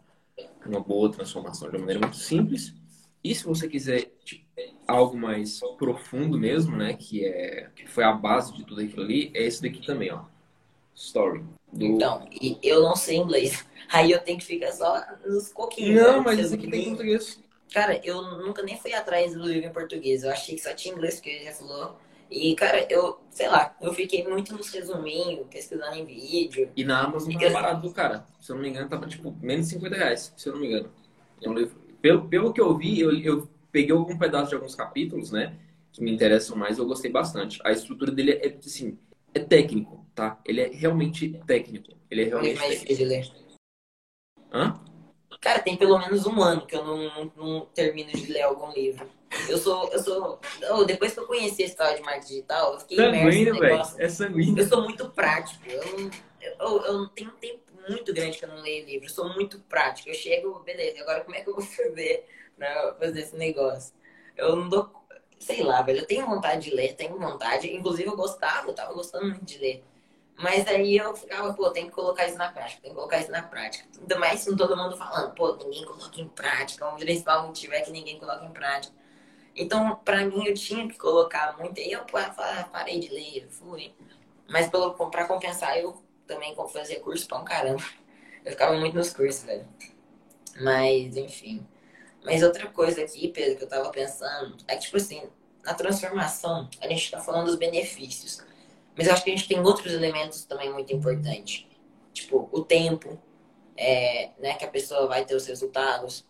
uma 0.65 0.79
boa 0.79 1.11
transformação 1.11 1.69
de 1.69 1.75
uma 1.75 1.81
maneira 1.81 1.99
muito 1.99 2.17
simples 2.17 2.75
e 3.23 3.33
se 3.35 3.43
você 3.43 3.67
quiser 3.67 4.11
tipo, 4.23 4.45
algo 4.87 5.17
mais 5.17 5.59
profundo 5.77 6.37
mesmo, 6.37 6.75
né, 6.77 6.93
que 6.93 7.25
é 7.25 7.69
que 7.75 7.85
foi 7.87 8.03
a 8.03 8.13
base 8.13 8.53
de 8.53 8.63
tudo 8.63 8.81
aquilo 8.81 9.03
ali, 9.03 9.31
é 9.33 9.43
esse 9.43 9.61
daqui 9.61 9.85
também, 9.85 10.11
ó. 10.11 10.23
Story. 10.95 11.43
Do... 11.71 11.85
Então, 11.85 12.27
eu 12.63 12.81
não 12.81 12.95
sei 12.95 13.17
inglês. 13.17 13.65
Aí 13.91 14.11
eu 14.11 14.19
tenho 14.19 14.39
que 14.39 14.45
ficar 14.45 14.71
só 14.71 15.03
nos 15.25 15.51
coquinhos. 15.51 16.01
Não, 16.01 16.17
né? 16.17 16.23
mas 16.25 16.39
esse 16.39 16.55
aqui 16.55 16.69
tem 16.69 16.85
português. 16.85 17.39
Cara, 17.73 17.99
eu 18.03 18.21
nunca 18.21 18.63
nem 18.63 18.77
fui 18.77 18.93
atrás 18.93 19.33
do 19.33 19.45
livro 19.45 19.69
em 19.69 19.73
português. 19.73 20.23
Eu 20.23 20.31
achei 20.31 20.55
que 20.55 20.61
só 20.61 20.73
tinha 20.73 20.93
inglês, 20.93 21.15
porque 21.15 21.29
ele 21.29 21.45
já 21.45 21.53
falou. 21.53 21.97
E, 22.29 22.55
cara, 22.55 22.85
eu, 22.89 23.19
sei 23.29 23.47
lá, 23.47 23.75
eu 23.81 23.93
fiquei 23.93 24.27
muito 24.27 24.55
nos 24.55 24.69
resuminhos, 24.69 25.47
pesquisando 25.49 25.95
em 25.95 26.05
vídeo. 26.05 26.69
E 26.75 26.83
na 26.83 27.03
Amazon 27.03 27.33
tá 27.33 27.49
barato 27.49 27.81
do 27.81 27.93
cara. 27.93 28.25
Se 28.41 28.51
eu 28.51 28.55
não 28.55 28.63
me 28.63 28.69
engano, 28.69 28.89
tava 28.89 29.07
tipo 29.07 29.35
menos 29.41 29.67
de 29.67 29.73
50 29.73 29.95
reais, 29.95 30.33
se 30.35 30.49
eu 30.49 30.53
não 30.53 30.59
me 30.59 30.67
engano. 30.67 30.91
É 31.41 31.49
um 31.49 31.53
livro 31.53 31.87
pelo, 32.01 32.27
pelo 32.27 32.53
que 32.53 32.61
eu 32.61 32.75
vi, 32.77 32.99
eu, 32.99 33.11
eu 33.19 33.49
peguei 33.71 33.91
algum 33.91 34.17
pedaço 34.17 34.49
de 34.49 34.55
alguns 34.55 34.75
capítulos, 34.75 35.31
né? 35.31 35.57
Que 35.91 36.03
me 36.03 36.11
interessam 36.11 36.55
mais, 36.55 36.77
eu 36.77 36.85
gostei 36.85 37.11
bastante. 37.11 37.59
A 37.63 37.71
estrutura 37.71 38.11
dele 38.11 38.33
é, 38.33 38.57
assim, 38.63 38.97
é 39.33 39.39
técnico, 39.39 40.05
tá? 40.13 40.39
Ele 40.45 40.61
é 40.61 40.67
realmente 40.67 41.39
técnico. 41.45 41.93
Ele 42.09 42.23
é 42.23 42.25
realmente 42.25 42.57
mais 42.57 42.79
técnico. 42.79 42.95
de 42.95 43.05
ler. 43.05 43.31
Hã? 44.53 44.79
Cara, 45.41 45.59
tem 45.59 45.77
pelo 45.77 45.99
menos 45.99 46.25
um 46.25 46.41
ano 46.41 46.65
que 46.65 46.75
eu 46.75 46.83
não, 46.83 46.97
não, 46.97 47.31
não, 47.35 47.65
termino 47.67 48.11
de 48.11 48.31
ler 48.31 48.41
algum 48.41 48.71
livro. 48.71 49.07
Eu 49.49 49.57
sou. 49.57 49.89
Eu 49.91 49.99
sou. 49.99 50.39
Oh, 50.71 50.83
depois 50.83 51.13
que 51.13 51.19
eu 51.19 51.27
conheci 51.27 51.63
a 51.63 51.65
história 51.65 51.97
de 51.97 52.01
marketing 52.01 52.27
digital, 52.27 52.73
eu 52.73 52.79
fiquei 52.79 52.97
sanguíneo, 52.97 53.31
imerso 53.31 53.53
no 53.53 53.59
negócio. 53.59 54.01
É 54.01 54.09
sanguíneo. 54.09 54.63
Eu 54.63 54.67
sou 54.67 54.81
muito 54.83 55.09
prático. 55.09 55.61
Eu, 55.69 56.11
eu, 56.59 56.85
eu 56.85 56.93
não 56.93 57.09
tenho 57.09 57.31
tempo 57.31 57.61
muito 57.89 58.13
grande 58.13 58.37
que 58.37 58.45
eu 58.45 58.49
não 58.49 58.61
leio 58.61 58.85
livro. 58.85 59.05
Eu 59.05 59.11
sou 59.11 59.33
muito 59.33 59.59
prático. 59.61 60.09
Eu 60.09 60.13
chego, 60.13 60.59
beleza, 60.59 61.01
agora 61.01 61.21
como 61.21 61.35
é 61.35 61.41
que 61.41 61.49
eu 61.49 61.55
vou 61.55 61.63
fazer 61.63 62.25
pra 62.57 62.95
fazer 62.99 63.19
esse 63.19 63.35
negócio? 63.35 63.93
Eu 64.35 64.55
não 64.55 64.69
dou. 64.69 64.91
Sei 65.39 65.63
lá, 65.63 65.81
velho. 65.81 65.99
Eu 65.99 66.05
tenho 66.05 66.25
vontade 66.25 66.69
de 66.69 66.75
ler, 66.75 66.95
tenho 66.95 67.17
vontade. 67.17 67.73
Inclusive, 67.73 68.09
eu 68.09 68.15
gostava, 68.15 68.67
eu 68.67 68.73
tava 68.73 68.93
gostando 68.93 69.25
muito 69.25 69.45
de 69.45 69.57
ler. 69.57 69.83
Mas 70.37 70.67
aí 70.67 70.97
eu 70.97 71.15
ficava, 71.15 71.51
pô, 71.53 71.71
tem 71.71 71.87
que 71.87 71.91
colocar 71.91 72.27
isso 72.27 72.37
na 72.37 72.51
prática, 72.51 72.81
tem 72.81 72.91
que 72.91 72.95
colocar 72.95 73.19
isso 73.19 73.31
na 73.31 73.41
prática. 73.41 73.87
Ainda 73.99 74.19
mais 74.19 74.45
com 74.45 74.55
todo 74.55 74.77
mundo 74.77 74.95
falando, 74.95 75.33
pô, 75.33 75.55
ninguém 75.55 75.83
coloca 75.83 76.21
em 76.21 76.27
prática. 76.27 76.87
O 76.87 76.95
principal 76.95 77.47
motivo 77.47 77.73
é 77.73 77.81
que 77.81 77.91
ninguém 77.91 78.19
coloca 78.19 78.45
em 78.45 78.51
prática. 78.51 78.95
Então, 79.57 79.95
pra 80.05 80.23
mim, 80.23 80.45
eu 80.45 80.53
tinha 80.53 80.87
que 80.87 80.97
colocar 80.97 81.57
muito. 81.57 81.79
Eu 81.79 82.05
parei 82.71 82.99
de 82.99 83.09
ler, 83.09 83.47
fui. 83.49 83.91
Mas 84.47 84.69
pra 84.69 85.25
compensar, 85.25 85.77
eu 85.79 86.01
também 86.27 86.55
fazia 86.71 86.99
curso 86.99 87.27
pra 87.27 87.39
um 87.39 87.43
caramba. 87.43 87.83
Eu 88.45 88.51
ficava 88.51 88.77
muito 88.77 88.95
nos 88.95 89.11
cursos, 89.11 89.43
velho. 89.43 89.67
Mas, 90.61 91.17
enfim. 91.17 91.65
Mas 92.23 92.43
outra 92.43 92.67
coisa 92.67 93.01
aqui, 93.01 93.29
Pedro, 93.29 93.57
que 93.57 93.63
eu 93.63 93.67
tava 93.67 93.89
pensando, 93.89 94.57
é 94.67 94.75
que, 94.75 94.83
tipo 94.83 94.97
assim, 94.97 95.23
na 95.63 95.73
transformação, 95.73 96.69
a 96.79 96.87
gente 96.87 97.09
tá 97.09 97.19
falando 97.19 97.47
dos 97.47 97.55
benefícios. 97.55 98.43
Mas 98.95 99.07
eu 99.07 99.13
acho 99.13 99.23
que 99.23 99.31
a 99.31 99.35
gente 99.35 99.47
tem 99.47 99.59
outros 99.59 99.91
elementos 99.93 100.45
também 100.45 100.71
muito 100.71 100.93
importantes. 100.93 101.65
Tipo, 102.13 102.47
o 102.51 102.63
tempo, 102.63 103.19
é, 103.75 104.31
né, 104.39 104.53
que 104.53 104.65
a 104.65 104.69
pessoa 104.69 105.07
vai 105.07 105.25
ter 105.25 105.35
os 105.35 105.47
resultados. 105.47 106.25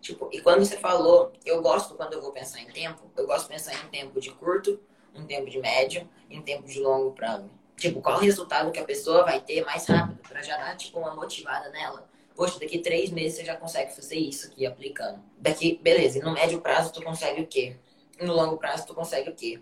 Tipo, 0.00 0.30
e 0.32 0.40
quando 0.40 0.64
você 0.64 0.76
falou, 0.76 1.32
eu 1.44 1.60
gosto 1.60 1.94
quando 1.94 2.14
eu 2.14 2.22
vou 2.22 2.32
pensar 2.32 2.60
em 2.60 2.66
tempo, 2.66 3.10
eu 3.16 3.26
gosto 3.26 3.42
de 3.42 3.48
pensar 3.50 3.74
em 3.74 3.88
tempo 3.88 4.20
de 4.20 4.30
curto, 4.30 4.80
um 5.14 5.26
tempo 5.26 5.50
de 5.50 5.58
médio 5.58 6.08
e 6.28 6.38
um 6.38 6.42
tempo 6.42 6.66
de 6.66 6.80
longo 6.80 7.12
prazo. 7.12 7.50
Tipo, 7.76 8.00
qual 8.00 8.16
o 8.16 8.20
resultado 8.20 8.70
que 8.70 8.78
a 8.78 8.84
pessoa 8.84 9.24
vai 9.24 9.40
ter 9.40 9.64
mais 9.64 9.86
rápido, 9.86 10.20
para 10.26 10.42
já 10.42 10.56
dar, 10.56 10.76
tipo, 10.76 10.98
uma 10.98 11.14
motivada 11.14 11.70
nela. 11.70 12.08
Poxa, 12.34 12.58
daqui 12.58 12.78
três 12.78 13.10
meses 13.10 13.38
você 13.38 13.44
já 13.44 13.56
consegue 13.56 13.94
fazer 13.94 14.16
isso 14.16 14.46
aqui 14.46 14.64
aplicando. 14.64 15.22
Daqui, 15.38 15.78
beleza, 15.82 16.18
e 16.18 16.22
no 16.22 16.32
médio 16.32 16.60
prazo 16.60 16.92
tu 16.92 17.02
consegue 17.02 17.42
o 17.42 17.46
quê? 17.46 17.76
No 18.20 18.34
longo 18.34 18.56
prazo 18.56 18.86
tu 18.86 18.94
consegue 18.94 19.30
o 19.30 19.34
quê? 19.34 19.60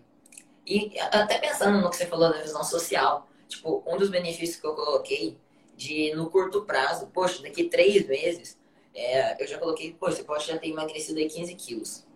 E 0.66 0.98
até 0.98 1.38
pensando 1.38 1.80
no 1.80 1.88
que 1.88 1.96
você 1.96 2.06
falou 2.06 2.30
da 2.30 2.40
visão 2.40 2.62
social, 2.62 3.26
tipo, 3.48 3.82
um 3.86 3.96
dos 3.96 4.10
benefícios 4.10 4.60
que 4.60 4.66
eu 4.66 4.74
coloquei 4.74 5.38
de 5.76 6.12
no 6.14 6.28
curto 6.28 6.64
prazo, 6.64 7.06
poxa, 7.06 7.42
daqui 7.42 7.64
três 7.64 8.06
meses, 8.06 8.57
é, 8.98 9.36
eu 9.40 9.46
já 9.46 9.58
coloquei, 9.58 9.92
poxa, 9.92 10.16
você 10.16 10.24
pode 10.24 10.46
já 10.46 10.58
ter 10.58 10.68
emagrecido 10.68 11.18
aí 11.18 11.28
15 11.28 11.54
quilos. 11.54 12.06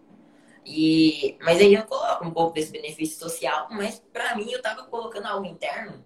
E, 0.64 1.36
mas 1.40 1.58
aí 1.58 1.74
eu 1.74 1.84
coloco 1.84 2.24
um 2.24 2.30
pouco 2.30 2.54
desse 2.54 2.70
benefício 2.70 3.18
social, 3.18 3.68
mas 3.70 4.02
para 4.12 4.34
mim 4.36 4.50
eu 4.50 4.62
tava 4.62 4.84
colocando 4.84 5.26
algo 5.26 5.46
interno, 5.46 6.04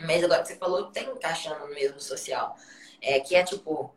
mas 0.00 0.22
agora 0.22 0.42
que 0.42 0.48
você 0.48 0.56
falou, 0.56 0.90
tá 0.90 1.00
encaixando 1.00 1.66
no 1.66 1.74
mesmo 1.74 2.00
social. 2.00 2.56
É 3.00 3.20
que 3.20 3.34
é 3.34 3.42
tipo, 3.42 3.94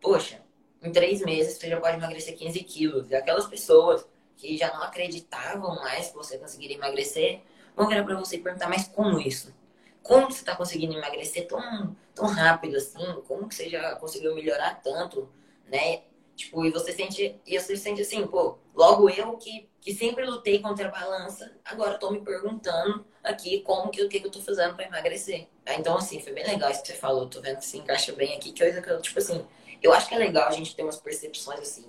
poxa, 0.00 0.42
em 0.82 0.92
três 0.92 1.20
meses 1.20 1.58
você 1.58 1.68
já 1.68 1.80
pode 1.80 1.96
emagrecer 1.96 2.36
15 2.36 2.62
quilos. 2.64 3.10
E 3.10 3.14
aquelas 3.14 3.46
pessoas 3.46 4.06
que 4.36 4.56
já 4.56 4.72
não 4.72 4.82
acreditavam 4.82 5.74
mais 5.76 6.08
que 6.08 6.16
você 6.16 6.38
conseguiria 6.38 6.76
emagrecer, 6.76 7.42
vão 7.76 7.86
virar 7.86 8.04
para 8.04 8.16
você 8.16 8.36
e 8.36 8.42
perguntar, 8.42 8.68
mas 8.68 8.88
como 8.88 9.20
isso? 9.20 9.54
Como 10.02 10.30
você 10.30 10.40
está 10.40 10.56
conseguindo 10.56 10.94
emagrecer 10.94 11.46
tão, 11.46 11.94
tão 12.14 12.26
rápido 12.26 12.76
assim? 12.76 13.04
Como 13.28 13.48
que 13.48 13.54
você 13.54 13.68
já 13.68 13.94
conseguiu 13.96 14.34
melhorar 14.34 14.80
tanto, 14.82 15.28
né? 15.70 16.02
Tipo, 16.36 16.64
e 16.64 16.70
você 16.70 16.92
sente, 16.92 17.38
e 17.46 17.60
você 17.60 17.76
sente 17.76 18.00
assim, 18.00 18.26
pô, 18.26 18.58
logo 18.74 19.10
eu 19.10 19.36
que, 19.36 19.68
que 19.80 19.94
sempre 19.94 20.24
lutei 20.24 20.58
contra 20.58 20.88
a 20.88 20.90
balança, 20.90 21.52
agora 21.64 21.98
tô 21.98 22.10
me 22.10 22.20
perguntando 22.20 23.04
aqui 23.22 23.60
como 23.60 23.90
que 23.90 24.02
o 24.02 24.08
que, 24.08 24.20
que 24.20 24.26
eu 24.26 24.30
tô 24.30 24.40
fazendo 24.40 24.74
para 24.74 24.86
emagrecer. 24.86 25.48
Ah, 25.66 25.74
então, 25.74 25.96
assim, 25.96 26.18
foi 26.20 26.32
bem 26.32 26.46
legal 26.46 26.70
isso 26.70 26.80
que 26.80 26.88
você 26.88 26.94
falou, 26.94 27.28
tô 27.28 27.42
vendo 27.42 27.58
que 27.58 27.66
se 27.66 27.76
encaixa 27.76 28.12
bem 28.12 28.34
aqui, 28.34 28.52
que 28.52 28.60
coisa 28.60 28.80
que 28.80 28.90
eu, 28.90 29.00
tipo 29.02 29.18
assim, 29.18 29.46
eu 29.82 29.92
acho 29.92 30.08
que 30.08 30.14
é 30.14 30.18
legal 30.18 30.48
a 30.48 30.52
gente 30.52 30.74
ter 30.74 30.82
umas 30.82 30.96
percepções 30.96 31.60
assim, 31.60 31.86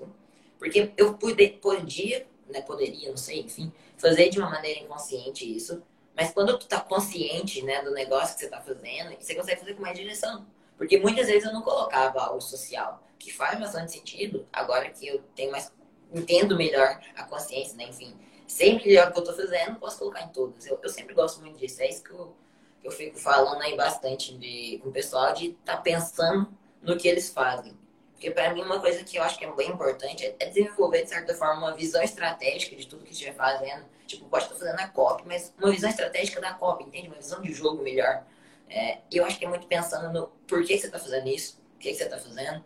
porque 0.59 0.91
eu 0.97 1.13
pude, 1.13 1.47
podia, 1.47 2.27
né, 2.49 2.61
poderia, 2.61 3.09
não 3.09 3.17
sei, 3.17 3.39
enfim, 3.39 3.71
fazer 3.97 4.29
de 4.29 4.37
uma 4.37 4.49
maneira 4.49 4.81
inconsciente 4.81 5.49
isso, 5.49 5.81
mas 6.13 6.31
quando 6.31 6.57
tu 6.59 6.67
tá 6.67 6.79
consciente, 6.81 7.61
né, 7.63 7.81
do 7.81 7.91
negócio 7.91 8.35
que 8.35 8.41
você 8.41 8.49
tá 8.49 8.59
fazendo, 8.59 9.15
você 9.17 9.33
consegue 9.33 9.59
fazer 9.61 9.73
com 9.75 9.81
mais 9.81 9.97
direção. 9.97 10.45
Porque 10.77 10.97
muitas 10.99 11.27
vezes 11.27 11.45
eu 11.45 11.53
não 11.53 11.61
colocava 11.61 12.35
o 12.35 12.41
social 12.41 13.01
que 13.21 13.31
faz 13.31 13.59
bastante 13.59 13.91
sentido, 13.91 14.47
agora 14.51 14.89
que 14.89 15.07
eu 15.07 15.21
tenho 15.35 15.51
mais. 15.51 15.71
entendo 16.13 16.55
melhor 16.55 16.99
a 17.15 17.23
consciência, 17.23 17.77
né? 17.77 17.85
Enfim, 17.85 18.15
sei 18.47 18.75
melhor 18.75 19.09
o 19.09 19.13
que 19.13 19.19
eu 19.19 19.23
tô 19.23 19.33
fazendo, 19.33 19.79
posso 19.79 19.99
colocar 19.99 20.23
em 20.23 20.29
todas. 20.29 20.65
Eu, 20.65 20.79
eu 20.81 20.89
sempre 20.89 21.13
gosto 21.13 21.41
muito 21.41 21.57
disso. 21.57 21.81
É 21.81 21.89
isso 21.89 22.03
que 22.03 22.11
eu, 22.11 22.35
que 22.81 22.87
eu 22.87 22.91
fico 22.91 23.17
falando 23.17 23.61
aí 23.61 23.75
bastante 23.75 24.37
de, 24.37 24.79
com 24.81 24.89
o 24.89 24.91
pessoal, 24.91 25.33
de 25.33 25.51
estar 25.51 25.77
tá 25.77 25.81
pensando 25.81 26.51
no 26.81 26.97
que 26.97 27.07
eles 27.07 27.29
fazem. 27.29 27.77
Porque 28.13 28.29
para 28.29 28.53
mim, 28.53 28.61
uma 28.61 28.79
coisa 28.79 29.03
que 29.03 29.17
eu 29.17 29.23
acho 29.23 29.37
que 29.37 29.45
é 29.45 29.51
bem 29.51 29.69
importante 29.69 30.23
é, 30.23 30.35
é 30.39 30.45
desenvolver, 30.47 31.03
de 31.03 31.09
certa 31.09 31.33
forma, 31.33 31.69
uma 31.69 31.75
visão 31.75 32.03
estratégica 32.03 32.75
de 32.75 32.85
tudo 32.85 33.03
que 33.03 33.13
estiver 33.13 33.33
fazendo. 33.33 33.85
Tipo, 34.05 34.25
pode 34.25 34.43
estar 34.43 34.55
fazendo 34.55 34.79
a 34.79 34.87
COP, 34.87 35.23
mas 35.25 35.53
uma 35.57 35.71
visão 35.71 35.89
estratégica 35.89 36.41
da 36.41 36.53
COP, 36.53 36.83
entende? 36.83 37.07
Uma 37.07 37.17
visão 37.17 37.41
de 37.41 37.53
jogo 37.53 37.81
melhor. 37.81 38.23
É, 38.69 38.99
eu 39.11 39.25
acho 39.25 39.39
que 39.39 39.45
é 39.45 39.49
muito 39.49 39.65
pensando 39.67 40.13
no 40.13 40.27
porquê 40.47 40.77
você 40.77 40.85
está 40.85 40.99
fazendo 40.99 41.27
isso, 41.27 41.59
o 41.75 41.79
que 41.79 41.93
você 41.93 42.03
está 42.03 42.17
fazendo. 42.17 42.63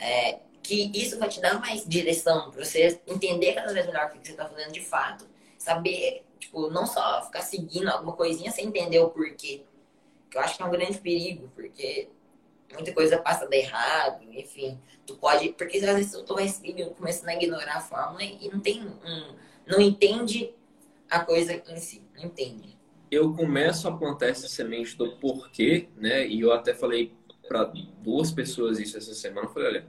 É, 0.00 0.40
que 0.62 0.90
isso 0.94 1.18
vai 1.18 1.28
te 1.28 1.40
dar 1.40 1.58
mais 1.60 1.84
direção 1.86 2.50
para 2.50 2.64
você 2.64 3.00
entender 3.06 3.54
cada 3.54 3.72
vez 3.72 3.86
melhor 3.86 4.06
o 4.06 4.18
que 4.18 4.26
você 4.26 4.32
está 4.32 4.48
fazendo 4.48 4.72
de 4.72 4.80
fato. 4.80 5.26
Saber, 5.58 6.24
tipo, 6.38 6.70
não 6.70 6.86
só 6.86 7.22
ficar 7.24 7.42
seguindo 7.42 7.88
alguma 7.88 8.12
coisinha 8.12 8.50
sem 8.50 8.66
entender 8.66 8.98
o 9.00 9.10
porquê. 9.10 9.62
Que 10.30 10.36
eu 10.36 10.40
acho 10.40 10.56
que 10.56 10.62
é 10.62 10.66
um 10.66 10.70
grande 10.70 10.98
perigo, 10.98 11.50
porque 11.54 12.08
muita 12.72 12.92
coisa 12.92 13.18
passa 13.18 13.46
de 13.46 13.56
errado, 13.56 14.22
enfim. 14.30 14.78
Tu 15.06 15.16
pode. 15.16 15.50
Porque 15.50 15.78
às 15.78 15.96
vezes 15.96 16.12
tu 16.24 16.34
vai 16.34 16.46
começando 16.96 17.28
a 17.28 17.34
ignorar 17.34 17.76
a 17.76 17.80
fórmula 17.80 18.22
e 18.22 18.48
não 18.48 18.60
tem 18.60 18.82
um. 18.82 19.34
Não 19.66 19.80
entende 19.80 20.54
a 21.10 21.24
coisa 21.24 21.60
em 21.68 21.76
si. 21.76 22.02
Não 22.16 22.24
entende. 22.24 22.78
Eu 23.10 23.34
começo 23.34 23.88
a 23.88 23.96
plantar 23.96 24.28
essa 24.28 24.46
semente 24.46 24.96
do 24.96 25.16
porquê, 25.16 25.88
né? 25.96 26.26
E 26.26 26.40
eu 26.40 26.52
até 26.52 26.72
falei 26.72 27.12
para 27.50 27.64
duas 28.00 28.30
pessoas 28.30 28.78
isso 28.78 28.96
essa 28.96 29.12
semana. 29.12 29.48
Eu 29.48 29.52
falei, 29.52 29.68
olha, 29.68 29.88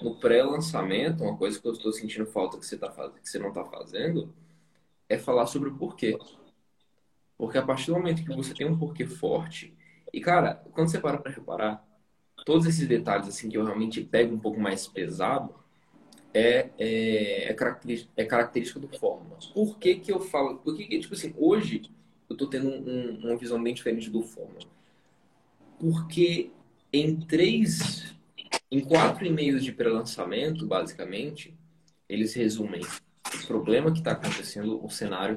no 0.00 0.14
pré-lançamento, 0.14 1.24
uma 1.24 1.36
coisa 1.36 1.60
que 1.60 1.66
eu 1.66 1.72
estou 1.72 1.92
sentindo 1.92 2.24
falta 2.24 2.56
que 2.56 2.64
você, 2.64 2.78
tá, 2.78 2.88
que 2.88 3.28
você 3.28 3.36
não 3.36 3.48
está 3.48 3.64
fazendo 3.64 4.32
é 5.08 5.18
falar 5.18 5.46
sobre 5.46 5.70
o 5.70 5.74
porquê. 5.74 6.16
Porque 7.36 7.58
a 7.58 7.62
partir 7.62 7.86
do 7.86 7.94
momento 7.94 8.24
que 8.24 8.32
você 8.32 8.54
tem 8.54 8.64
um 8.64 8.78
porquê 8.78 9.04
forte, 9.06 9.76
e 10.12 10.20
cara, 10.20 10.62
quando 10.70 10.88
você 10.88 11.00
para 11.00 11.18
para 11.18 11.32
reparar, 11.32 11.84
todos 12.46 12.64
esses 12.64 12.86
detalhes 12.86 13.26
assim 13.26 13.48
que 13.48 13.58
eu 13.58 13.64
realmente 13.64 14.00
pego 14.00 14.32
um 14.32 14.38
pouco 14.38 14.60
mais 14.60 14.86
pesado 14.86 15.52
é, 16.32 16.70
é, 16.78 17.50
é, 17.50 17.54
característica, 17.54 18.12
é 18.16 18.24
característica 18.24 18.78
do 18.78 18.88
Fórmula. 18.96 19.36
Por 19.52 19.78
que, 19.78 19.96
que 19.96 20.12
eu 20.12 20.20
falo? 20.20 20.58
Porque, 20.58 20.86
tipo 21.00 21.14
assim, 21.14 21.34
hoje 21.36 21.82
eu 22.30 22.36
tô 22.36 22.46
tendo 22.46 22.68
um, 22.68 23.18
uma 23.24 23.36
visão 23.36 23.60
bem 23.60 23.74
diferente 23.74 24.08
do 24.08 24.22
Fórmula. 24.22 24.68
Porque 25.80 26.52
em 26.96 27.20
três, 27.20 28.14
em 28.70 28.80
quatro 28.80 29.24
e-mails 29.24 29.64
de 29.64 29.72
pré-lançamento, 29.72 30.66
basicamente, 30.66 31.54
eles 32.08 32.34
resumem 32.34 32.82
o 32.82 33.46
problema 33.46 33.92
que 33.92 33.98
está 33.98 34.12
acontecendo, 34.12 34.84
o 34.84 34.90
cenário, 34.90 35.36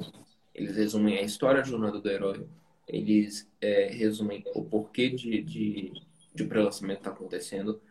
eles 0.53 0.75
resumem 0.75 1.17
a 1.17 1.21
história, 1.21 1.61
a 1.61 1.65
jornada 1.65 1.99
do 1.99 2.09
herói, 2.09 2.47
eles 2.87 3.49
é, 3.61 3.89
resumem 3.91 4.43
o 4.55 4.63
porquê 4.63 5.09
de, 5.09 5.41
de 5.41 6.07
de 6.37 6.43
um 6.43 6.47
pré-lançamento 6.47 6.99
está 6.99 7.09
acontecendo. 7.09 7.81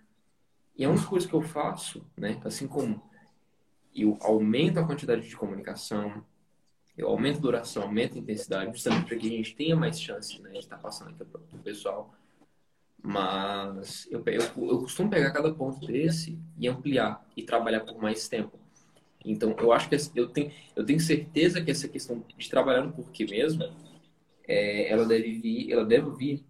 E 0.76 0.84
é 0.84 0.88
uma 0.88 0.96
das 0.96 1.04
coisas 1.04 1.28
que 1.28 1.34
eu 1.34 1.42
faço, 1.42 2.06
né? 2.16 2.40
Assim 2.44 2.66
como 2.68 3.02
eu 3.94 4.16
aumento 4.20 4.78
a 4.78 4.86
quantidade 4.86 5.26
de 5.28 5.36
comunicação, 5.36 6.24
eu 6.96 7.08
aumento 7.08 7.38
a 7.38 7.40
duração, 7.40 7.82
aumento 7.82 8.14
a 8.14 8.18
intensidade, 8.18 8.72
justamente 8.72 9.06
para 9.06 9.16
que 9.16 9.26
a 9.26 9.30
gente 9.30 9.54
tenha 9.54 9.74
mais 9.74 10.00
chance 10.00 10.40
né, 10.40 10.50
de 10.50 10.58
estar 10.58 10.76
tá 10.76 10.82
passando 10.82 11.10
aqui 11.10 11.24
para 11.24 11.40
o 11.40 11.62
pessoal. 11.62 12.14
Mas 13.09 14.09
eu, 14.11 14.20
eu, 14.26 14.42
eu 14.68 14.78
costumo 14.80 15.09
pegar 15.09 15.30
cada 15.30 15.54
ponto 15.54 15.86
desse 15.86 16.36
e 16.59 16.66
ampliar 16.66 17.24
e 17.36 17.42
trabalhar 17.44 17.78
por 17.82 18.02
mais 18.02 18.26
tempo. 18.26 18.59
Então, 19.24 19.54
eu 19.61 19.70
acho 19.70 19.88
que 19.88 19.96
eu 20.16 20.26
tenho, 20.28 20.50
eu 20.74 20.84
tenho 20.84 20.98
certeza 20.98 21.62
que 21.62 21.70
essa 21.70 21.86
questão 21.86 22.20
de 22.36 22.50
trabalhar 22.50 22.82
no 22.82 22.92
porquê 22.92 23.24
mesmo, 23.24 23.62
é, 24.48 24.90
ela 24.90 25.04
deve 25.04 25.38
vir, 25.38 25.72
ela 25.72 25.84
deve 25.84 26.11
vir 26.16 26.44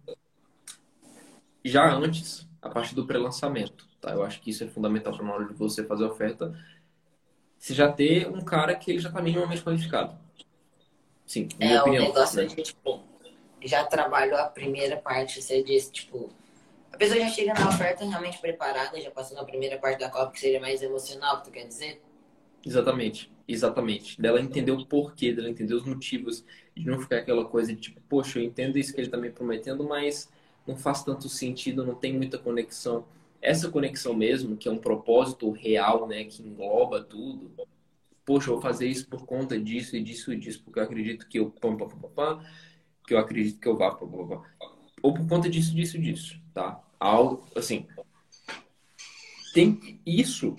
já 1.63 1.93
antes, 1.93 2.49
a 2.59 2.69
partir 2.71 2.95
do 2.95 3.05
pré-lançamento. 3.05 3.87
Tá? 4.01 4.13
Eu 4.13 4.23
acho 4.23 4.41
que 4.41 4.49
isso 4.49 4.63
é 4.63 4.67
fundamental 4.67 5.15
para 5.15 5.23
na 5.23 5.33
hora 5.35 5.45
de 5.45 5.53
você 5.53 5.83
fazer 5.83 6.05
a 6.05 6.07
oferta. 6.07 6.59
Você 7.59 7.75
já 7.75 7.91
ter 7.91 8.27
um 8.27 8.41
cara 8.41 8.73
que 8.73 8.89
ele 8.89 8.99
já 8.99 9.09
está 9.09 9.21
minimamente 9.21 9.61
qualificado. 9.61 10.17
Sim, 11.23 11.49
é, 11.59 11.67
minha 11.67 11.81
opinião. 11.81 12.05
O 12.05 12.07
negócio 12.07 12.41
né? 12.41 12.45
de, 12.47 12.63
tipo, 12.63 13.03
já 13.61 13.85
trabalhou 13.85 14.39
a 14.39 14.45
primeira 14.45 14.97
parte, 14.97 15.39
você 15.39 15.61
disse, 15.61 15.91
tipo, 15.91 16.31
a 16.97 16.99
pessoa 16.99 17.19
já 17.19 17.29
chega 17.29 17.53
na 17.53 17.69
oferta 17.69 18.03
realmente 18.03 18.39
preparada, 18.39 18.99
já 18.99 19.11
passou 19.11 19.37
na 19.37 19.43
primeira 19.43 19.77
parte 19.77 19.99
da 19.99 20.09
Copa, 20.09 20.31
que 20.31 20.39
seria 20.39 20.59
mais 20.59 20.81
emocional, 20.81 21.43
tu 21.43 21.51
quer 21.51 21.67
dizer? 21.67 22.01
Exatamente, 22.65 23.31
exatamente. 23.47 24.19
Dela 24.19 24.41
entender 24.41 24.71
o 24.71 24.83
porquê, 24.83 25.31
dela 25.31 25.47
entender 25.47 25.75
os 25.75 25.85
motivos, 25.85 26.43
de 26.75 26.87
não 26.87 26.99
ficar 26.99 27.17
aquela 27.17 27.45
coisa 27.45 27.71
de 27.71 27.79
tipo, 27.79 28.01
poxa, 28.09 28.39
eu 28.39 28.43
entendo 28.43 28.79
isso 28.79 28.91
que 28.91 28.99
ele 28.99 29.07
está 29.09 29.15
me 29.15 29.29
prometendo, 29.29 29.83
mas 29.83 30.27
não 30.65 30.75
faz 30.75 31.03
tanto 31.03 31.29
sentido, 31.29 31.85
não 31.85 31.93
tem 31.93 32.11
muita 32.13 32.39
conexão. 32.39 33.05
Essa 33.39 33.69
conexão 33.69 34.15
mesmo, 34.15 34.57
que 34.57 34.67
é 34.67 34.71
um 34.71 34.79
propósito 34.79 35.51
real, 35.51 36.07
né, 36.07 36.23
que 36.23 36.41
engloba 36.41 37.03
tudo. 37.03 37.51
Poxa, 38.25 38.49
eu 38.49 38.55
vou 38.55 38.61
fazer 38.63 38.87
isso 38.87 39.07
por 39.07 39.23
conta 39.23 39.59
disso 39.59 39.95
e 39.95 40.01
disso 40.01 40.33
e 40.33 40.35
disso, 40.35 40.63
porque 40.63 40.79
eu 40.79 40.83
acredito 40.83 41.27
que 41.27 41.37
eu 41.37 41.51
pam, 41.51 41.77
pam, 41.77 41.87
pam, 41.87 42.09
pam, 42.09 42.43
que 43.05 43.13
eu 43.13 43.19
acredito 43.19 43.59
que 43.59 43.67
eu 43.67 43.77
vá, 43.77 43.91
pam, 43.93 44.09
pam, 44.09 44.27
pam. 44.27 44.43
ou 45.03 45.13
por 45.13 45.27
conta 45.27 45.47
disso, 45.47 45.75
disso, 45.75 45.99
disso, 45.99 46.41
tá? 46.55 46.83
Algo 46.99 47.47
assim. 47.55 47.87
Tem 49.53 49.99
isso 50.05 50.55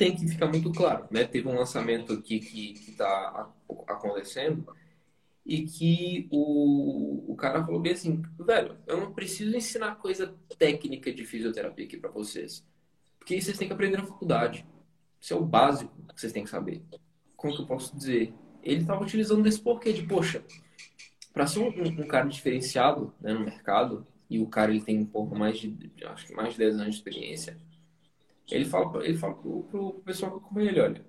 tem 0.00 0.16
que 0.16 0.26
ficar 0.26 0.46
muito 0.46 0.72
claro, 0.72 1.06
né? 1.10 1.26
Teve 1.26 1.46
um 1.46 1.54
lançamento 1.54 2.14
aqui 2.14 2.40
que 2.40 2.72
está 2.88 3.52
acontecendo 3.86 4.66
e 5.44 5.66
que 5.66 6.26
o, 6.30 7.30
o 7.30 7.36
cara 7.36 7.62
falou 7.62 7.78
bem 7.78 7.92
assim, 7.92 8.22
velho, 8.38 8.78
eu 8.86 8.98
não 8.98 9.12
preciso 9.12 9.54
ensinar 9.54 9.96
coisa 9.96 10.34
técnica 10.58 11.12
de 11.12 11.26
fisioterapia 11.26 11.84
aqui 11.84 11.98
para 11.98 12.08
vocês. 12.08 12.66
Porque 13.18 13.38
vocês 13.38 13.58
têm 13.58 13.68
que 13.68 13.74
aprender 13.74 13.98
na 13.98 14.06
faculdade. 14.06 14.64
Isso 15.20 15.34
é 15.34 15.36
o 15.36 15.44
básico 15.44 15.92
que 16.14 16.18
vocês 16.18 16.32
têm 16.32 16.44
que 16.44 16.50
saber. 16.50 16.82
Como 17.36 17.54
que 17.54 17.60
eu 17.60 17.66
posso 17.66 17.94
dizer? 17.94 18.32
Ele 18.62 18.80
estava 18.80 19.02
utilizando 19.02 19.42
desse 19.42 19.60
porquê 19.60 19.92
de, 19.92 20.06
poxa, 20.06 20.42
para 21.30 21.46
ser 21.46 21.58
um, 21.58 21.68
um, 21.68 22.06
cara 22.06 22.26
diferenciado 22.26 23.12
né, 23.20 23.34
no 23.34 23.40
mercado, 23.40 24.06
e 24.30 24.38
o 24.38 24.46
cara 24.46 24.70
ele 24.70 24.80
tem 24.80 24.98
um 25.00 25.04
pouco 25.04 25.36
mais 25.36 25.58
de, 25.58 25.76
acho 26.06 26.28
que 26.28 26.34
mais 26.34 26.52
de 26.52 26.58
10 26.58 26.76
anos 26.76 26.94
de 26.94 26.96
experiência, 26.96 27.56
ele 28.48 28.64
fala, 28.64 29.04
ele 29.04 29.18
fala 29.18 29.34
pro, 29.34 29.64
pro 29.64 29.92
pessoal 30.04 30.30
que 30.32 30.38
acompanha 30.38 30.70
ele, 30.70 30.80
olha, 30.80 31.04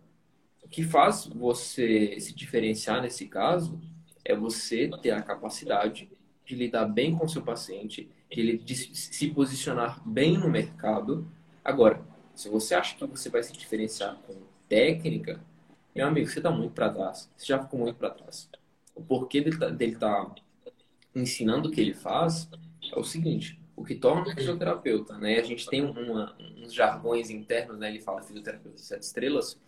o 0.63 0.67
que 0.67 0.83
faz 0.83 1.27
você 1.27 2.19
se 2.19 2.33
diferenciar 2.33 3.01
nesse 3.01 3.27
caso 3.27 3.79
é 4.25 4.35
você 4.35 4.89
ter 5.01 5.11
a 5.11 5.21
capacidade 5.21 6.09
de 6.45 6.55
lidar 6.55 6.85
bem 6.85 7.15
com 7.15 7.25
o 7.25 7.29
seu 7.29 7.41
paciente, 7.41 8.09
de 8.29 8.75
se 8.75 9.27
posicionar 9.29 10.01
bem 10.07 10.37
no 10.37 10.49
mercado. 10.49 11.27
Agora, 11.63 12.03
se 12.33 12.49
você 12.49 12.73
acha 12.73 12.95
que 12.95 13.05
você 13.05 13.29
vai 13.29 13.43
se 13.43 13.53
diferenciar 13.53 14.15
com 14.25 14.35
técnica, 14.67 15.43
meu 15.93 16.07
amigo, 16.07 16.27
você 16.27 16.39
está 16.39 16.49
muito 16.49 16.73
para 16.73 16.89
trás. 16.89 17.29
Você 17.35 17.47
já 17.47 17.59
ficou 17.61 17.79
muito 17.79 17.97
para 17.97 18.09
trás. 18.09 18.49
O 18.95 19.01
porquê 19.01 19.41
dele 19.41 19.57
tá, 19.57 19.69
dele 19.69 19.95
tá 19.95 20.33
ensinando 21.13 21.69
o 21.69 21.71
que 21.71 21.81
ele 21.81 21.93
faz 21.93 22.49
é 22.93 22.99
o 22.99 23.03
seguinte: 23.03 23.59
o 23.75 23.83
que 23.83 23.95
torna 23.95 24.21
um 24.21 24.35
fisioterapeuta, 24.35 25.17
né? 25.17 25.39
A 25.39 25.43
gente 25.43 25.67
tem 25.67 25.83
uma, 25.83 26.35
uns 26.57 26.73
jargões 26.73 27.29
internos, 27.29 27.77
né? 27.77 27.89
Ele 27.89 27.99
fala 27.99 28.21
fisioterapeuta 28.21 28.77
sete 28.77 29.03
estrelas 29.03 29.59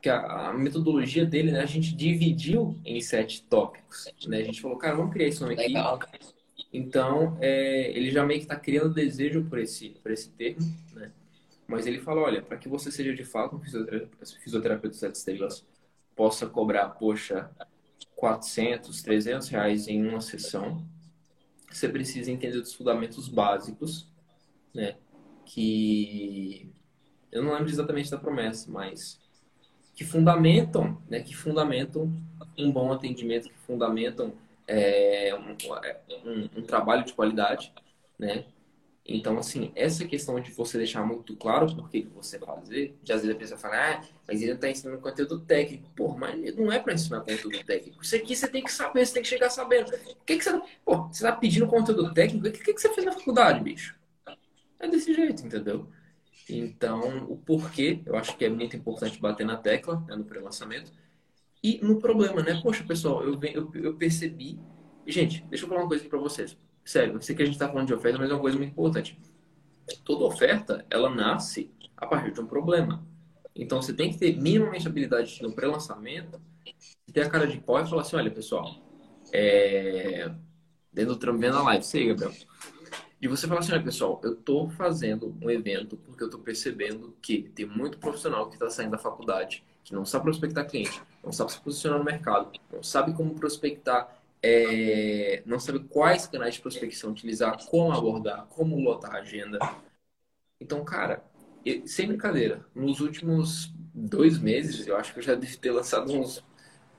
que 0.00 0.10
a, 0.10 0.50
a, 0.50 0.54
metodologia 0.54 1.24
dele, 1.24 1.50
né, 1.50 1.60
a 1.60 1.66
gente 1.66 1.94
dividiu 1.94 2.78
em 2.84 3.00
sete 3.00 3.42
tópicos. 3.42 4.04
Né? 4.26 4.38
A 4.38 4.44
gente 4.44 4.60
falou, 4.60 4.76
cara, 4.76 4.94
vamos 4.94 5.12
criar 5.12 5.34
nome 5.40 5.54
aqui. 5.54 5.68
Legal. 5.68 5.98
Então, 6.72 7.36
é, 7.40 7.90
ele 7.90 8.10
já 8.10 8.24
meio 8.24 8.38
que 8.38 8.44
está 8.44 8.56
criando 8.56 8.92
desejo 8.92 9.44
por 9.44 9.58
esse, 9.58 9.90
por 10.02 10.10
esse 10.10 10.28
termo, 10.30 10.60
né? 10.94 11.10
Mas 11.66 11.86
ele 11.86 11.98
fala, 11.98 12.20
olha, 12.20 12.42
para 12.42 12.56
que 12.56 12.68
você 12.68 12.92
seja 12.92 13.12
de 13.14 13.24
fato 13.24 13.56
um 13.56 13.60
fisioterapeuta, 13.60 14.26
fisioterapeuta 14.44 14.96
sete 14.96 15.14
estrelas, 15.16 15.66
possa 16.14 16.46
cobrar, 16.46 16.90
poxa, 16.90 17.50
400, 18.14 19.02
300 19.02 19.48
reais 19.48 19.88
em 19.88 20.06
uma 20.06 20.20
sessão, 20.20 20.86
você 21.76 21.88
precisa 21.88 22.30
entender 22.30 22.58
os 22.58 22.74
fundamentos 22.74 23.28
básicos, 23.28 24.08
né? 24.74 24.96
Que 25.44 26.70
eu 27.30 27.42
não 27.42 27.52
lembro 27.52 27.68
exatamente 27.68 28.10
da 28.10 28.18
promessa, 28.18 28.70
mas 28.70 29.20
que 29.94 30.04
fundamentam, 30.04 31.00
né, 31.08 31.20
que 31.20 31.34
fundamentam 31.34 32.12
um 32.58 32.70
bom 32.70 32.92
atendimento, 32.92 33.48
que 33.48 33.58
fundamentam 33.60 34.34
é, 34.66 35.34
um, 35.34 35.56
um, 36.28 36.50
um, 36.56 36.62
trabalho 36.62 37.04
de 37.04 37.14
qualidade, 37.14 37.72
né? 38.18 38.44
Então, 39.08 39.38
assim, 39.38 39.70
essa 39.76 40.04
questão 40.04 40.40
de 40.40 40.50
você 40.50 40.78
deixar 40.78 41.04
muito 41.06 41.36
claro 41.36 41.72
por 41.74 41.88
que 41.88 42.02
você 42.12 42.40
fazer, 42.40 42.96
de 43.02 43.12
às 43.12 43.22
vezes 43.22 43.36
a 43.36 43.38
pessoa 43.38 43.58
fala, 43.58 43.76
ah, 43.76 44.04
mas 44.26 44.42
ele 44.42 44.52
está 44.52 44.68
ensinando 44.68 45.00
conteúdo 45.00 45.38
técnico. 45.40 45.88
Pô, 45.94 46.16
mas 46.16 46.56
não 46.56 46.72
é 46.72 46.80
para 46.80 46.94
ensinar 46.94 47.20
conteúdo 47.20 47.64
técnico. 47.64 48.02
Isso 48.02 48.16
aqui 48.16 48.34
você 48.34 48.48
tem 48.48 48.64
que 48.64 48.72
saber, 48.72 49.06
você 49.06 49.14
tem 49.14 49.22
que 49.22 49.28
chegar 49.28 49.48
sabendo. 49.48 49.90
O 49.94 50.24
que, 50.24 50.36
que 50.36 50.42
você. 50.42 50.60
Pô, 50.84 51.04
você 51.04 51.24
está 51.24 51.32
pedindo 51.32 51.68
conteúdo 51.68 52.12
técnico? 52.12 52.48
O 52.48 52.52
que, 52.52 52.74
que 52.74 52.80
você 52.80 52.92
fez 52.92 53.06
na 53.06 53.12
faculdade, 53.12 53.62
bicho? 53.62 53.94
É 54.80 54.88
desse 54.88 55.14
jeito, 55.14 55.46
entendeu? 55.46 55.88
Então, 56.48 57.26
o 57.28 57.36
porquê, 57.36 58.00
eu 58.04 58.16
acho 58.16 58.36
que 58.36 58.44
é 58.44 58.48
muito 58.48 58.76
importante 58.76 59.20
bater 59.20 59.46
na 59.46 59.56
tecla 59.56 60.04
né, 60.08 60.16
no 60.16 60.24
pré-lançamento. 60.24 60.92
E 61.62 61.78
no 61.82 62.00
problema, 62.00 62.42
né? 62.42 62.60
Poxa, 62.60 62.84
pessoal, 62.84 63.22
eu, 63.22 63.38
eu, 63.42 63.72
eu 63.74 63.94
percebi. 63.94 64.58
Gente, 65.06 65.44
deixa 65.48 65.64
eu 65.64 65.68
falar 65.68 65.82
uma 65.82 65.88
coisa 65.88 66.02
aqui 66.02 66.10
pra 66.10 66.18
vocês. 66.18 66.56
Sério, 66.86 67.14
eu 67.14 67.20
sei 67.20 67.34
que 67.34 67.42
a 67.42 67.46
gente 67.46 67.58
tá 67.58 67.68
falando 67.68 67.88
de 67.88 67.94
oferta, 67.94 68.16
mas 68.16 68.30
é 68.30 68.32
uma 68.32 68.40
coisa 68.40 68.56
muito 68.56 68.70
importante. 68.70 69.18
Toda 70.04 70.24
oferta, 70.24 70.86
ela 70.88 71.10
nasce 71.10 71.68
a 71.96 72.06
partir 72.06 72.32
de 72.32 72.40
um 72.40 72.46
problema. 72.46 73.04
Então, 73.56 73.82
você 73.82 73.92
tem 73.92 74.12
que 74.12 74.18
ter 74.18 74.36
minimamente 74.36 74.86
habilidade 74.86 75.42
no 75.42 75.52
pré-lançamento, 75.52 76.40
ter 77.12 77.22
a 77.22 77.28
cara 77.28 77.44
de 77.44 77.58
pau 77.58 77.82
e 77.82 77.88
falar 77.88 78.02
assim: 78.02 78.14
olha, 78.14 78.30
pessoal, 78.30 78.72
é... 79.32 80.30
dentro 80.92 81.14
do 81.14 81.18
trampo, 81.18 81.40
vendo 81.40 81.56
a 81.56 81.62
live. 81.62 81.84
Sei, 81.84 82.06
Gabriel. 82.06 82.32
E 83.20 83.26
você 83.26 83.48
fala 83.48 83.60
assim, 83.60 83.72
olha, 83.72 83.82
pessoal, 83.82 84.20
eu 84.22 84.36
tô 84.36 84.68
fazendo 84.68 85.36
um 85.42 85.50
evento 85.50 85.96
porque 85.96 86.22
eu 86.22 86.30
tô 86.30 86.38
percebendo 86.38 87.16
que 87.20 87.50
tem 87.54 87.66
muito 87.66 87.98
profissional 87.98 88.46
que 88.48 88.54
está 88.54 88.70
saindo 88.70 88.92
da 88.92 88.98
faculdade, 88.98 89.64
que 89.82 89.92
não 89.92 90.04
sabe 90.04 90.24
prospectar 90.24 90.68
cliente, 90.68 91.02
não 91.24 91.32
sabe 91.32 91.50
se 91.50 91.60
posicionar 91.60 91.98
no 91.98 92.04
mercado, 92.04 92.52
não 92.70 92.82
sabe 92.82 93.14
como 93.14 93.34
prospectar, 93.34 94.15
é... 94.42 95.42
não 95.46 95.58
sabe 95.58 95.80
quais 95.80 96.26
canais 96.26 96.54
de 96.54 96.60
prospecção 96.60 97.10
utilizar, 97.10 97.64
como 97.66 97.92
abordar, 97.92 98.46
como 98.46 98.78
lotar 98.78 99.14
a 99.14 99.18
agenda. 99.20 99.58
Então, 100.60 100.84
cara, 100.84 101.24
sem 101.86 102.08
brincadeira, 102.08 102.64
nos 102.74 103.00
últimos 103.00 103.72
dois 103.94 104.38
meses, 104.38 104.86
eu 104.86 104.96
acho 104.96 105.12
que 105.12 105.18
eu 105.18 105.22
já 105.22 105.34
devo 105.34 105.56
ter 105.58 105.70
lançado 105.70 106.12
uns, 106.12 106.44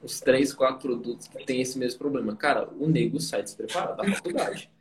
uns 0.04 0.20
três, 0.20 0.54
quatro 0.54 0.80
produtos 0.80 1.28
que 1.28 1.46
tem 1.46 1.62
esse 1.62 1.78
mesmo 1.78 2.00
problema. 2.00 2.36
Cara, 2.36 2.70
o 2.70 2.88
nego 2.88 3.20
sai 3.20 3.44
despreparado 3.44 3.98
da 3.98 4.16
faculdade. 4.16 4.72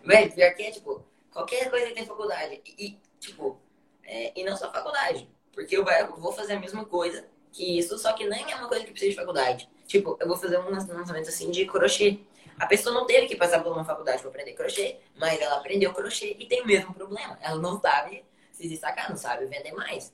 Velho, 0.04 0.34
pior 0.34 0.54
que 0.56 0.64
é, 0.64 0.72
tipo, 0.72 1.06
qualquer 1.32 1.70
coisa 1.70 1.88
que 1.88 1.94
tem 1.94 2.06
faculdade. 2.06 2.62
E, 2.66 2.98
tipo, 3.20 3.60
é, 4.04 4.40
e 4.40 4.44
não 4.44 4.56
só 4.58 4.72
faculdade. 4.72 5.30
Porque 5.54 5.76
eu, 5.76 5.86
eu 5.86 6.16
vou 6.18 6.32
fazer 6.32 6.54
a 6.54 6.60
mesma 6.60 6.86
coisa 6.86 7.26
que 7.52 7.78
isso, 7.78 7.98
só 7.98 8.14
que 8.14 8.28
nem 8.28 8.52
é 8.52 8.56
uma 8.56 8.68
coisa 8.68 8.86
que 8.86 8.92
precisa 8.92 9.12
de 9.12 9.18
faculdade. 9.18 9.70
Tipo, 9.92 10.18
eu 10.22 10.28
vou 10.28 10.38
fazer 10.38 10.58
um 10.58 10.70
lançamento 10.70 11.28
assim 11.28 11.52
de 11.52 11.66
crochê. 11.66 12.20
A 12.58 12.66
pessoa 12.66 12.96
não 12.96 13.06
teve 13.06 13.28
que 13.28 13.36
passar 13.36 13.62
por 13.62 13.74
uma 13.74 13.84
faculdade 13.84 14.22
para 14.22 14.30
aprender 14.30 14.54
crochê, 14.54 14.96
mas 15.18 15.38
ela 15.42 15.58
aprendeu 15.58 15.94
crochê 15.94 16.34
e 16.40 16.46
tem 16.46 16.62
o 16.62 16.66
mesmo 16.66 16.94
problema. 16.94 17.38
Ela 17.42 17.60
não 17.60 17.78
sabe 17.82 18.24
se 18.54 18.70
destacar, 18.70 19.10
não 19.10 19.18
sabe 19.18 19.48
vender 19.48 19.74
mais. 19.74 20.14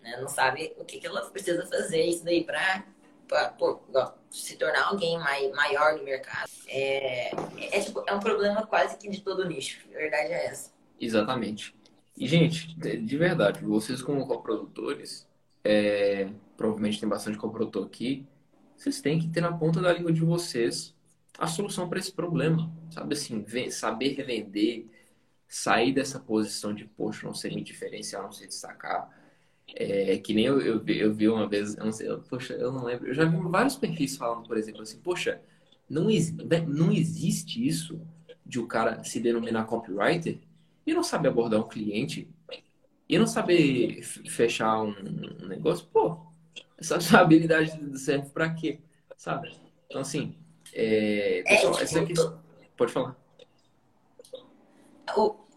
Né? 0.00 0.16
Não 0.18 0.28
sabe 0.28 0.72
o 0.78 0.84
que, 0.86 0.98
que 0.98 1.06
ela 1.06 1.20
precisa 1.28 1.66
fazer 1.66 2.02
isso 2.04 2.24
daí 2.24 2.42
para 2.42 2.82
se 4.30 4.56
tornar 4.56 4.86
alguém 4.86 5.18
mai, 5.18 5.46
maior 5.50 5.98
no 5.98 6.04
mercado. 6.04 6.48
É, 6.66 7.30
é, 7.70 7.80
tipo, 7.80 8.02
é 8.06 8.14
um 8.14 8.20
problema 8.20 8.66
quase 8.66 8.96
que 8.96 9.10
de 9.10 9.20
todo 9.20 9.46
nicho. 9.46 9.86
A 9.94 9.98
verdade 9.98 10.32
é 10.32 10.46
essa. 10.46 10.72
Exatamente. 10.98 11.76
E, 12.16 12.26
gente, 12.26 12.74
de 12.78 13.18
verdade, 13.18 13.62
vocês 13.62 14.00
como 14.00 14.26
coprodutores, 14.26 15.28
é, 15.62 16.30
provavelmente 16.56 16.98
tem 16.98 17.06
bastante 17.06 17.36
coprodutor 17.36 17.84
aqui, 17.84 18.26
vocês 18.78 19.00
têm 19.00 19.18
que 19.18 19.28
ter 19.28 19.40
na 19.40 19.52
ponta 19.52 19.80
da 19.80 19.92
língua 19.92 20.12
de 20.12 20.20
vocês 20.20 20.94
a 21.36 21.46
solução 21.46 21.88
para 21.88 21.98
esse 21.98 22.12
problema. 22.12 22.72
Sabe 22.90 23.14
assim, 23.14 23.44
saber 23.70 24.14
revender, 24.14 24.86
sair 25.48 25.92
dessa 25.92 26.20
posição 26.20 26.72
de, 26.72 26.84
poxa, 26.84 27.26
não 27.26 27.34
sei 27.34 27.54
me 27.54 27.62
diferenciar, 27.62 28.22
não 28.22 28.32
sei 28.32 28.46
destacar. 28.46 29.10
É, 29.74 30.16
que 30.18 30.32
nem 30.32 30.46
eu, 30.46 30.60
eu, 30.60 30.82
eu, 30.86 31.14
vi 31.14 31.28
uma 31.28 31.46
vez, 31.46 31.76
eu 31.76 31.84
não 31.84 31.92
sei, 31.92 32.08
eu, 32.08 32.22
poxa, 32.22 32.54
eu 32.54 32.72
não 32.72 32.84
lembro, 32.84 33.08
eu 33.08 33.14
já 33.14 33.24
vi 33.26 33.36
vários 33.50 33.76
perfis 33.76 34.16
falando, 34.16 34.46
por 34.46 34.56
exemplo, 34.56 34.80
assim, 34.80 34.98
poxa, 34.98 35.42
não, 35.88 36.06
né, 36.06 36.60
não 36.66 36.90
existe 36.90 37.66
isso 37.66 38.00
de 38.46 38.58
o 38.58 38.66
cara 38.66 39.04
se 39.04 39.20
denominar 39.20 39.66
copywriter 39.66 40.38
e 40.86 40.94
não 40.94 41.02
saber 41.02 41.28
abordar 41.28 41.60
um 41.60 41.68
cliente 41.68 42.26
e 43.06 43.18
não 43.18 43.26
saber 43.26 44.02
fechar 44.02 44.82
um, 44.82 44.94
um 45.42 45.48
negócio, 45.48 45.86
pô, 45.92 46.27
essa 46.78 46.96
habilidade 47.18 47.98
serve 47.98 48.28
para 48.30 48.50
quê? 48.50 48.78
Sabe? 49.16 49.54
Então, 49.86 50.00
assim, 50.00 50.36
é, 50.72 51.42
pessoal, 51.46 51.78
é, 51.78 51.82
essa 51.82 52.00
aqui... 52.00 52.14
Pode 52.76 52.92
falar. 52.92 53.16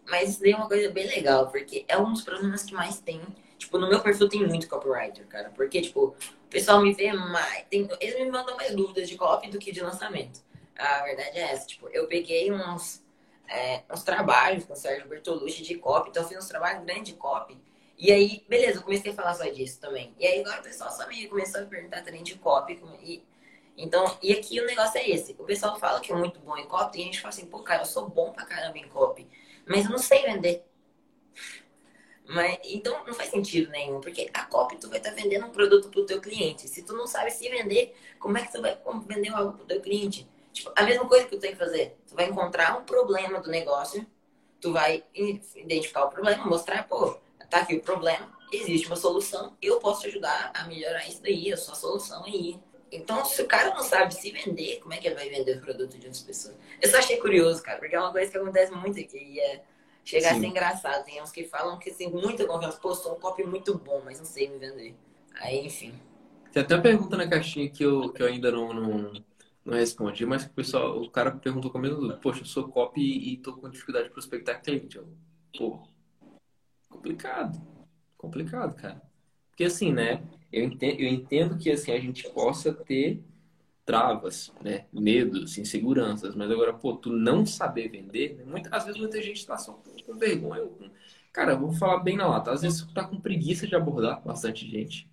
Mas 0.08 0.30
isso 0.30 0.40
daí 0.40 0.52
é 0.52 0.56
uma 0.56 0.68
coisa 0.68 0.90
bem 0.90 1.06
legal, 1.06 1.48
porque 1.48 1.84
é 1.86 1.96
um 1.96 2.12
dos 2.12 2.22
problemas 2.22 2.64
que 2.64 2.74
mais 2.74 3.00
tem. 3.00 3.20
Tipo, 3.56 3.78
no 3.78 3.88
meu 3.88 4.00
perfil 4.00 4.28
tem 4.28 4.46
muito 4.46 4.68
copywriter, 4.68 5.26
cara. 5.26 5.50
Porque, 5.50 5.80
tipo, 5.80 6.08
o 6.08 6.48
pessoal 6.50 6.82
me 6.82 6.92
vê 6.92 7.12
mais. 7.12 7.64
Tem, 7.70 7.88
eles 8.00 8.16
me 8.18 8.30
mandam 8.30 8.56
mais 8.56 8.74
dúvidas 8.74 9.08
de 9.08 9.16
copy 9.16 9.48
do 9.48 9.58
que 9.58 9.70
de 9.70 9.80
lançamento. 9.80 10.40
A 10.76 11.04
verdade 11.04 11.38
é 11.38 11.52
essa. 11.52 11.66
Tipo, 11.66 11.88
eu 11.88 12.06
peguei 12.08 12.50
uns, 12.52 13.02
é, 13.48 13.82
uns 13.90 14.02
trabalhos 14.02 14.64
com 14.64 14.72
o 14.72 14.76
Sérgio 14.76 15.08
Bertolucci 15.08 15.62
de 15.62 15.76
copy, 15.76 16.10
então 16.10 16.22
eu 16.24 16.28
fiz 16.28 16.38
uns 16.38 16.48
trabalhos 16.48 16.84
grandes 16.84 17.12
de 17.12 17.14
copy. 17.14 17.56
E 17.98 18.10
aí, 18.10 18.44
beleza, 18.48 18.78
eu 18.78 18.82
comecei 18.82 19.12
a 19.12 19.14
falar 19.14 19.34
só 19.34 19.44
disso 19.44 19.80
também. 19.80 20.14
E 20.18 20.26
aí 20.26 20.40
agora 20.40 20.60
o 20.60 20.64
pessoal 20.64 20.90
só 20.90 21.06
me 21.08 21.26
começou 21.28 21.62
a 21.62 21.66
perguntar 21.66 22.02
também 22.02 22.22
de 22.22 22.34
copy. 22.36 22.80
E, 23.02 23.22
então, 23.76 24.18
e 24.22 24.32
aqui 24.32 24.60
o 24.60 24.66
negócio 24.66 24.98
é 24.98 25.08
esse. 25.08 25.32
O 25.38 25.44
pessoal 25.44 25.78
fala 25.78 26.00
que 26.00 26.12
é 26.12 26.16
muito 26.16 26.40
bom 26.40 26.56
em 26.56 26.66
copy, 26.66 26.98
e 26.98 27.02
a 27.02 27.04
gente 27.04 27.20
fala 27.20 27.30
assim, 27.30 27.46
pô, 27.46 27.60
cara, 27.60 27.82
eu 27.82 27.86
sou 27.86 28.08
bom 28.08 28.32
pra 28.32 28.44
caramba 28.44 28.78
em 28.78 28.88
copy 28.88 29.26
mas 29.66 29.84
eu 29.84 29.90
não 29.90 29.98
sei 29.98 30.22
vender. 30.22 30.64
Mas, 32.24 32.58
então 32.64 33.04
não 33.04 33.14
faz 33.14 33.30
sentido 33.30 33.70
nenhum, 33.70 34.00
porque 34.00 34.30
a 34.32 34.44
copy 34.44 34.76
tu 34.76 34.88
vai 34.88 34.98
estar 34.98 35.10
tá 35.10 35.16
vendendo 35.16 35.46
um 35.46 35.50
produto 35.50 35.88
para 35.88 36.00
o 36.00 36.06
teu 36.06 36.20
cliente. 36.20 36.68
Se 36.68 36.82
tu 36.82 36.94
não 36.94 37.06
sabe 37.06 37.30
se 37.30 37.48
vender, 37.48 37.94
como 38.18 38.38
é 38.38 38.42
que 38.42 38.52
tu 38.52 38.60
vai 38.60 38.78
vender 39.06 39.30
algo 39.30 39.52
para 39.52 39.64
o 39.64 39.66
teu 39.66 39.80
cliente? 39.80 40.28
Tipo, 40.52 40.72
a 40.76 40.82
mesma 40.82 41.06
coisa 41.08 41.24
que 41.24 41.30
tu 41.30 41.40
tem 41.40 41.52
que 41.52 41.58
fazer. 41.58 41.96
Tu 42.06 42.14
vai 42.14 42.26
encontrar 42.26 42.78
um 42.78 42.84
problema 42.84 43.40
do 43.40 43.50
negócio, 43.50 44.06
tu 44.60 44.72
vai 44.72 45.04
identificar 45.14 46.04
o 46.04 46.10
problema, 46.10 46.44
mostrar, 46.46 46.86
pô, 46.86 47.18
tá 47.52 47.58
aqui 47.58 47.76
o 47.76 47.82
problema, 47.82 48.32
existe 48.50 48.86
uma 48.86 48.96
solução, 48.96 49.54
eu 49.60 49.78
posso 49.78 50.00
te 50.00 50.06
ajudar 50.08 50.50
a 50.54 50.64
melhorar 50.64 51.06
isso 51.06 51.22
daí, 51.22 51.52
a 51.52 51.56
sua 51.56 51.74
solução 51.74 52.24
aí. 52.24 52.58
Então, 52.90 53.24
se 53.26 53.42
o 53.42 53.46
cara 53.46 53.74
não 53.74 53.82
sabe 53.82 54.14
se 54.14 54.30
vender, 54.30 54.80
como 54.80 54.94
é 54.94 54.96
que 54.96 55.06
ele 55.06 55.14
vai 55.14 55.28
vender 55.28 55.58
o 55.58 55.60
produto 55.60 55.90
de 55.90 56.06
outras 56.06 56.22
pessoas? 56.22 56.56
Eu 56.80 56.90
só 56.90 56.98
achei 56.98 57.18
curioso, 57.18 57.62
cara, 57.62 57.78
porque 57.78 57.94
é 57.94 58.00
uma 58.00 58.10
coisa 58.10 58.30
que 58.30 58.38
acontece 58.38 58.72
muito 58.72 58.98
aqui. 58.98 59.18
E 59.18 59.40
é, 59.40 59.62
chega 60.04 60.28
Sim. 60.28 60.36
a 60.36 60.40
ser 60.40 60.46
engraçado. 60.46 61.04
Tem 61.04 61.22
uns 61.22 61.30
que 61.30 61.44
falam 61.44 61.78
que 61.78 61.90
tem 61.90 62.10
muita 62.10 62.46
confiança. 62.46 62.78
Pô, 62.78 62.94
sou 62.94 63.16
um 63.16 63.20
copy 63.20 63.44
muito 63.44 63.78
bom, 63.78 64.02
mas 64.04 64.18
não 64.18 64.26
sei 64.26 64.48
me 64.48 64.58
vender. 64.58 64.94
Aí, 65.40 65.64
enfim. 65.64 65.94
Tem 66.52 66.62
até 66.62 66.74
uma 66.74 66.82
pergunta 66.82 67.16
na 67.16 67.26
caixinha 67.26 67.70
que 67.70 67.82
eu, 67.82 68.12
que 68.12 68.22
eu 68.22 68.26
ainda 68.26 68.52
não, 68.52 68.74
não, 68.74 69.12
não 69.64 69.74
respondi, 69.74 70.26
mas 70.26 70.44
o 70.44 70.50
pessoal, 70.50 71.00
o 71.00 71.10
cara 71.10 71.30
perguntou 71.30 71.70
com 71.70 71.78
a 71.78 71.80
mesma 71.80 71.96
dúvida. 71.96 72.18
Poxa, 72.18 72.42
eu 72.42 72.46
sou 72.46 72.68
copy 72.68 73.00
e 73.00 73.38
tô 73.38 73.54
com 73.54 73.70
dificuldade 73.70 74.08
de 74.08 74.12
prospectar 74.12 74.62
cliente. 74.62 74.98
Eu, 74.98 75.08
pô, 75.56 75.82
complicado. 76.92 77.60
Complicado, 78.16 78.74
cara. 78.76 79.02
Porque 79.50 79.64
assim, 79.64 79.92
né? 79.92 80.22
eu 80.52 80.64
entendo, 80.64 81.00
eu 81.00 81.08
entendo 81.08 81.56
que 81.56 81.70
assim 81.70 81.92
a 81.92 81.98
gente 81.98 82.28
possa 82.30 82.72
ter 82.72 83.24
travas, 83.84 84.52
né? 84.62 84.84
Medos, 84.92 85.58
inseguranças, 85.58 86.36
mas 86.36 86.50
agora, 86.50 86.72
pô, 86.72 86.94
tu 86.94 87.10
não 87.10 87.44
saber 87.46 87.88
vender, 87.88 88.36
né? 88.36 88.44
muitas, 88.44 88.72
às 88.72 88.84
vezes 88.84 89.00
muita 89.00 89.20
gente 89.20 89.44
tá 89.44 89.56
só 89.56 89.72
com, 89.72 90.14
vergonha. 90.14 90.62
Cara, 91.32 91.52
eu 91.52 91.58
vou 91.58 91.72
falar 91.72 92.00
bem 92.00 92.16
na 92.16 92.28
lata, 92.28 92.52
às 92.52 92.62
vezes 92.62 92.82
tu 92.82 92.92
tá 92.92 93.04
com 93.04 93.18
preguiça 93.18 93.66
de 93.66 93.74
abordar 93.74 94.22
bastante 94.22 94.68
gente. 94.68 95.10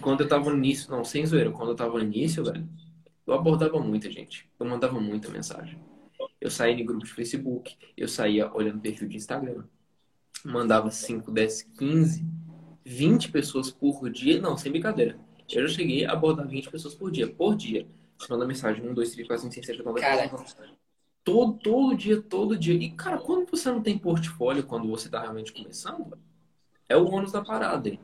Quando 0.00 0.22
eu 0.22 0.28
tava 0.28 0.52
nisso, 0.52 0.90
não, 0.90 1.04
sem 1.04 1.24
zoeira, 1.24 1.50
quando 1.50 1.70
eu 1.70 1.76
tava 1.76 1.98
no 1.98 2.04
início, 2.04 2.42
velho, 2.42 2.66
eu 3.26 3.34
abordava 3.34 3.78
muita 3.78 4.10
gente, 4.10 4.48
eu 4.58 4.66
mandava 4.66 4.98
muita 4.98 5.28
mensagem. 5.28 5.78
Eu 6.40 6.50
saía 6.50 6.74
em 6.74 6.84
grupo 6.84 7.04
de 7.04 7.12
Facebook, 7.12 7.76
eu 7.96 8.08
saía 8.08 8.52
olhando 8.52 8.80
perfil 8.80 9.08
de 9.08 9.16
Instagram, 9.16 9.64
mandava 10.44 10.90
5, 10.90 11.30
10, 11.30 11.62
15 11.78 12.34
20 12.84 13.30
pessoas 13.30 13.70
por 13.70 14.10
dia. 14.10 14.40
Não, 14.40 14.56
sem 14.56 14.70
brincadeira. 14.70 15.18
Eu 15.50 15.66
já 15.66 15.74
cheguei 15.74 16.04
a 16.04 16.12
abordar 16.12 16.46
20 16.46 16.70
pessoas 16.70 16.94
por 16.94 17.10
dia. 17.10 17.26
Por 17.26 17.56
dia. 17.56 17.86
Você 18.18 18.32
manda 18.32 18.46
mensagem 18.46 18.86
1, 18.86 18.94
2, 18.94 19.10
3, 19.12 19.26
4, 19.26 19.42
5, 19.42 19.54
6, 19.54 19.66
7, 19.66 19.78
8, 19.78 19.86
9, 19.86 20.00
10. 20.00 20.30
Cara. 20.30 20.70
Todo, 21.24 21.58
todo 21.58 21.96
dia, 21.96 22.20
todo 22.20 22.58
dia. 22.58 22.74
E, 22.74 22.90
cara, 22.90 23.18
quando 23.18 23.50
você 23.50 23.70
não 23.70 23.82
tem 23.82 23.98
portfólio, 23.98 24.64
quando 24.64 24.88
você 24.88 25.06
está 25.06 25.20
realmente 25.20 25.52
começando, 25.52 26.18
é 26.88 26.96
o 26.96 27.06
ônus 27.06 27.32
da 27.32 27.42
parada. 27.42 27.88
Hein? 27.88 27.98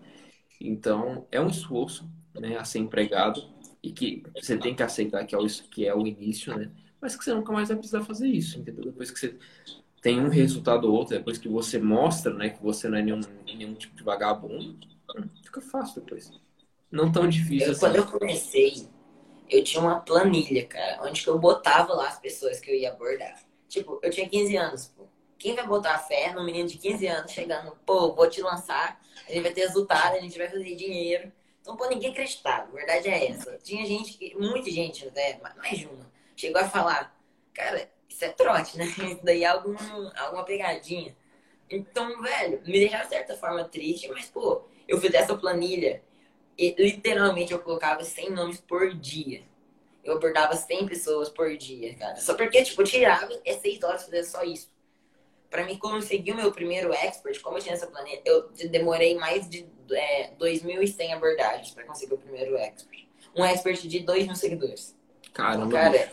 Então, 0.58 1.26
é 1.30 1.40
um 1.40 1.48
esforço 1.48 2.10
né, 2.34 2.56
a 2.56 2.64
ser 2.64 2.78
empregado 2.78 3.42
e 3.82 3.92
que 3.92 4.22
você 4.34 4.56
tem 4.56 4.74
que 4.74 4.82
aceitar 4.82 5.24
que 5.26 5.34
é 5.34 5.38
o, 5.38 5.46
que 5.46 5.86
é 5.86 5.94
o 5.94 6.06
início, 6.06 6.56
né? 6.56 6.70
Mas 7.00 7.16
que 7.16 7.24
você 7.24 7.32
nunca 7.32 7.52
mais 7.52 7.68
vai 7.68 7.78
precisar 7.78 8.02
fazer 8.02 8.28
isso, 8.28 8.58
entendeu? 8.58 8.84
Depois 8.84 9.10
que 9.10 9.18
você 9.18 9.38
tem 10.00 10.20
um 10.20 10.28
resultado 10.28 10.88
ou 10.88 10.94
outro, 10.94 11.16
depois 11.16 11.38
que 11.38 11.48
você 11.48 11.78
mostra, 11.78 12.32
né, 12.32 12.50
que 12.50 12.62
você 12.62 12.88
não 12.88 12.98
é 12.98 13.02
nenhum, 13.02 13.20
nenhum 13.44 13.74
tipo 13.74 13.94
de 13.94 14.02
vagabundo, 14.02 14.78
fica 15.42 15.60
fácil 15.60 16.00
depois. 16.00 16.30
Não 16.90 17.12
tão 17.12 17.28
difícil 17.28 17.68
eu, 17.68 17.72
assim. 17.72 17.80
Quando 17.80 17.96
eu 17.96 18.06
comecei, 18.06 18.88
eu 19.48 19.62
tinha 19.62 19.82
uma 19.82 20.00
planilha, 20.00 20.66
cara, 20.66 21.00
onde 21.02 21.22
que 21.22 21.28
eu 21.28 21.38
botava 21.38 21.92
lá 21.92 22.08
as 22.08 22.18
pessoas 22.18 22.58
que 22.58 22.70
eu 22.70 22.74
ia 22.74 22.90
abordar. 22.90 23.38
Tipo, 23.68 24.00
eu 24.02 24.10
tinha 24.10 24.28
15 24.28 24.56
anos, 24.56 24.86
pô. 24.86 25.06
Quem 25.38 25.54
vai 25.54 25.66
botar 25.66 25.98
fé 25.98 26.34
num 26.34 26.44
menino 26.44 26.68
de 26.68 26.76
15 26.76 27.06
anos 27.06 27.32
chegando, 27.32 27.76
pô, 27.86 28.14
vou 28.14 28.28
te 28.28 28.42
lançar, 28.42 29.00
a 29.26 29.32
gente 29.32 29.42
vai 29.42 29.52
ter 29.52 29.62
resultado, 29.62 30.16
a 30.16 30.20
gente 30.20 30.36
vai 30.36 30.48
fazer 30.48 30.74
dinheiro. 30.74 31.32
Então, 31.60 31.76
pô, 31.76 31.86
ninguém 31.86 32.10
acreditava, 32.10 32.68
a 32.68 32.74
verdade 32.74 33.08
é 33.08 33.30
essa. 33.30 33.58
Tinha 33.62 33.86
gente, 33.86 34.14
que, 34.14 34.34
muita 34.36 34.70
gente 34.70 35.06
até, 35.06 35.38
mais 35.38 35.78
de 35.78 35.86
uma, 35.86 36.10
chegou 36.36 36.60
a 36.60 36.68
falar, 36.68 37.14
cara, 37.54 37.88
isso 38.20 38.24
é 38.24 38.28
trote, 38.28 38.76
né? 38.76 38.84
Isso 38.84 39.20
daí 39.22 39.44
é 39.44 39.46
algum, 39.46 39.74
alguma 40.16 40.44
pegadinha. 40.44 41.16
Então, 41.70 42.20
velho, 42.20 42.60
me 42.66 42.72
deixava 42.72 43.04
de 43.04 43.10
certa 43.10 43.36
forma 43.36 43.64
triste, 43.64 44.08
mas, 44.08 44.26
pô, 44.26 44.62
eu 44.86 45.00
fiz 45.00 45.14
essa 45.14 45.34
planilha 45.34 46.02
e 46.58 46.74
literalmente 46.78 47.52
eu 47.52 47.60
colocava 47.60 48.04
100 48.04 48.30
nomes 48.30 48.60
por 48.60 48.92
dia. 48.92 49.42
Eu 50.04 50.14
abordava 50.14 50.54
100 50.54 50.86
pessoas 50.86 51.28
por 51.28 51.56
dia, 51.56 51.94
cara. 51.94 52.16
Só 52.16 52.34
porque, 52.34 52.62
tipo, 52.62 52.82
eu 52.82 52.86
tirava 52.86 53.28
é 53.44 53.52
6 53.54 53.82
horas 53.82 54.04
fazer 54.04 54.24
só 54.24 54.42
isso. 54.42 54.68
Pra 55.48 55.64
mim 55.64 55.78
conseguir 55.78 56.32
o 56.32 56.36
meu 56.36 56.52
primeiro 56.52 56.92
expert, 56.92 57.40
como 57.40 57.58
eu 57.58 57.62
tinha 57.62 57.74
essa 57.74 57.86
planilha, 57.86 58.20
eu 58.24 58.48
demorei 58.70 59.16
mais 59.16 59.48
de 59.48 59.66
é, 59.90 60.30
2.100 60.38 61.12
abordagens 61.12 61.70
pra 61.70 61.84
conseguir 61.84 62.14
o 62.14 62.18
primeiro 62.18 62.56
expert. 62.56 63.06
Um 63.34 63.44
expert 63.44 63.80
de 63.86 64.00
2 64.00 64.26
mil 64.26 64.36
seguidores. 64.36 64.96
Caramba. 65.32 65.70
Cara, 65.70 66.12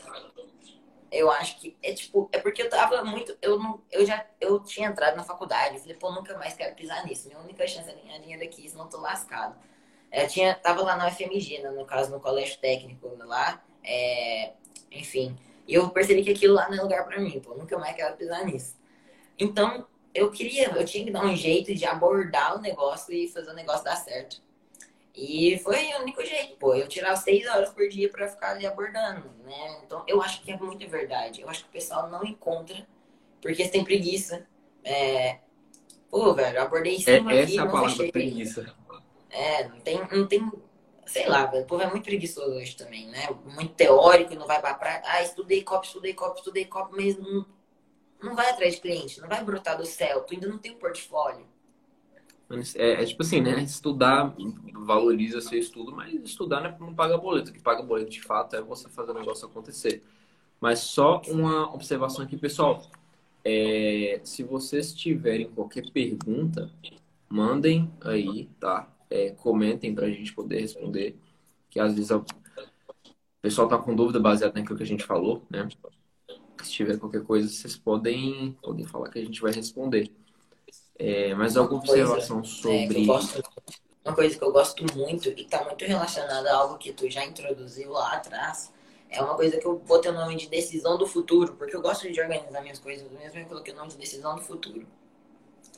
eu 1.12 1.32
acho 1.32 1.60
que 1.60 1.76
é 1.82 1.94
tipo, 1.94 2.30
é 2.32 2.40
porque 2.40 2.62
eu 2.62 2.70
tava 2.70 3.04
muito, 3.04 3.38
eu 3.42 3.60
não, 3.60 3.82
eu 3.92 4.06
já, 4.06 4.26
eu 4.40 4.60
tinha 4.64 4.90
entrado 4.90 5.16
na 5.16 5.24
faculdade, 5.24 5.80
falei, 5.80 5.96
pô, 5.96 6.12
nunca 6.12 6.38
mais 6.38 6.54
quero 6.54 6.76
pisar 6.76 7.06
nisso. 7.06 7.28
Minha 7.28 7.40
única 7.40 7.68
chance 7.68 7.90
é 7.90 7.94
ganhar 7.94 8.20
dinheiro 8.20 8.44
aqui, 8.44 8.70
senão 8.70 8.88
tô 8.88 9.00
lascado. 9.00 9.56
Eu 10.12 10.22
é, 10.22 10.28
tinha, 10.28 10.56
tava 10.56 10.82
lá 10.82 10.96
na 10.96 11.08
UFMG, 11.08 11.60
né, 11.60 11.70
no 11.72 11.86
caso, 11.86 12.12
no 12.12 12.20
colégio 12.20 12.58
técnico 12.60 13.16
lá, 13.20 13.62
é, 13.84 14.54
enfim. 14.92 15.38
E 15.68 15.74
eu 15.74 15.90
percebi 15.90 16.24
que 16.24 16.32
aquilo 16.32 16.54
lá 16.54 16.70
não 16.70 16.78
é 16.78 16.82
lugar 16.82 17.06
para 17.06 17.20
mim, 17.20 17.40
pô, 17.40 17.54
nunca 17.56 17.78
mais 17.78 17.96
quero 17.96 18.16
pisar 18.16 18.46
nisso. 18.46 18.76
Então, 19.38 19.86
eu 20.14 20.32
queria, 20.32 20.70
eu 20.70 20.86
tinha 20.86 21.06
que 21.06 21.12
dar 21.12 21.26
um 21.26 21.36
jeito 21.36 21.74
de 21.76 21.86
abordar 21.86 22.56
o 22.56 22.62
negócio 22.62 23.14
e 23.14 23.28
fazer 23.28 23.52
o 23.52 23.54
negócio 23.54 23.84
dar 23.84 23.96
certo. 23.96 24.42
E 25.18 25.58
foi 25.64 25.94
o 25.96 26.02
único 26.02 26.24
jeito, 26.24 26.58
pô. 26.58 26.76
Eu 26.76 26.88
tirava 26.88 27.16
seis 27.16 27.48
horas 27.48 27.72
por 27.72 27.90
dia 27.90 28.08
para 28.08 28.28
ficar 28.28 28.52
ali 28.52 28.68
abordando, 28.68 29.28
né? 29.44 29.82
Então, 29.84 30.04
eu 30.08 30.22
acho 30.22 30.44
que 30.44 30.52
é 30.52 30.58
muito 30.58 30.88
verdade. 30.88 31.42
Eu 31.42 31.50
acho 31.50 31.64
que 31.64 31.70
o 31.70 31.74
pessoal 31.74 32.08
não 32.08 32.24
encontra 32.24 32.88
porque 33.42 33.68
tem 33.68 33.84
preguiça. 33.84 34.46
É... 34.84 35.40
Pô, 36.12 36.36
velho, 36.36 36.58
eu 36.58 36.62
abordei 36.62 37.00
cima 37.00 37.34
é, 37.34 37.42
Essa 37.42 37.56
é 37.56 37.60
a 37.60 37.66
palavra, 37.66 37.90
fechei. 37.90 38.12
preguiça. 38.12 38.76
É, 39.32 39.68
não 39.68 39.80
tem, 39.80 40.08
não 40.12 40.28
tem... 40.28 40.52
Sei 41.08 41.28
lá, 41.28 41.48
velho. 41.48 41.64
O 41.64 41.68
povo 41.68 41.82
é 41.82 41.90
muito 41.90 42.04
preguiçoso 42.04 42.52
hoje 42.52 42.76
também, 42.76 43.08
né? 43.08 43.28
Muito 43.44 43.74
teórico, 43.74 44.36
não 44.36 44.46
vai 44.46 44.62
pra 44.62 44.76
praia. 44.76 45.02
Ah, 45.04 45.24
estudei 45.24 45.64
copy, 45.64 45.88
estudei 45.88 46.14
copy, 46.14 46.38
estudei 46.38 46.66
copy, 46.66 46.96
mas 46.96 47.18
não, 47.18 47.44
não 48.22 48.36
vai 48.36 48.52
atrás 48.52 48.76
de 48.76 48.82
cliente, 48.82 49.20
não 49.20 49.28
vai 49.28 49.44
brotar 49.44 49.78
do 49.78 49.86
céu. 49.86 50.22
Tu 50.22 50.36
ainda 50.36 50.48
não 50.48 50.60
tem 50.60 50.74
um 50.74 50.80
portfólio. 50.80 51.48
É, 52.76 53.04
é, 53.04 53.06
tipo 53.06 53.24
assim, 53.24 53.42
né? 53.42 53.62
Estudar 53.62 54.34
valoriza 54.86 55.42
seu 55.42 55.60
estudo, 55.60 55.92
mas 55.92 56.14
estudar 56.14 56.62
não, 56.62 56.70
é, 56.70 56.78
não 56.80 56.96
paga 56.96 57.18
boleto. 57.18 57.52
O 57.52 57.54
que 57.54 57.60
paga 57.60 57.84
boleto 57.84 58.10
de 58.10 58.22
fato 58.22 58.56
é 58.56 58.62
você 58.62 58.88
fazer 58.90 59.12
o 59.12 59.16
negócio 59.16 59.48
acontecer. 59.48 60.04
Mas 60.60 60.80
só 60.80 61.22
uma 61.28 61.74
observação 61.74 62.24
aqui, 62.24 62.38
pessoal. 62.38 62.82
É, 63.44 64.20
se 64.24 64.44
vocês 64.44 64.94
tiverem 64.94 65.50
qualquer 65.52 65.92
pergunta, 65.92 66.72
mandem 67.30 67.92
aí, 68.02 68.50
tá? 68.60 68.92
É, 69.10 69.32
comentem 69.32 69.94
para 69.94 70.06
a 70.06 70.10
gente 70.10 70.34
poder 70.34 70.62
responder. 70.62 71.18
Que 71.70 71.80
às 71.80 71.94
vezes 71.94 72.12
o 72.12 72.24
pessoal 73.42 73.68
tá 73.68 73.78
com 73.78 73.96
dúvida 73.96 74.20
baseada 74.20 74.58
naquilo 74.58 74.78
que 74.78 74.84
a 74.84 74.88
gente 74.88 75.04
falou, 75.04 75.44
né? 75.50 75.68
Se 76.64 76.72
tiver 76.72 76.98
qualquer 76.98 77.24
coisa, 77.24 77.48
vocês 77.48 77.78
podem, 77.78 78.58
podem 78.64 78.86
falar 78.86 79.10
que 79.10 79.20
a 79.20 79.24
gente 79.24 79.42
vai 79.42 79.52
responder. 79.52 80.12
É, 81.00 81.34
mas 81.36 81.56
alguma 81.56 81.80
observação 81.80 82.42
coisa, 82.42 82.56
sobre. 82.56 83.04
É, 83.04 83.06
gosto, 83.06 83.44
uma 84.04 84.16
coisa 84.16 84.38
que 84.38 84.44
eu 84.44 84.52
gosto 84.52 84.98
muito 84.98 85.30
e 85.30 85.42
está 85.42 85.64
muito 85.64 85.86
relacionada 85.86 86.50
a 86.50 86.58
algo 86.58 86.78
que 86.78 86.94
tu 86.94 87.10
já 87.10 87.24
introduziu 87.26 87.92
lá 87.92 88.14
atrás. 88.14 88.74
É 89.10 89.22
uma 89.22 89.36
coisa 89.36 89.58
que 89.58 89.66
eu 89.66 89.78
botei 89.80 90.12
o 90.12 90.14
nome 90.14 90.36
de 90.36 90.48
decisão 90.48 90.98
do 90.98 91.08
futuro, 91.08 91.54
porque 91.54 91.76
eu 91.76 91.82
gosto 91.82 92.12
de 92.12 92.20
organizar 92.20 92.62
minhas 92.62 92.80
coisas, 92.80 93.10
mesmo 93.12 93.40
eu 93.40 93.46
coloquei 93.46 93.74
o 93.74 93.78
nome 93.78 93.90
de 93.90 93.98
decisão 93.98 94.36
do 94.36 94.42
futuro. 94.42 94.86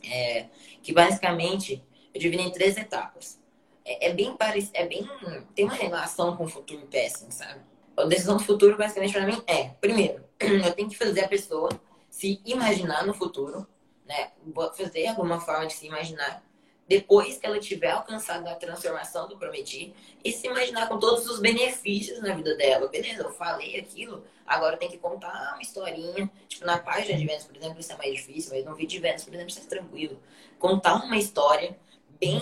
É, 0.03 0.47
que 0.81 0.93
basicamente 0.93 1.83
eu 2.13 2.21
divido 2.21 2.41
em 2.41 2.51
três 2.51 2.77
etapas. 2.77 3.39
É, 3.85 4.09
é 4.09 4.13
bem 4.13 4.35
parecido, 4.35 4.77
é 4.77 4.87
bem. 4.87 5.07
tem 5.53 5.65
uma 5.65 5.73
relação 5.73 6.35
com 6.37 6.45
o 6.45 6.47
futuro 6.47 6.87
péssimo, 6.87 7.31
sabe? 7.31 7.59
A 7.97 8.05
decisão 8.05 8.37
do 8.37 8.43
futuro, 8.43 8.77
basicamente, 8.77 9.13
para 9.13 9.25
mim, 9.25 9.43
é: 9.45 9.69
primeiro, 9.81 10.23
eu 10.39 10.73
tenho 10.73 10.89
que 10.89 10.97
fazer 10.97 11.25
a 11.25 11.27
pessoa 11.27 11.69
se 12.09 12.41
imaginar 12.45 13.05
no 13.05 13.13
futuro 13.13 13.67
né? 14.09 14.31
Fazer 14.75 15.07
alguma 15.07 15.39
forma 15.39 15.67
de 15.67 15.73
se 15.73 15.85
imaginar 15.85 16.43
depois 16.87 17.37
que 17.37 17.45
ela 17.45 17.59
tiver 17.59 17.91
alcançado 17.91 18.47
a 18.47 18.55
transformação 18.55 19.27
do 19.27 19.37
prometi 19.37 19.93
e 20.25 20.31
se 20.31 20.47
imaginar 20.47 20.89
com 20.89 20.97
todos 20.97 21.27
os 21.27 21.39
benefícios 21.39 22.19
na 22.19 22.33
vida 22.33 22.55
dela. 22.57 22.87
Beleza, 22.87 23.21
eu 23.21 23.31
falei 23.31 23.79
aquilo, 23.79 24.23
agora 24.47 24.75
tem 24.75 24.89
que 24.89 24.97
contar 24.97 25.53
uma 25.53 25.61
historinha. 25.61 26.29
Tipo, 26.47 26.65
na 26.65 26.79
página 26.79 27.15
de 27.15 27.27
vendas, 27.27 27.45
por 27.45 27.55
exemplo, 27.55 27.79
isso 27.79 27.93
é 27.93 27.95
mais 27.95 28.11
difícil, 28.15 28.55
mas 28.55 28.65
no 28.65 28.73
vídeo 28.73 28.89
de 28.89 28.99
vendas, 28.99 29.23
por 29.23 29.31
exemplo, 29.31 29.51
isso 29.51 29.59
é 29.59 29.69
tranquilo. 29.69 30.19
Contar 30.57 30.95
uma 30.95 31.15
história 31.15 31.77
bem 32.19 32.41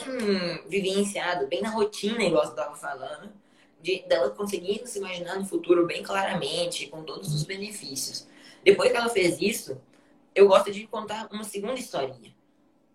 vivenciada, 0.70 1.46
bem 1.46 1.62
na 1.62 1.70
rotina, 1.70 2.24
igual 2.24 2.46
você 2.46 2.52
estava 2.52 2.76
falando, 2.78 3.30
de, 3.82 4.00
dela 4.08 4.30
conseguindo 4.30 4.88
se 4.88 4.98
imaginar 4.98 5.36
no 5.36 5.46
futuro 5.46 5.86
bem 5.86 6.02
claramente, 6.02 6.88
com 6.88 7.04
todos 7.04 7.36
os 7.36 7.44
benefícios. 7.44 8.26
Depois 8.64 8.90
que 8.90 8.98
ela 8.98 9.10
fez 9.10 9.42
isso, 9.42 9.78
eu 10.38 10.48
gosto 10.48 10.72
de 10.72 10.86
contar 10.86 11.28
uma 11.32 11.44
segunda 11.44 11.74
historinha. 11.74 12.32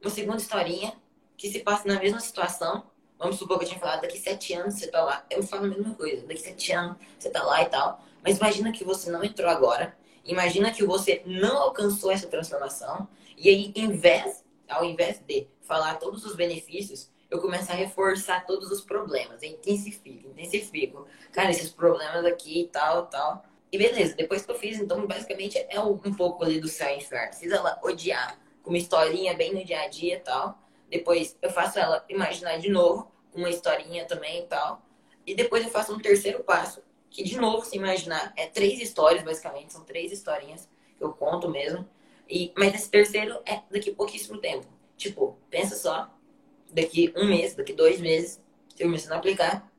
Uma 0.01 0.11
segunda 0.11 0.38
historinha 0.38 0.95
que 1.36 1.51
se 1.51 1.59
passa 1.59 1.88
na 1.88 1.99
mesma 1.99 2.20
situação. 2.20 2.84
Vamos 3.18 3.36
supor 3.36 3.59
que 3.59 3.64
eu 3.64 3.68
tinha 3.68 3.80
falado, 3.80 4.03
daqui 4.03 4.16
sete 4.16 4.55
anos 4.55 4.74
você 4.74 4.86
tá 4.86 5.03
lá. 5.03 5.26
Eu 5.28 5.43
falo 5.43 5.64
a 5.64 5.68
mesma 5.68 5.93
coisa, 5.95 6.24
daqui 6.24 6.40
sete 6.40 6.70
anos 6.70 6.97
você 7.18 7.30
tá 7.30 7.43
lá 7.43 7.61
e 7.61 7.66
tal. 7.66 8.01
Mas 8.22 8.38
imagina 8.38 8.70
que 8.70 8.84
você 8.84 9.11
não 9.11 9.24
entrou 9.24 9.51
agora. 9.51 9.97
Imagina 10.24 10.70
que 10.70 10.84
você 10.84 11.20
não 11.26 11.59
alcançou 11.59 12.12
essa 12.12 12.28
transformação. 12.28 13.09
E 13.36 13.49
aí, 13.49 13.72
em 13.74 13.90
vez, 13.90 14.45
ao 14.68 14.84
invés 14.84 15.18
de 15.18 15.49
falar 15.62 15.97
todos 15.97 16.24
os 16.24 16.36
benefícios, 16.36 17.11
eu 17.28 17.40
começo 17.40 17.72
a 17.72 17.74
reforçar 17.74 18.47
todos 18.47 18.70
os 18.70 18.82
problemas. 18.82 19.43
Eu 19.43 19.51
intensifico, 19.51 20.28
intensifico. 20.28 21.09
Cara, 21.32 21.51
esses 21.51 21.70
problemas 21.70 22.24
aqui 22.24 22.61
e 22.61 22.68
tal, 22.68 23.07
tal. 23.07 23.45
E 23.72 23.78
beleza, 23.78 24.14
depois 24.14 24.44
que 24.44 24.50
eu 24.50 24.54
fiz, 24.54 24.78
então 24.78 25.06
basicamente 25.06 25.56
é 25.70 25.80
um, 25.80 25.96
pouco 25.96 26.44
ali 26.44 26.60
do 26.60 26.68
céu 26.68 26.90
e 26.90 26.98
inferno. 26.98 27.32
Fiz 27.32 27.50
ela 27.50 27.80
odiar, 27.82 28.38
com 28.62 28.68
uma 28.68 28.76
historinha 28.76 29.32
bem 29.34 29.54
no 29.54 29.64
dia 29.64 29.80
a 29.80 29.88
dia 29.88 30.16
e 30.16 30.20
tal. 30.20 30.58
Depois 30.90 31.34
eu 31.40 31.50
faço 31.50 31.78
ela 31.78 32.04
imaginar 32.06 32.58
de 32.58 32.68
novo, 32.68 33.10
com 33.32 33.38
uma 33.38 33.48
historinha 33.48 34.04
também 34.04 34.40
e 34.40 34.46
tal. 34.46 34.82
E 35.26 35.34
depois 35.34 35.64
eu 35.64 35.70
faço 35.70 35.94
um 35.94 35.98
terceiro 35.98 36.44
passo, 36.44 36.82
que 37.08 37.22
de 37.24 37.38
novo, 37.38 37.64
se 37.64 37.76
imaginar, 37.76 38.34
é 38.36 38.46
três 38.46 38.78
histórias 38.78 39.24
basicamente, 39.24 39.72
são 39.72 39.84
três 39.84 40.12
historinhas 40.12 40.68
que 40.98 41.02
eu 41.02 41.12
conto 41.14 41.48
mesmo. 41.48 41.88
E, 42.28 42.52
mas 42.56 42.74
esse 42.74 42.90
terceiro 42.90 43.40
é 43.46 43.62
daqui 43.70 43.90
a 43.90 43.94
pouquíssimo 43.94 44.38
tempo. 44.38 44.66
Tipo, 44.98 45.38
pensa 45.48 45.76
só, 45.76 46.14
daqui 46.70 47.10
um 47.16 47.26
mês, 47.26 47.54
daqui 47.54 47.72
dois 47.72 48.00
meses, 48.00 48.38
você 48.68 48.84
começando 48.84 49.12
a 49.12 49.16
aplicar, 49.16 49.72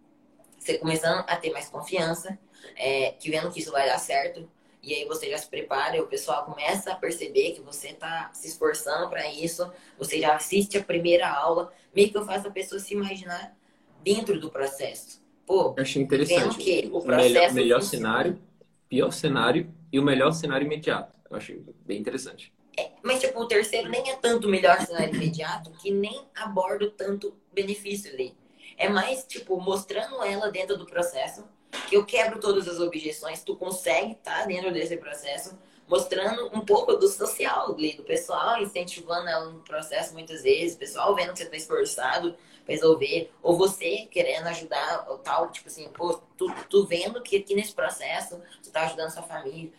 você 0.57 0.79
começando 0.79 1.23
a 1.27 1.35
ter 1.35 1.51
mais 1.51 1.69
confiança, 1.69 2.39
é, 2.75 3.11
que 3.11 3.29
vendo 3.29 3.51
que 3.51 3.59
isso 3.59 3.71
vai 3.71 3.87
dar 3.87 3.97
certo, 3.97 4.49
e 4.81 4.93
aí 4.93 5.05
você 5.05 5.29
já 5.29 5.37
se 5.37 5.47
prepara 5.47 5.95
e 5.95 6.01
o 6.01 6.07
pessoal 6.07 6.43
começa 6.43 6.91
a 6.91 6.95
perceber 6.95 7.53
que 7.53 7.61
você 7.61 7.89
está 7.89 8.29
se 8.33 8.47
esforçando 8.47 9.09
para 9.09 9.31
isso, 9.31 9.71
você 9.97 10.19
já 10.19 10.35
assiste 10.35 10.77
a 10.77 10.83
primeira 10.83 11.29
aula, 11.29 11.71
meio 11.95 12.11
que 12.11 12.17
eu 12.17 12.25
faço 12.25 12.49
a 12.49 12.51
pessoa 12.51 12.79
se 12.79 12.93
imaginar 12.93 13.55
dentro 14.03 14.39
do 14.39 14.49
processo. 14.49 15.23
Pô, 15.45 15.73
eu 15.77 15.83
achei 15.83 16.01
interessante. 16.01 16.57
Que 16.57 16.89
o 16.91 17.01
processo 17.01 17.33
melhor, 17.33 17.53
melhor 17.53 17.81
cenário, 17.81 18.41
pior 18.89 19.11
cenário 19.11 19.73
e 19.91 19.99
o 19.99 20.03
melhor 20.03 20.31
cenário 20.31 20.65
imediato. 20.65 21.17
Eu 21.29 21.37
achei 21.37 21.63
bem 21.85 21.99
interessante. 21.99 22.53
É, 22.77 22.91
mas, 23.01 23.19
tipo, 23.19 23.39
o 23.39 23.47
terceiro 23.47 23.89
nem 23.89 24.09
é 24.09 24.15
tanto 24.15 24.47
o 24.47 24.51
melhor 24.51 24.81
cenário 24.81 25.15
imediato 25.15 25.71
que 25.71 25.91
nem 25.91 26.27
abordo 26.35 26.91
tanto 26.91 27.35
benefício 27.53 28.11
ali. 28.11 28.35
É 28.77 28.89
mais, 28.89 29.23
tipo, 29.25 29.59
mostrando 29.59 30.23
ela 30.23 30.51
dentro 30.51 30.77
do 30.77 30.85
processo 30.85 31.45
eu 31.91 32.05
quebro 32.05 32.39
todas 32.39 32.67
as 32.67 32.79
objeções, 32.79 33.43
tu 33.43 33.55
consegue 33.55 34.13
estar 34.13 34.41
tá 34.41 34.45
dentro 34.45 34.71
desse 34.71 34.97
processo, 34.97 35.57
mostrando 35.87 36.47
um 36.53 36.61
pouco 36.61 36.95
do 36.95 37.07
social 37.07 37.73
do 37.73 38.03
pessoal, 38.03 38.61
incentivando 38.61 39.27
ela 39.27 39.49
no 39.51 39.59
processo 39.59 40.13
muitas 40.13 40.41
vezes, 40.41 40.75
pessoal 40.75 41.13
vendo 41.15 41.31
que 41.33 41.39
você 41.39 41.43
está 41.43 41.57
esforçado 41.57 42.35
para 42.65 42.73
resolver, 42.73 43.29
ou 43.41 43.57
você 43.57 44.07
querendo 44.09 44.47
ajudar, 44.47 45.05
ou 45.09 45.17
tal, 45.17 45.51
tipo 45.51 45.67
assim, 45.67 45.87
pô, 45.89 46.13
tu, 46.37 46.47
tu 46.69 46.85
vendo 46.85 47.21
que 47.21 47.35
aqui 47.35 47.53
nesse 47.53 47.73
processo 47.73 48.41
tu 48.61 48.71
tá 48.71 48.83
ajudando 48.83 49.11
sua 49.11 49.23
família. 49.23 49.71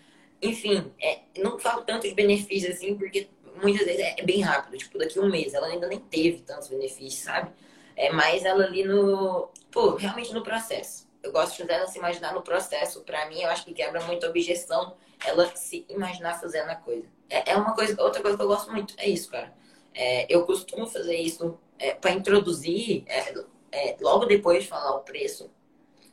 Enfim, 0.43 0.93
é, 1.01 1.21
não 1.39 1.59
falo 1.59 1.83
tanto 1.83 2.07
de 2.07 2.15
benefícios 2.15 2.77
assim, 2.77 2.95
porque 2.95 3.29
muitas 3.63 3.87
vezes 3.87 4.01
é, 4.01 4.21
é 4.21 4.23
bem 4.23 4.43
rápido, 4.43 4.77
tipo, 4.77 4.99
daqui 4.99 5.19
a 5.19 5.23
um 5.23 5.31
mês, 5.31 5.55
ela 5.55 5.69
ainda 5.69 5.89
nem 5.89 5.99
teve 5.99 6.43
tantos 6.43 6.69
benefícios, 6.69 7.23
sabe? 7.23 7.51
É 7.97 8.13
mais 8.13 8.45
ela 8.45 8.65
ali 8.65 8.85
no, 8.85 9.49
pô, 9.71 9.95
realmente 9.95 10.35
no 10.35 10.43
processo 10.43 11.04
eu 11.25 11.33
gosto 11.33 11.65
dela 11.65 11.87
se 11.87 11.99
imaginar 11.99 12.35
no 12.35 12.43
processo. 12.43 13.01
Para 13.01 13.27
mim, 13.27 13.41
eu 13.41 13.49
acho 13.49 13.65
que 13.65 13.73
quebra 13.73 14.01
muito 14.05 14.27
a 14.27 14.29
objeção 14.29 14.95
ela 15.25 15.51
se 15.57 15.87
imaginar 15.89 16.39
fazendo 16.39 16.69
a 16.69 16.77
coisa. 16.77 17.07
É, 17.31 17.53
é 17.53 17.57
uma 17.57 17.75
coisa, 17.75 18.01
outra 18.03 18.21
coisa 18.21 18.37
que 18.37 18.43
eu 18.43 18.47
gosto 18.47 18.71
muito, 18.71 18.95
é 18.99 19.09
isso, 19.09 19.31
cara. 19.31 19.55
É, 19.95 20.27
eu 20.33 20.45
costumo 20.45 20.87
fazer 20.87 21.17
isso 21.17 21.59
é, 21.79 21.95
para 21.95 22.11
introduzir, 22.13 23.05
é, 23.07 23.35
é, 23.73 23.97
logo 24.01 24.27
depois 24.27 24.65
de 24.65 24.69
falar 24.69 24.95
o 24.97 25.01
preço. 25.01 25.51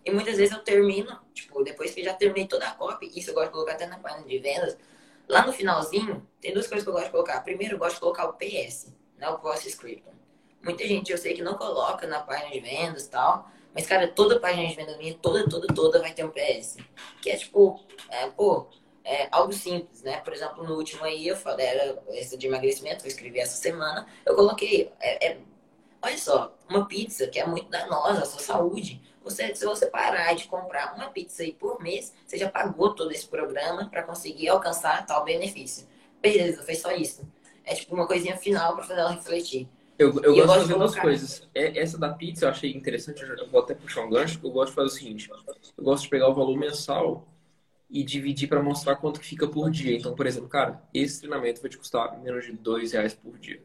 E 0.06 0.12
muitas 0.12 0.38
vezes 0.38 0.56
eu 0.56 0.64
termino, 0.64 1.20
tipo, 1.34 1.62
depois 1.62 1.94
que 1.94 2.04
já 2.04 2.14
terminei 2.14 2.48
toda 2.48 2.68
a 2.68 2.72
copy, 2.72 3.12
isso 3.14 3.32
eu 3.32 3.34
gosto 3.34 3.48
de 3.48 3.54
colocar 3.54 3.74
até 3.74 3.86
na 3.86 4.00
página 4.00 4.26
de 4.26 4.40
vendas. 4.40 4.78
Lá 5.28 5.46
no 5.46 5.52
finalzinho, 5.52 6.26
tem 6.40 6.54
duas 6.54 6.68
coisas 6.68 6.84
que 6.84 6.90
eu 6.90 6.94
gosto 6.94 7.06
de 7.06 7.12
colocar. 7.12 7.42
Primeiro, 7.42 7.76
eu 7.76 7.80
gosto 7.80 7.96
de 7.96 8.00
colocar 8.00 8.30
o 8.30 8.34
PS, 8.34 8.94
né, 9.18 9.30
o 9.30 9.40
Post 9.40 9.68
Script. 9.68 10.04
Muita 10.64 10.88
gente 10.88 11.12
eu 11.12 11.18
sei 11.18 11.34
que 11.34 11.42
não 11.42 11.56
coloca 11.56 12.08
na 12.08 12.22
página 12.22 12.50
de 12.50 12.60
vendas 12.60 13.06
e 13.06 13.10
tal. 13.10 13.50
Mas, 13.74 13.86
cara, 13.86 14.08
toda 14.08 14.40
página 14.40 14.68
de 14.68 14.76
venda 14.76 14.98
minha, 14.98 15.14
toda, 15.16 15.48
toda, 15.48 15.68
toda 15.68 16.00
vai 16.00 16.14
ter 16.14 16.26
um 16.26 16.32
PS. 16.32 16.78
Que 17.22 17.30
é 17.30 17.38
tipo, 17.38 17.80
é, 18.10 18.28
pô, 18.28 18.68
é 19.04 19.28
algo 19.32 19.54
simples, 19.54 20.04
né? 20.04 20.18
Por 20.18 20.34
exemplo, 20.34 20.64
no 20.64 20.76
último 20.76 21.04
aí 21.04 21.28
eu 21.28 21.36
falei, 21.36 21.66
era 21.66 22.02
essa 22.10 22.38
de 22.38 22.48
emagrecimento, 22.48 23.06
eu 23.06 23.08
escrevi 23.08 23.40
essa 23.40 23.56
semana, 23.56 24.06
eu 24.26 24.36
coloquei, 24.36 24.92
é, 25.00 25.28
é, 25.28 25.38
olha 26.02 26.18
só, 26.18 26.56
uma 26.70 26.86
pizza 26.86 27.28
que 27.28 27.40
é 27.40 27.46
muito 27.46 27.70
danosa 27.70 28.24
à 28.24 28.26
sua 28.26 28.40
saúde. 28.40 29.02
Você, 29.24 29.54
se 29.54 29.66
você 29.66 29.86
parar 29.86 30.34
de 30.34 30.48
comprar 30.48 30.96
uma 30.96 31.10
pizza 31.10 31.44
aí 31.44 31.54
por 31.54 31.82
mês, 31.82 32.14
você 32.26 32.38
já 32.38 32.50
pagou 32.50 32.96
todo 32.96 33.12
esse 33.12 33.28
programa 33.28 33.88
para 33.90 34.04
conseguir 34.04 34.50
alcançar 34.50 35.06
tal 35.06 35.24
benefício. 35.24 35.88
Beleza, 36.20 36.64
fez 36.64 36.80
só 36.80 36.92
isso. 36.92 37.28
É 37.64 37.76
tipo 37.76 37.94
uma 37.94 38.08
coisinha 38.08 38.36
final 38.36 38.76
para 38.76 38.84
fazer 38.84 39.00
ela 39.00 39.12
refletir. 39.12 39.70
Eu, 40.02 40.20
eu, 40.24 40.36
eu 40.36 40.48
gosto 40.48 40.54
de 40.54 40.60
fazer 40.62 40.74
duas 40.74 40.96
coisas. 40.96 41.50
É, 41.54 41.80
essa 41.80 41.96
da 41.96 42.10
pizza 42.10 42.46
eu 42.46 42.50
achei 42.50 42.72
interessante, 42.76 43.22
eu 43.22 43.48
vou 43.50 43.62
até 43.62 43.76
puxar 43.76 44.02
um 44.02 44.10
gancho, 44.10 44.40
eu 44.44 44.50
gosto 44.50 44.70
de 44.70 44.76
fazer 44.76 44.88
o 44.88 44.90
seguinte, 44.90 45.30
eu 45.78 45.84
gosto 45.84 46.04
de 46.04 46.10
pegar 46.10 46.28
o 46.28 46.34
valor 46.34 46.58
mensal 46.58 47.28
e 47.88 48.04
dividir 48.04 48.48
para 48.48 48.64
mostrar 48.64 48.96
quanto 48.96 49.20
que 49.20 49.26
fica 49.28 49.48
por 49.48 49.70
dia. 49.70 49.96
Então, 49.96 50.16
por 50.16 50.26
exemplo, 50.26 50.50
cara, 50.50 50.82
esse 50.92 51.20
treinamento 51.20 51.62
vai 51.62 51.70
te 51.70 51.78
custar 51.78 52.20
menos 52.20 52.46
de 52.46 52.54
dois 52.54 52.94
reais 52.94 53.14
por 53.14 53.38
dia. 53.38 53.62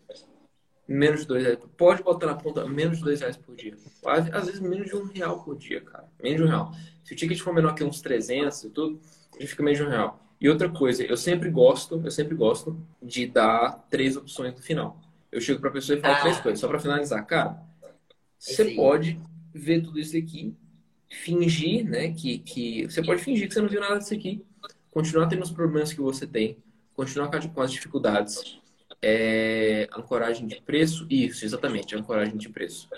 Menos 0.86 1.20
de 1.20 1.26
dois 1.26 1.42
reais. 1.42 1.58
Pode 1.74 2.02
botar 2.02 2.26
na 2.26 2.34
ponta 2.34 2.66
menos 2.66 2.98
de 2.98 3.04
dois 3.04 3.20
reais 3.20 3.36
por 3.38 3.56
dia. 3.56 3.74
Às, 4.04 4.30
às 4.34 4.46
vezes 4.46 4.60
menos 4.60 4.88
de 4.88 4.96
um 4.96 5.06
real 5.06 5.42
por 5.42 5.56
dia, 5.56 5.80
cara. 5.80 6.04
Menos 6.22 6.40
de 6.40 6.44
um 6.44 6.48
real. 6.48 6.72
Se 7.02 7.14
o 7.14 7.16
ticket 7.16 7.40
for 7.40 7.54
menor 7.54 7.74
que 7.74 7.82
uns 7.82 8.02
300 8.02 8.64
e 8.64 8.70
tudo, 8.70 9.00
já 9.40 9.46
fica 9.46 9.62
menos 9.62 9.78
de 9.78 9.84
um 9.84 9.88
real. 9.88 10.20
E 10.38 10.50
outra 10.50 10.68
coisa, 10.68 11.02
eu 11.02 11.16
sempre 11.16 11.48
gosto, 11.48 12.02
eu 12.04 12.10
sempre 12.10 12.34
gosto 12.34 12.78
de 13.00 13.26
dar 13.26 13.86
três 13.88 14.16
opções 14.16 14.52
no 14.52 14.60
final. 14.60 15.00
Eu 15.36 15.40
chego 15.42 15.60
para 15.60 15.68
a 15.68 15.72
pessoa 15.74 15.98
e 15.98 16.00
falo 16.00 16.14
ah. 16.14 16.20
três 16.20 16.40
coisas, 16.40 16.58
só 16.58 16.66
para 16.66 16.78
finalizar. 16.78 17.26
Cara, 17.26 17.62
você 18.38 18.74
pode 18.74 19.20
ver 19.52 19.82
tudo 19.82 20.00
isso 20.00 20.16
aqui, 20.16 20.56
fingir, 21.10 21.84
né, 21.84 22.10
que, 22.12 22.38
que 22.38 22.84
você 22.84 23.02
pode 23.02 23.22
fingir 23.22 23.46
que 23.46 23.52
você 23.52 23.60
não 23.60 23.68
viu 23.68 23.80
nada 23.80 23.98
disso 23.98 24.14
aqui, 24.14 24.42
continuar 24.90 25.26
tendo 25.26 25.42
os 25.42 25.50
problemas 25.50 25.92
que 25.92 26.00
você 26.00 26.26
tem, 26.26 26.56
continuar 26.94 27.30
com 27.30 27.60
as 27.60 27.70
dificuldades, 27.70 28.58
é, 29.02 29.86
ancoragem 29.94 30.46
de 30.46 30.58
preço, 30.62 31.06
isso, 31.10 31.44
exatamente, 31.44 31.94
ancoragem 31.94 32.38
de 32.38 32.48
preço. 32.48 32.88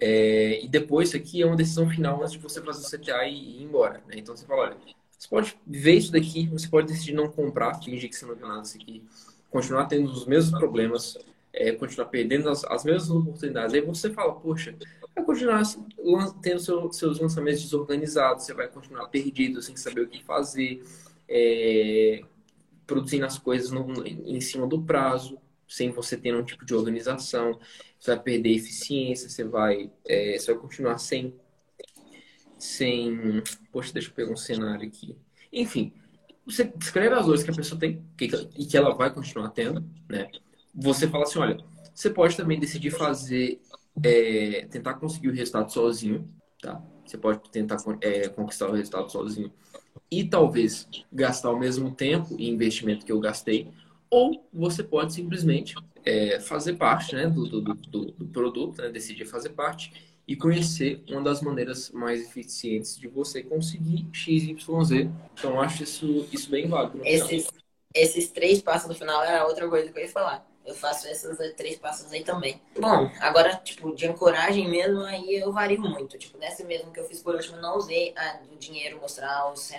É, 0.00 0.60
e 0.60 0.66
depois, 0.66 1.10
isso 1.10 1.16
aqui 1.16 1.42
é 1.42 1.46
uma 1.46 1.54
decisão 1.54 1.88
final 1.88 2.20
antes 2.20 2.32
de 2.32 2.38
você 2.38 2.60
fazer 2.60 2.84
o 2.84 3.00
CTA 3.00 3.24
e 3.26 3.60
ir 3.60 3.62
embora. 3.62 4.02
Né? 4.08 4.16
Então 4.16 4.36
você 4.36 4.44
fala, 4.44 4.62
olha, 4.62 4.76
você 5.16 5.28
pode 5.28 5.56
ver 5.64 5.94
isso 5.94 6.10
daqui, 6.10 6.48
você 6.48 6.66
pode 6.66 6.88
decidir 6.88 7.12
não 7.12 7.28
comprar, 7.28 7.80
fingir 7.80 8.10
que 8.10 8.16
você 8.16 8.26
não 8.26 8.34
viu 8.34 8.48
nada 8.48 8.62
disso 8.62 8.78
aqui, 8.80 9.04
continuar 9.48 9.86
tendo 9.86 10.10
os 10.10 10.26
mesmos 10.26 10.58
problemas, 10.58 11.16
é, 11.52 11.72
continuar 11.72 12.06
perdendo 12.08 12.48
as, 12.48 12.64
as 12.64 12.84
mesmas 12.84 13.10
oportunidades. 13.10 13.74
Aí 13.74 13.80
você 13.80 14.10
fala, 14.10 14.34
poxa, 14.34 14.74
vai 15.14 15.24
continuar 15.24 15.62
tendo 16.42 16.60
seu, 16.60 16.92
seus 16.92 17.18
lançamentos 17.18 17.62
desorganizados, 17.62 18.44
você 18.44 18.54
vai 18.54 18.68
continuar 18.68 19.08
perdido, 19.08 19.60
sem 19.62 19.76
saber 19.76 20.02
o 20.02 20.08
que 20.08 20.22
fazer, 20.22 20.82
é, 21.28 22.22
produzindo 22.86 23.26
as 23.26 23.38
coisas 23.38 23.70
no, 23.70 24.06
em 24.06 24.40
cima 24.40 24.66
do 24.66 24.82
prazo, 24.82 25.38
sem 25.68 25.90
você 25.90 26.16
ter 26.16 26.34
um 26.34 26.42
tipo 26.42 26.64
de 26.64 26.74
organização, 26.74 27.58
você 27.98 28.14
vai 28.14 28.22
perder 28.22 28.54
eficiência, 28.54 29.28
você 29.28 29.44
vai, 29.44 29.90
é, 30.06 30.38
você 30.38 30.52
vai 30.52 30.62
continuar 30.62 30.98
sem, 30.98 31.34
sem, 32.58 33.42
poxa, 33.70 33.92
deixa 33.92 34.08
eu 34.08 34.14
pegar 34.14 34.32
um 34.32 34.36
cenário 34.36 34.86
aqui. 34.86 35.16
Enfim, 35.52 35.92
você 36.46 36.64
descreve 36.64 37.14
as 37.14 37.26
dores 37.26 37.42
que 37.42 37.50
a 37.50 37.54
pessoa 37.54 37.78
tem 37.78 38.02
e 38.18 38.64
que 38.64 38.76
ela 38.76 38.94
vai 38.94 39.12
continuar 39.12 39.50
tendo, 39.50 39.84
né? 40.08 40.30
Você 40.80 41.08
fala 41.08 41.24
assim, 41.24 41.38
olha, 41.40 41.58
você 41.92 42.08
pode 42.08 42.36
também 42.36 42.60
decidir 42.60 42.90
fazer, 42.90 43.60
é, 44.04 44.66
tentar 44.70 44.94
conseguir 44.94 45.28
o 45.28 45.34
resultado 45.34 45.72
sozinho, 45.72 46.28
tá? 46.62 46.80
Você 47.04 47.18
pode 47.18 47.40
tentar 47.50 47.78
é, 48.00 48.28
conquistar 48.28 48.68
o 48.68 48.72
resultado 48.72 49.10
sozinho 49.10 49.52
e 50.10 50.24
talvez 50.24 50.88
gastar 51.12 51.50
o 51.50 51.58
mesmo 51.58 51.90
tempo 51.90 52.36
e 52.38 52.48
investimento 52.48 53.04
que 53.04 53.10
eu 53.10 53.18
gastei, 53.18 53.68
ou 54.08 54.46
você 54.52 54.82
pode 54.82 55.12
simplesmente 55.12 55.74
é, 56.04 56.38
fazer 56.40 56.74
parte 56.74 57.14
né, 57.14 57.26
do, 57.26 57.46
do, 57.46 57.60
do, 57.60 58.04
do 58.12 58.26
produto, 58.26 58.80
né, 58.80 58.88
decidir 58.88 59.26
fazer 59.26 59.50
parte 59.50 59.92
e 60.26 60.36
conhecer 60.36 61.02
uma 61.08 61.22
das 61.22 61.40
maneiras 61.42 61.90
mais 61.90 62.22
eficientes 62.22 62.96
de 62.98 63.08
você 63.08 63.42
conseguir 63.42 64.06
XYZ. 64.12 65.08
Então, 65.34 65.60
acho 65.60 65.82
isso, 65.82 66.28
isso 66.30 66.50
bem 66.50 66.68
válido. 66.68 67.00
Esses, 67.04 67.48
esses 67.94 68.30
três 68.30 68.62
passos 68.62 68.88
no 68.88 68.94
final 68.94 69.22
era 69.24 69.46
outra 69.46 69.68
coisa 69.68 69.90
que 69.90 69.98
eu 69.98 70.02
ia 70.02 70.08
falar. 70.10 70.47
Eu 70.68 70.74
faço 70.74 71.08
esses 71.08 71.54
três 71.54 71.78
passos 71.78 72.12
aí 72.12 72.22
também. 72.22 72.60
Bom, 72.78 73.10
agora, 73.20 73.56
tipo, 73.64 73.94
de 73.94 74.06
ancoragem 74.06 74.68
mesmo, 74.68 75.00
aí 75.00 75.36
eu 75.36 75.50
vario 75.50 75.80
muito. 75.80 76.18
Tipo, 76.18 76.36
nessa 76.36 76.62
mesmo 76.62 76.92
que 76.92 77.00
eu 77.00 77.04
fiz 77.04 77.22
por 77.22 77.34
último, 77.34 77.56
eu 77.56 77.62
não 77.62 77.78
usei 77.78 78.12
a, 78.14 78.38
o 78.52 78.56
dinheiro 78.56 79.00
mostrar 79.00 79.50
os, 79.50 79.72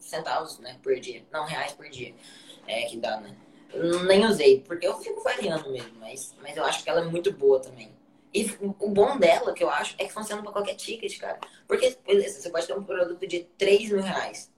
centavos, 0.00 0.58
né, 0.58 0.80
por 0.82 0.98
dia. 0.98 1.24
Não, 1.30 1.44
reais 1.44 1.72
por 1.74 1.88
dia. 1.88 2.12
É, 2.66 2.86
que 2.86 2.96
dá, 2.96 3.20
né? 3.20 3.36
Eu 3.72 4.02
nem 4.02 4.26
usei, 4.26 4.62
porque 4.62 4.84
eu 4.84 4.98
fico 4.98 5.22
variando 5.22 5.70
mesmo, 5.70 5.92
mas, 6.00 6.34
mas 6.42 6.56
eu 6.56 6.64
acho 6.64 6.82
que 6.82 6.90
ela 6.90 7.02
é 7.02 7.04
muito 7.04 7.32
boa 7.32 7.60
também. 7.60 7.94
E 8.34 8.50
o 8.60 8.90
bom 8.90 9.16
dela, 9.18 9.54
que 9.54 9.62
eu 9.62 9.70
acho, 9.70 9.94
é 9.96 10.06
que 10.06 10.12
funciona 10.12 10.42
para 10.42 10.50
qualquer 10.50 10.74
ticket, 10.74 11.20
cara. 11.20 11.38
Porque, 11.68 11.96
beleza, 12.04 12.40
você 12.40 12.50
pode 12.50 12.66
ter 12.66 12.76
um 12.76 12.82
produto 12.82 13.24
de 13.28 13.44
3 13.56 13.92
mil 13.92 14.02
reais. 14.02 14.50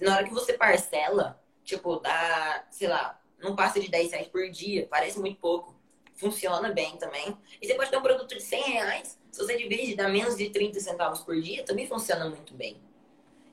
Na 0.00 0.16
hora 0.16 0.24
que 0.24 0.34
você 0.34 0.54
parcela, 0.54 1.40
tipo, 1.62 1.96
dá, 2.00 2.64
sei 2.70 2.88
lá, 2.88 3.20
não 3.38 3.54
passa 3.54 3.80
de 3.80 3.88
10 3.88 4.10
reais 4.12 4.28
por 4.28 4.48
dia, 4.50 4.86
parece 4.90 5.18
muito 5.18 5.38
pouco. 5.38 5.74
Funciona 6.14 6.72
bem 6.72 6.96
também. 6.96 7.36
E 7.60 7.66
você 7.66 7.74
pode 7.74 7.90
ter 7.90 7.98
um 7.98 8.02
produto 8.02 8.34
de 8.34 8.42
100 8.42 8.62
reais, 8.62 9.18
se 9.30 9.42
você 9.42 9.56
divide, 9.56 9.94
dá 9.94 10.08
menos 10.08 10.36
de 10.36 10.48
30 10.48 10.80
centavos 10.80 11.20
por 11.20 11.38
dia, 11.40 11.62
também 11.62 11.86
funciona 11.86 12.28
muito 12.28 12.54
bem. 12.54 12.78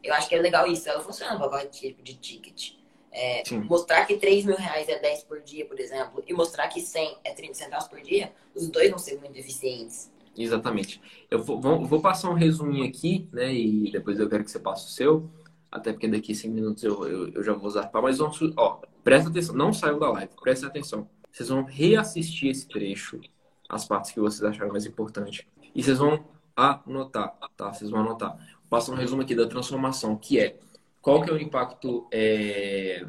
Eu 0.02 0.14
acho 0.14 0.30
que 0.30 0.36
é 0.36 0.42
legal 0.42 0.66
isso, 0.68 0.88
ela 0.90 1.02
funciona 1.02 1.38
para 1.38 1.50
qualquer 1.50 1.68
tipo 1.68 2.02
de 2.02 2.16
ticket. 2.16 2.74
É, 3.12 3.44
mostrar 3.70 4.06
que 4.06 4.18
3 4.18 4.46
mil 4.46 4.56
reais 4.56 4.90
é 4.90 4.98
10 4.98 5.26
por 5.26 5.42
dia, 5.42 5.66
por 5.66 5.80
exemplo, 5.80 6.24
e 6.26 6.34
mostrar 6.34 6.68
que 6.68 6.82
100 6.82 7.18
é 7.24 7.34
30 7.34 7.54
centavos 7.54 7.88
por 7.88 8.02
dia, 8.02 8.34
os 8.56 8.68
dois 8.70 8.90
vão 8.90 8.98
ser 8.98 9.20
muito 9.20 9.38
eficientes. 9.38 10.12
Exatamente. 10.36 11.00
Eu 11.30 11.44
vou, 11.44 11.86
vou 11.86 12.02
passar 12.02 12.30
um 12.30 12.34
resuminho 12.34 12.88
aqui, 12.88 13.28
né? 13.32 13.54
E 13.54 13.92
depois 13.92 14.20
eu 14.20 14.28
quero 14.28 14.44
que 14.44 14.50
você 14.50 14.60
passe 14.60 14.88
o 14.88 14.90
seu. 14.90 15.30
Até 15.74 15.92
porque 15.92 16.08
daqui 16.08 16.34
a 16.34 16.36
5 16.36 16.54
minutos 16.54 16.84
eu, 16.84 17.08
eu, 17.08 17.28
eu, 17.30 17.44
já 17.44 17.54
vou 17.54 17.66
usar. 17.68 17.90
Mas 17.92 18.20
vamos, 18.20 18.40
ó, 18.56 18.80
Presta 19.04 19.30
atenção, 19.30 19.56
não 19.56 19.74
saiam 19.74 20.00
da 20.00 20.10
live, 20.12 20.32
presta 20.42 20.68
atenção. 20.68 21.10
Vocês 21.30 21.50
vão 21.50 21.64
reassistir 21.64 22.50
esse 22.50 22.68
trecho, 22.68 23.20
as 23.68 23.86
partes 23.86 24.12
que 24.12 24.20
vocês 24.20 24.42
acharam 24.44 24.72
mais 24.72 24.86
importantes. 24.86 25.46
E 25.76 25.84
vocês 25.84 25.98
vão 25.98 26.24
anotar, 26.56 27.36
tá? 27.58 27.74
Vocês 27.74 27.92
vão 27.92 28.00
anotar. 28.00 28.38
Passa 28.70 28.92
um 28.92 28.96
resumo 28.96 29.22
aqui 29.22 29.36
da 29.36 29.46
transformação, 29.46 30.16
que 30.16 30.40
é 30.40 30.58
qual 31.02 31.22
que 31.22 31.30
é 31.30 31.34
o 31.34 31.42
impacto 31.42 32.08
é, 32.14 33.06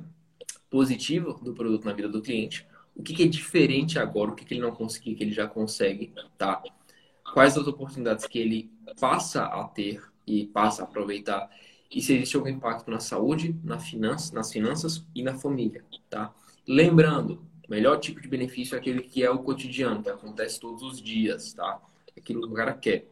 positivo 0.69 1.35
do 1.35 1.55
produto 1.55 1.85
na 1.85 1.93
vida 1.93 2.09
do 2.09 2.21
cliente, 2.21 2.67
o 2.97 3.03
que, 3.03 3.15
que 3.15 3.23
é 3.23 3.29
diferente 3.29 3.99
agora, 3.99 4.33
o 4.33 4.35
que, 4.35 4.45
que 4.45 4.55
ele 4.55 4.62
não 4.62 4.73
conseguiu, 4.73 5.15
que 5.17 5.23
ele 5.23 5.33
já 5.33 5.47
consegue, 5.47 6.12
tá? 6.37 6.61
Quais 7.33 7.57
as 7.57 7.67
oportunidades 7.69 8.27
que 8.27 8.39
ele 8.39 8.71
passa 8.99 9.45
a 9.45 9.62
ter 9.65 10.03
e 10.27 10.47
passa 10.47 10.83
a 10.83 10.85
aproveitar 10.87 11.49
e 11.95 12.03
se 12.03 12.12
existe 12.12 12.36
algum 12.36 12.49
impacto 12.49 12.90
na 12.90 12.99
saúde, 12.99 13.55
na 13.62 13.78
finança, 13.78 14.34
nas 14.34 14.53
finanças 14.53 15.07
e 15.14 15.22
na 15.22 15.34
família, 15.34 15.84
tá? 16.11 16.34
Lembrando, 16.66 17.40
o 17.66 17.70
melhor 17.70 17.99
tipo 18.01 18.20
de 18.20 18.26
benefício 18.26 18.74
é 18.74 18.78
aquele 18.78 19.03
que 19.03 19.22
é 19.22 19.30
o 19.30 19.38
cotidiano, 19.38 20.03
que 20.03 20.11
acontece 20.11 20.59
todos 20.59 20.82
os 20.82 21.01
dias, 21.01 21.53
tá? 21.53 21.80
Aquilo 22.16 22.42
que 22.42 22.53
o 22.53 22.57
cara 22.57 22.74
quer. 22.74 23.07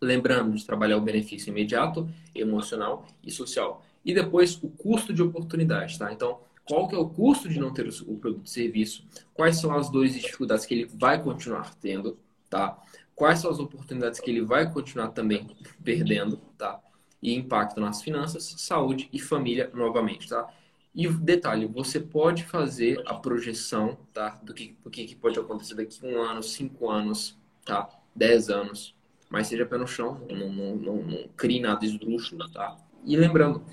Lembrando 0.00 0.54
de 0.54 0.66
trabalhar 0.66 0.98
o 0.98 1.00
benefício 1.00 1.50
imediato, 1.50 2.08
emocional 2.34 3.06
e 3.22 3.30
social. 3.30 3.82
E 4.04 4.12
depois 4.12 4.62
o 4.62 4.68
custo 4.68 5.14
de 5.14 5.22
oportunidade, 5.22 5.98
tá? 5.98 6.12
Então, 6.12 6.40
qual 6.66 6.86
que 6.88 6.94
é 6.94 6.98
o 6.98 7.08
custo 7.08 7.48
de 7.48 7.58
não 7.58 7.72
ter 7.72 7.88
o 7.88 8.16
produto 8.18 8.46
e 8.46 8.50
serviço? 8.50 9.04
Quais 9.32 9.56
são 9.56 9.74
as 9.74 9.88
dores 9.90 10.14
e 10.14 10.20
dificuldades 10.20 10.66
que 10.66 10.74
ele 10.74 10.90
vai 10.94 11.22
continuar 11.22 11.74
tendo, 11.76 12.18
tá? 12.50 12.78
Quais 13.14 13.38
são 13.38 13.50
as 13.50 13.58
oportunidades 13.58 14.20
que 14.20 14.30
ele 14.30 14.42
vai 14.42 14.70
continuar 14.70 15.08
também 15.08 15.48
perdendo, 15.82 16.36
tá? 16.58 16.80
E 17.24 17.34
impacto 17.34 17.80
nas 17.80 18.02
finanças, 18.02 18.54
saúde 18.58 19.08
e 19.10 19.18
família 19.18 19.70
novamente, 19.72 20.28
tá? 20.28 20.46
E 20.94 21.08
detalhe, 21.08 21.64
você 21.66 21.98
pode 21.98 22.44
fazer 22.44 23.02
a 23.06 23.14
projeção, 23.14 23.96
tá? 24.12 24.38
Do 24.42 24.52
que, 24.52 24.76
do 24.84 24.90
que 24.90 25.16
pode 25.16 25.38
acontecer 25.38 25.74
daqui 25.74 26.04
um 26.04 26.20
ano, 26.20 26.42
cinco 26.42 26.90
anos, 26.90 27.36
tá? 27.64 27.88
Dez 28.14 28.50
anos. 28.50 28.94
Mas 29.30 29.46
seja 29.46 29.64
pé 29.64 29.78
no 29.78 29.86
chão, 29.86 30.20
não, 30.30 30.52
não, 30.52 30.76
não, 30.76 30.96
não 31.02 31.28
crie 31.34 31.60
nada 31.60 31.84
esdrúxulo, 31.84 32.48
tá? 32.50 32.76
E 33.06 33.16
lembrando, 33.16 33.64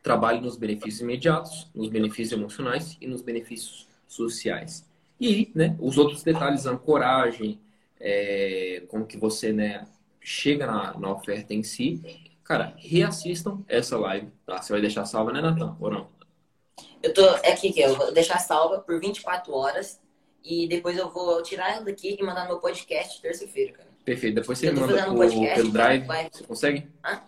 trabalhe 0.00 0.40
nos 0.40 0.56
benefícios 0.56 1.00
imediatos, 1.00 1.68
nos 1.74 1.88
benefícios 1.88 2.38
emocionais 2.38 2.96
e 3.00 3.08
nos 3.08 3.20
benefícios 3.20 3.88
sociais. 4.06 4.88
E, 5.20 5.50
né, 5.56 5.76
os 5.80 5.98
outros 5.98 6.22
detalhes, 6.22 6.66
ancoragem, 6.66 7.58
é, 7.98 8.84
como 8.88 9.04
que 9.04 9.18
você, 9.18 9.52
né, 9.52 9.86
chega 10.20 10.66
na, 10.66 10.98
na 10.98 11.10
oferta 11.10 11.52
em 11.52 11.62
si 11.64 12.00
Cara, 12.46 12.74
reassistam 12.76 13.64
essa 13.66 13.98
live, 13.98 14.30
tá? 14.46 14.62
Você 14.62 14.72
vai 14.72 14.80
deixar 14.80 15.04
salva, 15.04 15.32
né, 15.32 15.40
Natan? 15.40 15.76
Ou 15.80 15.90
não? 15.90 16.08
Eu 17.02 17.12
tô. 17.12 17.22
É 17.42 17.52
aqui 17.52 17.72
que 17.72 17.80
eu 17.80 17.96
vou 17.96 18.12
deixar 18.12 18.38
salva 18.38 18.78
por 18.78 19.00
24 19.00 19.52
horas 19.52 20.00
e 20.44 20.68
depois 20.68 20.96
eu 20.96 21.10
vou 21.10 21.42
tirar 21.42 21.74
ela 21.74 21.84
daqui 21.84 22.16
e 22.16 22.22
mandar 22.22 22.42
no 22.42 22.50
meu 22.50 22.58
podcast 22.60 23.20
terça-feira, 23.20 23.72
cara. 23.72 23.88
Perfeito. 24.04 24.36
Depois 24.36 24.58
você 24.58 24.70
me 24.70 24.78
manda 24.78 25.10
um 25.10 25.16
podcast, 25.16 25.54
pelo 25.56 25.70
Drive. 25.72 26.06
Vai... 26.06 26.28
Você 26.30 26.44
consegue? 26.44 26.88
Hã? 27.04 27.20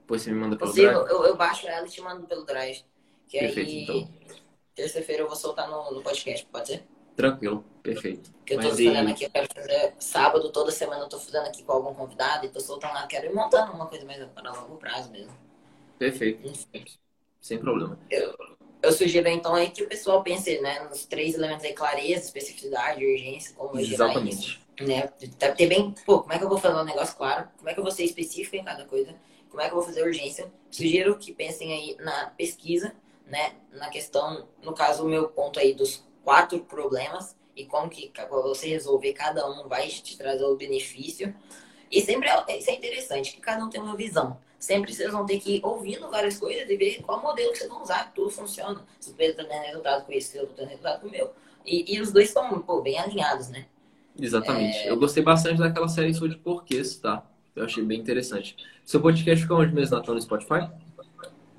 Depois 0.00 0.22
você 0.22 0.30
me 0.30 0.38
manda 0.38 0.56
pelo 0.56 0.70
Consigo, 0.70 0.90
Drive. 0.90 1.10
Eu, 1.10 1.24
eu 1.26 1.36
baixo 1.36 1.68
ela 1.68 1.86
e 1.86 1.90
te 1.90 2.00
mando 2.00 2.26
pelo 2.26 2.46
Drive. 2.46 2.82
Que 3.28 3.40
Perfeito, 3.40 3.68
aí, 3.68 3.82
então. 3.82 4.08
Terça-feira 4.74 5.22
eu 5.22 5.26
vou 5.26 5.36
soltar 5.36 5.68
no, 5.68 5.90
no 5.90 6.02
podcast, 6.02 6.46
pode 6.46 6.68
ser? 6.68 6.86
Tranquilo. 7.14 7.62
Perfeito. 7.82 8.30
Que 8.44 8.54
eu 8.54 8.60
tô 8.60 8.68
Mas 8.68 8.78
e- 8.78 8.88
aqui, 8.88 9.24
eu 9.24 9.30
quero 9.30 9.48
fazer 9.54 9.94
sábado, 9.98 10.50
toda 10.50 10.70
semana 10.70 11.02
eu 11.04 11.08
tô 11.08 11.18
fazendo 11.18 11.46
aqui 11.46 11.62
com 11.62 11.72
algum 11.72 11.94
convidado 11.94 12.46
e 12.46 12.48
tô 12.48 12.60
soltando 12.60 12.94
lá, 12.94 13.06
quero 13.06 13.26
ir 13.26 13.34
montando 13.34 13.72
uma 13.72 13.86
coisa 13.86 14.04
mais 14.04 14.24
para 14.26 14.52
longo 14.52 14.76
prazo 14.76 15.10
mesmo. 15.10 15.32
Perfeito. 15.98 16.46
Enfim. 16.46 16.84
Sem 17.40 17.58
problema. 17.58 17.98
Eu 18.82 18.92
sugiro 18.92 19.28
então 19.28 19.54
aí 19.54 19.70
que 19.70 19.82
o 19.82 19.88
pessoal 19.88 20.22
pense 20.22 20.60
né, 20.60 20.80
nos 20.88 21.04
três 21.06 21.34
elementos 21.34 21.64
aí, 21.64 21.72
clareza, 21.72 22.24
especificidade, 22.26 23.04
urgência, 23.04 23.54
como 23.54 23.80
gerar 23.80 24.12
isso. 24.24 24.58
Exatamente. 24.58 24.62
Né? 24.80 25.02
Tá- 25.38 25.52
Ter 25.52 25.66
bem, 25.66 25.94
pô, 26.04 26.20
como 26.20 26.32
é 26.32 26.38
que 26.38 26.44
eu 26.44 26.48
vou 26.48 26.58
falar 26.58 26.82
um 26.82 26.84
negócio 26.84 27.16
claro? 27.16 27.48
Como 27.58 27.68
é 27.68 27.74
que 27.74 27.78
eu 27.80 27.84
vou 27.84 27.92
ser 27.92 28.04
específico 28.04 28.56
em 28.56 28.64
cada 28.64 28.84
coisa? 28.84 29.14
Como 29.48 29.60
é 29.60 29.66
que 29.66 29.70
eu 29.72 29.76
vou 29.76 29.84
fazer 29.84 30.02
urgência? 30.02 30.50
Sugiro 30.70 31.16
que 31.18 31.32
pensem 31.32 31.72
aí 31.72 31.96
na 32.00 32.26
pesquisa, 32.30 32.92
né? 33.26 33.54
Na 33.72 33.88
questão, 33.88 34.48
no 34.62 34.72
caso, 34.72 35.04
o 35.04 35.08
meu 35.08 35.28
ponto 35.28 35.60
aí 35.60 35.74
dos 35.74 36.02
quatro 36.24 36.60
problemas 36.60 37.36
e 37.56 37.64
como 37.66 37.88
que 37.88 38.08
ca- 38.08 38.26
você 38.26 38.68
resolver 38.68 39.12
cada 39.12 39.48
um 39.50 39.68
vai 39.68 39.88
te 39.88 40.16
trazer 40.16 40.44
o 40.44 40.56
benefício. 40.56 41.34
E 41.90 42.00
sempre 42.00 42.28
é, 42.28 42.58
isso 42.58 42.70
é 42.70 42.74
interessante, 42.74 43.34
que 43.34 43.40
cada 43.40 43.64
um 43.64 43.68
tem 43.68 43.80
uma 43.80 43.96
visão. 43.96 44.38
Sempre 44.58 44.94
vocês 44.94 45.10
vão 45.12 45.26
ter 45.26 45.40
que 45.40 45.56
ir 45.56 45.66
ouvindo 45.66 46.08
várias 46.08 46.38
coisas 46.38 46.68
e 46.70 46.76
ver 46.76 47.02
qual 47.02 47.20
modelo 47.20 47.52
que 47.52 47.58
vocês 47.58 47.68
vão 47.68 47.82
usar, 47.82 48.08
que 48.08 48.14
tudo 48.14 48.30
funciona. 48.30 48.80
Se 49.00 49.10
o 49.10 49.14
Pedro 49.14 49.42
tá 49.42 49.48
tendo 49.50 49.62
resultado 49.66 50.06
com 50.06 50.12
isso, 50.12 50.36
eu 50.36 50.46
tô 50.46 50.54
tendo 50.54 50.68
resultado 50.68 51.00
com 51.00 51.08
o 51.08 51.10
meu. 51.10 51.32
E, 51.66 51.94
e 51.94 52.00
os 52.00 52.12
dois 52.12 52.28
estão, 52.28 52.62
bem 52.80 52.98
alinhados, 52.98 53.48
né? 53.48 53.66
Exatamente. 54.18 54.78
É. 54.78 54.90
Eu 54.90 54.96
gostei 54.96 55.22
bastante 55.22 55.58
daquela 55.58 55.88
série 55.88 56.14
sobre 56.14 56.36
porquês, 56.36 56.96
tá? 56.96 57.26
Eu 57.54 57.64
achei 57.64 57.82
bem 57.84 58.00
interessante. 58.00 58.56
Seu 58.84 59.00
podcast 59.00 59.42
fica 59.42 59.54
onde 59.54 59.74
mesmo, 59.74 59.96
Natan? 59.96 60.14
No 60.14 60.22
Spotify? 60.22 60.70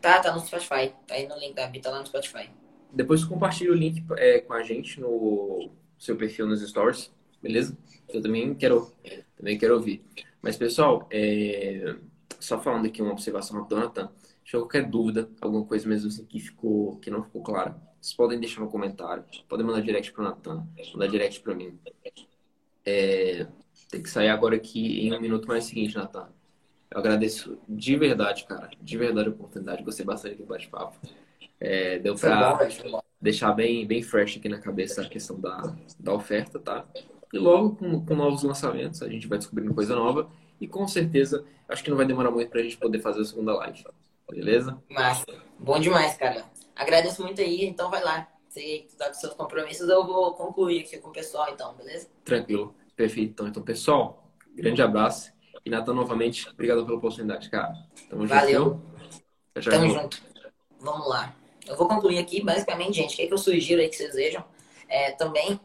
Tá, 0.01 0.19
tá 0.19 0.33
no 0.33 0.39
Spotify. 0.39 0.93
Tá 1.07 1.15
aí 1.15 1.27
no 1.27 1.37
link 1.37 1.53
da 1.53 1.67
Bita 1.67 1.89
lá 1.89 1.99
no 1.99 2.05
Spotify. 2.05 2.49
Depois 2.91 3.23
compartilha 3.23 3.71
o 3.71 3.75
link 3.75 4.03
é, 4.17 4.39
com 4.39 4.53
a 4.53 4.63
gente 4.63 4.99
no 4.99 5.71
seu 6.03 6.17
perfil 6.17 6.45
nos 6.45 6.61
stories, 6.67 7.11
beleza? 7.41 7.77
Eu 8.09 8.21
também 8.21 8.53
quero, 8.53 8.91
também 9.37 9.57
quero 9.57 9.75
ouvir. 9.75 10.03
Mas, 10.41 10.57
pessoal, 10.57 11.07
é, 11.09 11.95
só 12.39 12.59
falando 12.59 12.85
aqui 12.85 13.01
uma 13.01 13.13
observação 13.13 13.57
rápida, 13.57 13.79
Natan. 13.79 14.11
Se 14.43 14.51
tiver 14.51 14.59
qualquer 14.59 14.89
dúvida, 14.89 15.29
alguma 15.39 15.65
coisa 15.65 15.87
mesmo 15.87 16.09
assim 16.09 16.25
que, 16.25 16.39
ficou, 16.39 16.97
que 16.97 17.09
não 17.09 17.23
ficou 17.23 17.41
clara, 17.41 17.81
vocês 18.01 18.13
podem 18.13 18.37
deixar 18.37 18.59
no 18.59 18.69
comentário. 18.69 19.23
Podem 19.47 19.65
mandar 19.65 19.81
direct 19.81 20.11
pro 20.11 20.23
Natan, 20.23 20.67
mandar 20.93 21.07
direct 21.07 21.39
pra 21.39 21.55
mim. 21.55 21.79
É, 22.85 23.47
tem 23.89 24.03
que 24.03 24.09
sair 24.09 24.27
agora 24.27 24.57
aqui 24.57 25.07
em 25.07 25.13
um 25.13 25.21
minuto 25.21 25.47
mais 25.47 25.63
seguinte, 25.63 25.95
Natan. 25.95 26.27
Eu 26.91 26.99
agradeço 26.99 27.57
de 27.67 27.95
verdade, 27.95 28.43
cara. 28.43 28.69
De 28.81 28.97
verdade 28.97 29.29
a 29.29 29.31
oportunidade. 29.31 29.83
Gostei 29.83 30.05
bastante 30.05 30.35
do 30.35 30.45
bate-papo. 30.45 30.97
É, 31.59 31.97
deu 31.99 32.17
Foi 32.17 32.29
deixar 33.23 33.53
bem, 33.53 33.87
bem 33.87 34.03
fresh 34.03 34.37
aqui 34.37 34.49
na 34.49 34.59
cabeça 34.59 35.01
a 35.01 35.07
questão 35.07 35.39
da, 35.39 35.73
da 35.97 36.13
oferta, 36.13 36.59
tá? 36.59 36.85
E 37.31 37.39
logo 37.39 37.77
com, 37.77 38.05
com 38.05 38.15
novos 38.15 38.43
lançamentos, 38.43 39.01
a 39.01 39.07
gente 39.07 39.27
vai 39.27 39.37
descobrindo 39.37 39.73
coisa 39.73 39.95
nova. 39.95 40.29
E 40.59 40.67
com 40.67 40.85
certeza, 40.87 41.45
acho 41.67 41.83
que 41.83 41.89
não 41.89 41.97
vai 41.97 42.05
demorar 42.05 42.29
muito 42.29 42.49
pra 42.49 42.61
gente 42.61 42.77
poder 42.77 42.99
fazer 42.99 43.21
a 43.21 43.25
segunda 43.25 43.53
live. 43.55 43.85
Beleza? 44.29 44.77
Massa. 44.89 45.25
Bom 45.57 45.79
demais, 45.79 46.17
cara. 46.17 46.43
Agradeço 46.75 47.23
muito 47.23 47.41
aí, 47.41 47.65
então 47.65 47.89
vai 47.89 48.03
lá. 48.03 48.27
Você 48.49 48.85
tá 48.97 49.07
com 49.07 49.13
seus 49.13 49.33
compromissos, 49.33 49.87
eu 49.89 50.05
vou 50.05 50.33
concluir 50.33 50.81
aqui 50.81 50.97
com 50.97 51.09
o 51.09 51.13
pessoal, 51.13 51.47
então, 51.51 51.73
beleza? 51.75 52.07
Tranquilo. 52.25 52.75
Perfeito. 52.95 53.31
Então, 53.31 53.47
então 53.47 53.63
pessoal, 53.63 54.29
grande 54.53 54.81
abraço. 54.81 55.31
E 55.65 55.69
Natan, 55.69 55.93
novamente, 55.93 56.47
obrigado 56.49 56.85
pela 56.85 56.97
oportunidade, 56.97 57.49
cara. 57.49 57.73
Tamo 58.09 58.27
junto. 58.27 58.35
Valeu. 58.35 58.81
Tchau, 59.53 59.63
tchau. 59.63 59.71
Tamo 59.71 59.89
junto. 59.89 60.21
Vamos 60.79 61.07
lá. 61.07 61.33
Eu 61.67 61.77
vou 61.77 61.87
concluir 61.87 62.19
aqui, 62.19 62.43
basicamente, 62.43 62.95
gente, 62.95 63.13
o 63.13 63.15
que, 63.15 63.23
é 63.23 63.27
que 63.27 63.33
eu 63.33 63.37
sugiro 63.37 63.81
aí 63.81 63.89
que 63.89 63.95
vocês 63.95 64.13
vejam 64.13 64.43
é, 64.87 65.11
também 65.11 65.59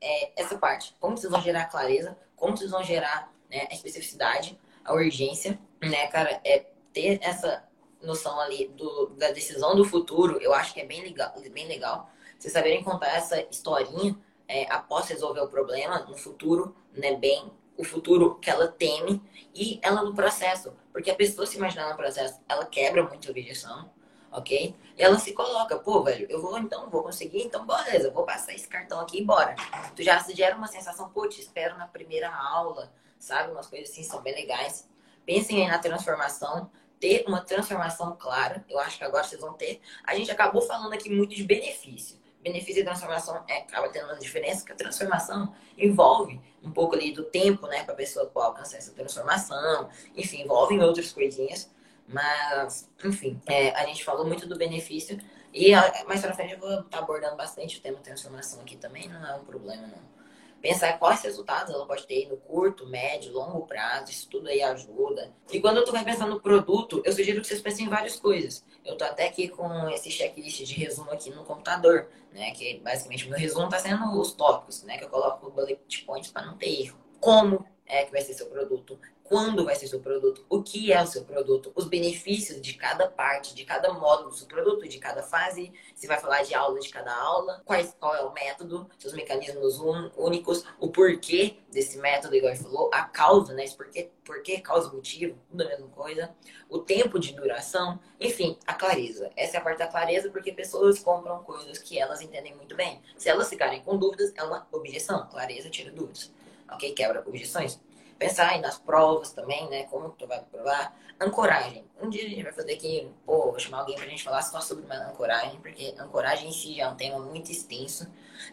é, 0.00 0.32
essa 0.40 0.58
parte. 0.58 0.94
Como 1.00 1.16
vocês 1.16 1.30
vão 1.30 1.40
gerar 1.40 1.66
clareza, 1.66 2.16
como 2.36 2.56
vocês 2.56 2.70
vão 2.70 2.82
gerar 2.82 3.32
né, 3.50 3.66
a 3.70 3.74
especificidade, 3.74 4.58
a 4.84 4.92
urgência, 4.92 5.58
né, 5.80 6.06
cara, 6.08 6.40
é 6.44 6.66
ter 6.92 7.18
essa 7.22 7.64
noção 8.02 8.38
ali 8.40 8.68
do, 8.68 9.06
da 9.16 9.30
decisão 9.30 9.74
do 9.74 9.84
futuro, 9.84 10.38
eu 10.40 10.52
acho 10.52 10.74
que 10.74 10.80
é 10.80 10.84
bem 10.84 11.02
legal, 11.02 11.32
bem 11.52 11.66
legal. 11.66 12.10
Vocês 12.38 12.52
saberem 12.52 12.82
contar 12.82 13.16
essa 13.16 13.40
historinha 13.50 14.16
é, 14.46 14.70
após 14.70 15.08
resolver 15.08 15.40
o 15.40 15.48
problema 15.48 16.00
no 16.00 16.16
futuro, 16.16 16.76
né, 16.92 17.16
bem 17.16 17.50
o 17.76 17.82
futuro 17.82 18.36
que 18.36 18.50
ela 18.50 18.68
teme 18.68 19.20
e 19.54 19.80
ela 19.82 20.02
no 20.02 20.14
processo, 20.14 20.72
porque 20.92 21.10
a 21.10 21.14
pessoa 21.14 21.46
se 21.46 21.56
imaginar 21.56 21.90
no 21.90 21.96
processo, 21.96 22.40
ela 22.48 22.66
quebra 22.66 23.02
muito 23.02 23.26
a 23.26 23.30
objeção, 23.30 23.90
ok? 24.34 24.74
Ela 24.98 25.18
se 25.18 25.32
coloca, 25.32 25.78
pô, 25.78 26.02
velho, 26.02 26.26
eu 26.28 26.42
vou 26.42 26.58
então, 26.58 26.90
vou 26.90 27.02
conseguir, 27.02 27.42
então 27.42 27.64
beleza, 27.64 28.08
eu 28.08 28.12
vou 28.12 28.24
passar 28.24 28.52
esse 28.52 28.66
cartão 28.68 29.00
aqui 29.00 29.18
e 29.18 29.24
bora. 29.24 29.54
Tu 29.94 30.02
já 30.02 30.18
gera 30.34 30.56
uma 30.56 30.66
sensação, 30.66 31.08
pô, 31.08 31.28
te 31.28 31.40
espero 31.40 31.78
na 31.78 31.86
primeira 31.86 32.34
aula, 32.34 32.92
sabe? 33.18 33.52
Umas 33.52 33.68
coisas 33.68 33.90
assim 33.90 34.02
são 34.02 34.20
bem 34.20 34.34
legais. 34.34 34.88
Pensem 35.24 35.62
aí 35.62 35.70
na 35.70 35.78
transformação, 35.78 36.70
ter 37.00 37.24
uma 37.26 37.40
transformação 37.40 38.16
clara, 38.16 38.64
eu 38.68 38.78
acho 38.78 38.98
que 38.98 39.04
agora 39.04 39.24
vocês 39.24 39.40
vão 39.40 39.54
ter. 39.54 39.80
A 40.04 40.14
gente 40.14 40.30
acabou 40.30 40.62
falando 40.62 40.92
aqui 40.92 41.08
muito 41.08 41.34
de 41.34 41.44
benefício. 41.44 42.22
Benefício 42.42 42.82
e 42.82 42.84
transformação 42.84 43.42
é, 43.48 43.58
acaba 43.58 43.88
tendo 43.88 44.06
uma 44.06 44.18
diferença, 44.18 44.66
que 44.66 44.72
a 44.72 44.74
transformação 44.74 45.54
envolve 45.78 46.38
um 46.62 46.70
pouco 46.70 46.94
ali 46.94 47.12
do 47.12 47.24
tempo, 47.24 47.66
né, 47.66 47.84
para 47.84 47.94
a 47.94 47.96
pessoa 47.96 48.30
alcançar 48.34 48.76
essa 48.76 48.92
transformação, 48.92 49.88
enfim, 50.14 50.42
envolve 50.42 50.78
outras 50.80 51.10
coisinhas. 51.10 51.70
Mas, 52.06 52.90
enfim, 53.04 53.40
é, 53.46 53.70
a 53.70 53.86
gente 53.86 54.04
falou 54.04 54.26
muito 54.26 54.46
do 54.46 54.56
benefício. 54.56 55.18
E 55.52 55.72
mais 56.06 56.20
pra 56.20 56.34
frente 56.34 56.54
eu 56.54 56.58
vou 56.58 56.80
estar 56.80 56.98
abordando 56.98 57.36
bastante 57.36 57.78
o 57.78 57.80
tema 57.80 57.98
transformação 57.98 58.60
aqui 58.60 58.76
também, 58.76 59.08
não 59.08 59.24
é 59.24 59.36
um 59.36 59.44
problema, 59.44 59.86
não. 59.86 60.14
Pensar 60.60 60.98
quais 60.98 61.20
resultados 61.20 61.74
ela 61.74 61.86
pode 61.86 62.06
ter 62.06 62.26
no 62.26 62.38
curto, 62.38 62.86
médio, 62.86 63.30
longo 63.32 63.66
prazo, 63.66 64.10
isso 64.10 64.26
tudo 64.30 64.48
aí 64.48 64.62
ajuda. 64.62 65.30
E 65.52 65.60
quando 65.60 65.84
tu 65.84 65.92
vai 65.92 66.02
pensar 66.02 66.26
no 66.26 66.40
produto, 66.40 67.02
eu 67.04 67.12
sugiro 67.12 67.42
que 67.42 67.46
vocês 67.46 67.60
pensem 67.60 67.84
em 67.84 67.88
várias 67.90 68.16
coisas. 68.16 68.64
Eu 68.82 68.96
tô 68.96 69.04
até 69.04 69.28
aqui 69.28 69.46
com 69.46 69.90
esse 69.90 70.10
checklist 70.10 70.64
de 70.64 70.72
resumo 70.72 71.10
aqui 71.10 71.28
no 71.28 71.44
computador, 71.44 72.08
né? 72.32 72.50
Que 72.52 72.80
basicamente 72.80 73.28
meu 73.28 73.38
resumo 73.38 73.68
tá 73.68 73.78
sendo 73.78 74.18
os 74.18 74.32
tópicos, 74.32 74.82
né? 74.84 74.96
Que 74.96 75.04
eu 75.04 75.10
coloco 75.10 75.50
bullet 75.50 76.02
points 76.06 76.32
para 76.32 76.46
não 76.46 76.56
ter 76.56 76.80
erro. 76.80 76.98
Como 77.20 77.64
é 77.86 78.06
que 78.06 78.12
vai 78.12 78.22
ser 78.22 78.32
seu 78.32 78.46
produto? 78.46 78.98
Quando 79.24 79.64
vai 79.64 79.74
ser 79.74 79.88
seu 79.88 80.00
produto? 80.00 80.44
O 80.50 80.62
que 80.62 80.92
é 80.92 81.02
o 81.02 81.06
seu 81.06 81.24
produto? 81.24 81.72
Os 81.74 81.86
benefícios 81.86 82.60
de 82.60 82.74
cada 82.74 83.08
parte, 83.08 83.54
de 83.54 83.64
cada 83.64 83.90
módulo 83.90 84.28
do 84.28 84.36
seu 84.36 84.46
produto, 84.46 84.86
de 84.86 84.98
cada 84.98 85.22
fase. 85.22 85.72
Se 85.94 86.06
vai 86.06 86.20
falar 86.20 86.42
de 86.42 86.54
aula 86.54 86.78
de 86.78 86.90
cada 86.90 87.10
aula, 87.16 87.62
quais, 87.64 87.96
qual 87.98 88.14
é 88.14 88.20
o 88.20 88.32
método, 88.34 88.86
seus 88.98 89.14
mecanismos 89.14 89.80
un- 89.80 90.10
únicos, 90.14 90.64
o 90.78 90.88
porquê 90.90 91.56
desse 91.72 91.96
método, 91.96 92.36
igual 92.36 92.52
ele 92.52 92.62
falou, 92.62 92.90
a 92.92 93.04
causa, 93.04 93.54
né? 93.54 93.64
Esse 93.64 93.74
porquê, 93.74 94.10
porquê, 94.22 94.60
causa 94.60 94.92
motivo, 94.92 95.38
tudo 95.50 95.62
a 95.62 95.68
mesma 95.68 95.88
coisa. 95.88 96.30
O 96.68 96.78
tempo 96.80 97.18
de 97.18 97.32
duração, 97.32 97.98
enfim, 98.20 98.58
a 98.66 98.74
clareza. 98.74 99.30
Essa 99.36 99.56
é 99.56 99.60
a 99.60 99.62
parte 99.62 99.78
da 99.78 99.86
clareza, 99.86 100.30
porque 100.30 100.52
pessoas 100.52 100.98
compram 100.98 101.42
coisas 101.42 101.78
que 101.78 101.98
elas 101.98 102.20
entendem 102.20 102.54
muito 102.54 102.76
bem. 102.76 103.00
Se 103.16 103.30
elas 103.30 103.48
ficarem 103.48 103.82
com 103.82 103.96
dúvidas, 103.96 104.32
é 104.36 104.42
uma 104.42 104.68
objeção. 104.70 105.26
Clareza 105.30 105.70
tira 105.70 105.90
dúvidas. 105.90 106.30
Ok? 106.70 106.92
Quebra 106.92 107.22
objeções. 107.26 107.80
Pensar 108.24 108.48
aí 108.48 108.58
nas 108.58 108.78
provas 108.78 109.32
também, 109.32 109.68
né? 109.68 109.82
Como 109.84 110.08
tu 110.08 110.26
vai 110.26 110.40
provar. 110.50 110.98
Ancoragem. 111.20 111.84
Um 112.00 112.08
dia 112.08 112.24
a 112.24 112.28
gente 112.30 112.42
vai 112.42 112.52
fazer 112.54 112.72
aqui, 112.72 113.06
pô, 113.26 113.50
vou 113.50 113.58
chamar 113.58 113.80
alguém 113.80 113.96
pra 113.96 114.06
gente 114.06 114.24
falar 114.24 114.40
só 114.40 114.62
sobre 114.62 114.86
uma 114.86 114.94
ancoragem, 115.10 115.60
porque 115.60 115.94
ancoragem 115.98 116.48
em 116.48 116.52
si 116.52 116.74
já 116.74 116.84
é 116.84 116.88
um 116.88 116.96
tema 116.96 117.18
muito 117.18 117.52
extenso. 117.52 118.10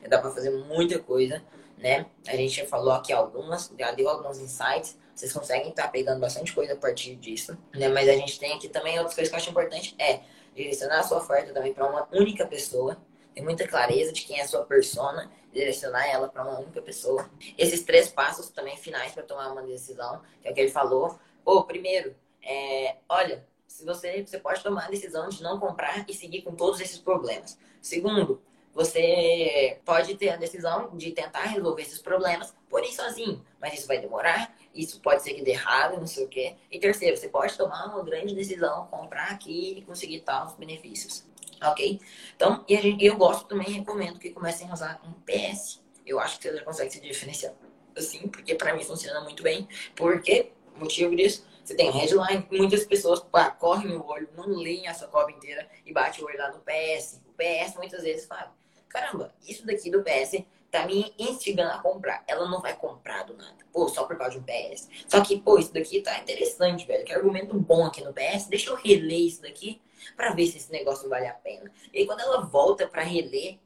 Dá 0.09 0.19
pra 0.19 0.29
fazer 0.29 0.49
muita 0.49 0.99
coisa, 0.99 1.41
né? 1.77 2.05
A 2.27 2.35
gente 2.35 2.57
já 2.57 2.65
falou 2.65 2.91
aqui 2.91 3.13
algumas, 3.13 3.71
já 3.79 3.91
deu 3.93 4.09
alguns 4.09 4.39
insights. 4.39 4.99
Vocês 5.15 5.31
conseguem 5.31 5.69
estar 5.69 5.87
pegando 5.87 6.19
bastante 6.19 6.51
coisa 6.53 6.73
a 6.73 6.75
partir 6.75 7.15
disso, 7.15 7.57
né? 7.73 7.87
Mas 7.87 8.09
a 8.09 8.13
gente 8.13 8.37
tem 8.37 8.51
aqui 8.51 8.67
também 8.67 8.97
outras 8.97 9.15
coisas 9.15 9.29
que 9.29 9.35
eu 9.35 9.39
acho 9.39 9.49
importante 9.51 9.95
é 9.97 10.19
direcionar 10.53 10.99
a 10.99 11.03
sua 11.03 11.19
oferta 11.19 11.53
também 11.53 11.73
para 11.73 11.87
uma 11.87 12.09
única 12.11 12.45
pessoa. 12.45 12.97
Ter 13.33 13.41
muita 13.41 13.65
clareza 13.65 14.11
de 14.11 14.23
quem 14.23 14.37
é 14.37 14.43
a 14.43 14.47
sua 14.47 14.65
persona, 14.65 15.31
direcionar 15.51 16.07
ela 16.07 16.27
para 16.27 16.43
uma 16.43 16.59
única 16.59 16.81
pessoa. 16.81 17.29
Esses 17.57 17.83
três 17.83 18.09
passos 18.09 18.49
também 18.49 18.77
finais 18.77 19.11
para 19.11 19.23
tomar 19.23 19.51
uma 19.51 19.63
decisão, 19.63 20.21
que 20.41 20.47
é 20.47 20.51
o 20.51 20.53
que 20.53 20.61
ele 20.61 20.71
falou. 20.71 21.19
Pô, 21.43 21.63
primeiro, 21.63 22.15
é, 22.41 22.97
olha, 23.09 23.45
se 23.67 23.85
você, 23.85 24.25
você 24.25 24.39
pode 24.39 24.61
tomar 24.61 24.85
a 24.85 24.89
decisão 24.89 25.29
de 25.29 25.41
não 25.41 25.59
comprar 25.59 26.05
e 26.09 26.13
seguir 26.13 26.41
com 26.41 26.55
todos 26.55 26.79
esses 26.79 26.97
problemas. 26.97 27.57
Segundo, 27.81 28.41
você 28.73 29.79
pode 29.83 30.15
ter 30.15 30.29
a 30.29 30.37
decisão 30.37 30.95
de 30.95 31.11
tentar 31.11 31.43
resolver 31.43 31.81
esses 31.81 32.01
problemas, 32.01 32.55
porém 32.69 32.91
sozinho, 32.93 33.45
mas 33.59 33.73
isso 33.73 33.87
vai 33.87 33.99
demorar, 33.99 34.55
isso 34.73 35.01
pode 35.01 35.23
ser 35.23 35.33
que 35.33 35.43
dê 35.43 35.51
errado, 35.51 35.99
não 35.99 36.07
sei 36.07 36.25
o 36.25 36.27
quê. 36.27 36.55
E 36.69 36.79
terceiro, 36.79 37.17
você 37.17 37.27
pode 37.27 37.57
tomar 37.57 37.87
uma 37.87 38.03
grande 38.03 38.33
decisão, 38.33 38.87
comprar 38.87 39.31
aqui 39.31 39.79
e 39.79 39.81
conseguir 39.81 40.21
tal 40.21 40.55
benefícios. 40.57 41.25
Ok? 41.61 41.99
Então, 42.35 42.65
e 42.67 42.75
gente, 42.81 43.05
eu 43.05 43.15
gosto 43.15 43.45
também, 43.45 43.69
recomendo 43.69 44.19
que 44.19 44.31
comecem 44.31 44.69
a 44.69 44.73
usar 44.73 45.01
um 45.05 45.13
PS. 45.21 45.81
Eu 46.05 46.19
acho 46.19 46.39
que 46.39 46.49
você 46.49 46.57
já 46.57 46.63
consegue 46.63 46.91
se 46.91 46.99
diferenciar. 46.99 47.53
Assim, 47.95 48.27
porque 48.27 48.55
para 48.55 48.73
mim 48.73 48.83
funciona 48.83 49.21
muito 49.21 49.43
bem. 49.43 49.67
Porque, 49.95 50.51
motivo 50.75 51.15
disso, 51.15 51.45
você 51.63 51.75
tem 51.75 51.91
headline, 51.91 52.47
muitas 52.51 52.83
pessoas 52.85 53.19
pá, 53.19 53.51
correm 53.51 53.95
o 53.95 54.05
olho, 54.05 54.27
não 54.35 54.47
leem 54.47 54.87
essa 54.87 55.07
cobra 55.07 55.33
inteira 55.33 55.67
e 55.85 55.93
bate 55.93 56.23
o 56.23 56.25
olho 56.25 56.37
lá 56.37 56.51
no 56.51 56.59
PS. 56.59 57.21
O 57.27 57.33
PS 57.33 57.75
muitas 57.77 58.03
vezes 58.03 58.25
fala, 58.25 58.53
caramba, 58.89 59.33
isso 59.47 59.65
daqui 59.65 59.91
do 59.91 60.03
PS 60.03 60.43
tá 60.71 60.85
me 60.85 61.13
instigando 61.19 61.73
a 61.73 61.79
comprar. 61.79 62.23
Ela 62.27 62.49
não 62.49 62.61
vai 62.61 62.75
comprar 62.75 63.23
do 63.23 63.35
nada. 63.35 63.57
Pô, 63.71 63.87
só 63.87 64.05
por 64.05 64.17
causa 64.17 64.31
de 64.31 64.39
um 64.39 64.43
PS. 64.43 64.89
Só 65.07 65.21
que, 65.21 65.39
pô, 65.39 65.59
isso 65.59 65.73
daqui 65.73 66.01
tá 66.01 66.17
interessante, 66.17 66.87
velho. 66.87 67.05
Que 67.05 67.13
argumento 67.13 67.53
bom 67.59 67.85
aqui 67.85 68.03
no 68.03 68.13
PS. 68.13 68.47
Deixa 68.47 68.69
eu 68.71 68.75
reler 68.75 69.19
isso 69.19 69.41
daqui 69.41 69.81
para 70.15 70.33
ver 70.33 70.47
se 70.47 70.57
esse 70.57 70.71
negócio 70.71 71.09
vale 71.09 71.27
a 71.27 71.33
pena. 71.33 71.71
E 71.93 71.99
aí, 71.99 72.05
quando 72.05 72.21
ela 72.21 72.41
volta 72.41 72.87
para 72.87 73.03
reler, 73.03 73.59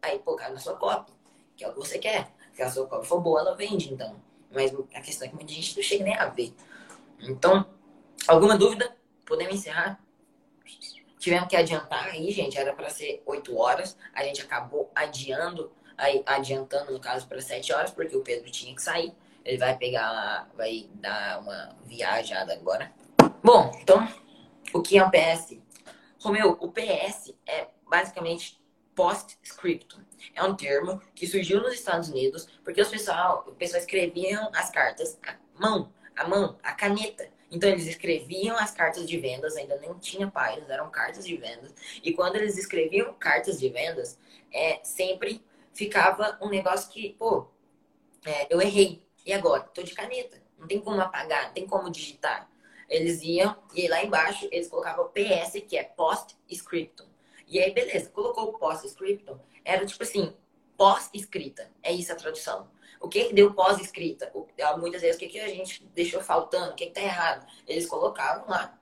aí, 0.00 0.18
pô, 0.18 0.36
cai 0.36 0.52
na 0.52 0.58
sua 0.58 0.76
cópia, 0.76 1.14
que 1.56 1.64
é 1.64 1.68
o 1.68 1.72
que 1.72 1.78
você 1.78 1.98
quer. 1.98 2.30
Se 2.52 2.62
a 2.62 2.70
sua 2.70 2.86
cópia 2.86 3.08
for 3.08 3.20
boa, 3.20 3.40
ela 3.40 3.54
vende, 3.54 3.92
então. 3.92 4.16
Mas 4.50 4.72
a 4.94 5.00
questão 5.00 5.26
é 5.26 5.30
que 5.30 5.36
muita 5.36 5.52
gente 5.52 5.76
não 5.76 5.82
chega 5.82 6.04
nem 6.04 6.16
a 6.16 6.26
ver. 6.26 6.54
Então, 7.20 7.66
alguma 8.26 8.56
dúvida? 8.56 8.96
Podemos 9.24 9.54
encerrar? 9.54 10.00
Tivemos 11.18 11.48
que 11.48 11.56
adiantar 11.56 12.06
aí, 12.06 12.30
gente. 12.30 12.56
Era 12.56 12.72
para 12.72 12.88
ser 12.88 13.22
8 13.26 13.56
horas. 13.56 13.96
A 14.14 14.22
gente 14.22 14.40
acabou 14.40 14.90
adiando, 14.94 15.72
aí, 15.98 16.22
adiantando, 16.24 16.92
no 16.92 17.00
caso, 17.00 17.26
para 17.26 17.40
7 17.40 17.72
horas, 17.72 17.90
porque 17.90 18.16
o 18.16 18.22
Pedro 18.22 18.50
tinha 18.50 18.74
que 18.74 18.82
sair. 18.82 19.12
Ele 19.44 19.58
vai 19.58 19.76
pegar, 19.76 20.48
vai 20.56 20.88
dar 20.94 21.40
uma 21.40 21.76
viajada 21.84 22.52
agora. 22.52 22.92
Bom, 23.42 23.76
então, 23.80 24.06
o 24.72 24.82
que 24.82 24.98
é 24.98 25.04
o 25.04 25.10
PS? 25.10 25.56
Romeu, 26.26 26.58
o 26.60 26.72
PS 26.72 27.32
é 27.46 27.68
basicamente 27.88 28.60
post-scriptum. 28.96 30.00
É 30.34 30.42
um 30.42 30.56
termo 30.56 31.00
que 31.14 31.24
surgiu 31.24 31.62
nos 31.62 31.74
Estados 31.74 32.08
Unidos 32.08 32.48
porque 32.64 32.82
os 32.82 32.88
pessoal, 32.88 33.44
o 33.46 33.52
pessoal 33.52 33.80
escreviam 33.80 34.50
as 34.52 34.68
cartas 34.70 35.16
à 35.24 35.36
mão, 35.56 35.92
a 36.16 36.26
mão, 36.26 36.58
a 36.64 36.72
caneta. 36.72 37.28
Então 37.48 37.70
eles 37.70 37.86
escreviam 37.86 38.56
as 38.56 38.72
cartas 38.72 39.08
de 39.08 39.16
vendas, 39.18 39.56
ainda 39.56 39.76
nem 39.76 39.94
tinha 40.00 40.28
páginas, 40.28 40.68
eram 40.68 40.90
cartas 40.90 41.24
de 41.24 41.36
vendas. 41.36 41.72
E 42.02 42.12
quando 42.12 42.34
eles 42.34 42.58
escreviam 42.58 43.14
cartas 43.14 43.60
de 43.60 43.68
vendas, 43.68 44.18
é, 44.52 44.80
sempre 44.82 45.44
ficava 45.72 46.36
um 46.42 46.48
negócio 46.48 46.90
que, 46.90 47.10
pô, 47.10 47.46
é, 48.24 48.52
eu 48.52 48.60
errei. 48.60 49.00
E 49.24 49.32
agora? 49.32 49.62
Tô 49.62 49.80
de 49.80 49.94
caneta. 49.94 50.42
Não 50.58 50.66
tem 50.66 50.80
como 50.80 51.00
apagar, 51.00 51.44
não 51.44 51.52
tem 51.52 51.68
como 51.68 51.88
digitar. 51.88 52.50
Eles 52.88 53.22
iam 53.22 53.56
e 53.74 53.88
lá 53.88 54.02
embaixo 54.04 54.48
eles 54.52 54.68
colocavam 54.68 55.08
PS, 55.08 55.62
que 55.66 55.76
é 55.76 55.82
post-scriptum. 55.82 57.06
E 57.48 57.60
aí, 57.60 57.72
beleza, 57.72 58.10
colocou 58.10 58.48
o 58.48 58.58
post-scriptum, 58.58 59.38
era 59.64 59.84
tipo 59.86 60.02
assim, 60.02 60.34
pós-escrita. 60.76 61.70
É 61.82 61.92
isso 61.92 62.12
a 62.12 62.16
tradução. 62.16 62.68
O 63.00 63.08
que, 63.08 63.26
que 63.26 63.34
deu 63.34 63.52
pós-escrita? 63.52 64.32
Muitas 64.78 65.02
vezes, 65.02 65.16
o 65.16 65.18
que, 65.18 65.28
que 65.28 65.40
a 65.40 65.48
gente 65.48 65.84
deixou 65.94 66.20
faltando? 66.20 66.72
O 66.72 66.74
que, 66.74 66.86
que 66.86 66.92
tá 66.92 67.00
errado? 67.00 67.46
Eles 67.66 67.86
colocavam 67.86 68.48
lá 68.48 68.78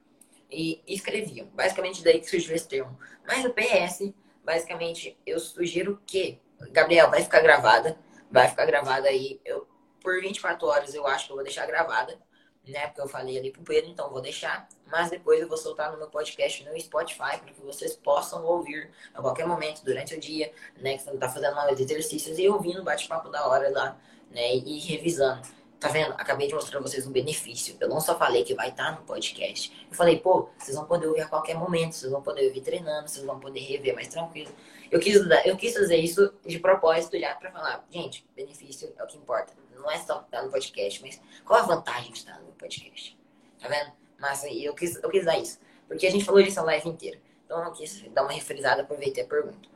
e 0.51 0.83
escreviam. 0.87 1.47
Basicamente, 1.49 2.03
daí 2.03 2.21
que 2.21 2.31
surgiu 2.31 2.55
esse 2.55 2.69
termo. 2.69 2.99
Mas 3.27 3.45
o 3.45 3.53
PS, 3.53 4.13
basicamente, 4.45 5.19
eu 5.27 5.39
sugiro 5.41 6.01
que, 6.07 6.41
Gabriel, 6.71 7.11
vai 7.11 7.23
ficar 7.23 7.41
gravada. 7.41 7.99
Vai 8.31 8.49
ficar 8.49 8.67
gravada 8.67 9.09
aí. 9.09 9.41
Eu, 9.45 9.67
por 10.01 10.21
24 10.21 10.67
horas, 10.67 10.95
eu 10.95 11.07
acho 11.07 11.27
que 11.27 11.33
eu 11.33 11.37
vou 11.37 11.45
deixar 11.45 11.67
gravada 11.67 12.19
né? 12.67 12.87
Porque 12.87 13.01
eu 13.01 13.09
falei 13.09 13.39
ali 13.39 13.51
pro 13.51 13.63
Pedro, 13.63 13.91
então 13.91 14.11
vou 14.11 14.21
deixar. 14.21 14.69
Mas 14.91 15.11
depois 15.11 15.41
eu 15.41 15.49
vou 15.49 15.57
soltar 15.57 15.91
no 15.93 15.99
meu 15.99 16.09
podcast 16.09 16.65
no 16.65 16.79
Spotify 16.81 17.39
para 17.39 17.53
que 17.53 17.61
vocês 17.63 17.95
possam 17.97 18.45
ouvir 18.45 18.91
a 19.13 19.21
qualquer 19.21 19.47
momento 19.47 19.83
durante 19.85 20.15
o 20.15 20.21
dia, 20.21 20.53
né? 20.81 20.97
Que 20.97 21.03
você 21.03 21.17
tá 21.17 21.29
fazendo 21.29 21.59
aula 21.59 21.75
de 21.75 21.83
exercícios 21.83 22.39
e 22.39 22.49
ouvindo 22.49 22.81
o 22.81 22.85
bate-papo 22.85 23.29
da 23.29 23.47
hora 23.47 23.71
lá, 23.71 23.99
né? 24.31 24.55
E 24.55 24.79
revisando. 24.81 25.43
Tá 25.81 25.89
vendo? 25.89 26.13
Acabei 26.13 26.49
de 26.49 26.55
mostrar 26.55 26.81
pra 26.81 26.89
vocês 26.89 27.07
um 27.07 27.13
benefício. 27.13 27.77
Eu 27.79 27.89
não 27.89 28.01
só 28.01 28.17
falei 28.17 28.43
que 28.43 28.55
vai 28.55 28.71
estar 28.71 28.95
tá 28.95 29.01
no 29.01 29.05
podcast. 29.05 29.87
Eu 29.91 29.95
falei, 29.95 30.19
pô, 30.19 30.49
vocês 30.57 30.75
vão 30.75 30.87
poder 30.87 31.07
ouvir 31.07 31.21
a 31.21 31.29
qualquer 31.29 31.55
momento, 31.55 31.95
vocês 31.95 32.11
vão 32.11 32.23
poder 32.23 32.47
ouvir 32.47 32.63
treinando, 32.63 33.07
vocês 33.07 33.25
vão 33.25 33.39
poder 33.39 33.61
rever 33.61 33.95
mais 33.95 34.09
tranquilo. 34.09 34.51
Eu 34.91 34.99
quis, 34.99 35.17
eu 35.45 35.57
quis 35.57 35.75
fazer 35.75 35.97
isso 35.97 36.33
de 36.47 36.59
propósito 36.59 37.19
já 37.19 37.35
para 37.35 37.51
falar, 37.51 37.85
gente, 37.91 38.25
benefício 38.35 38.95
é 38.97 39.05
o 39.05 39.07
que 39.07 39.19
importa 39.19 39.53
não 39.85 39.91
é 39.91 39.99
só 39.99 40.21
estar 40.23 40.43
no 40.43 40.51
podcast, 40.51 41.03
mas 41.03 41.21
qual 41.45 41.61
a 41.61 41.67
vantagem 41.67 42.11
de 42.11 42.19
estar 42.19 42.41
no 42.41 42.53
podcast? 42.53 43.17
Tá 43.61 43.69
vendo? 43.69 43.93
Mas 44.19 44.43
eu 44.45 44.75
quis, 44.75 44.97
eu 45.03 45.11
quis 45.11 45.25
dar 45.25 45.39
isso. 45.39 45.59
Porque 45.87 46.07
a 46.07 46.11
gente 46.11 46.25
falou 46.25 46.43
disso 46.43 46.59
a 46.61 46.63
live 46.63 46.89
inteira. 46.89 47.21
Então 47.45 47.63
eu 47.63 47.73
quis 47.73 48.03
dar 48.11 48.23
uma 48.23 48.33
refrisada, 48.33 48.83
aproveitei 48.83 49.23
a 49.23 49.27
pergunta. 49.27 49.69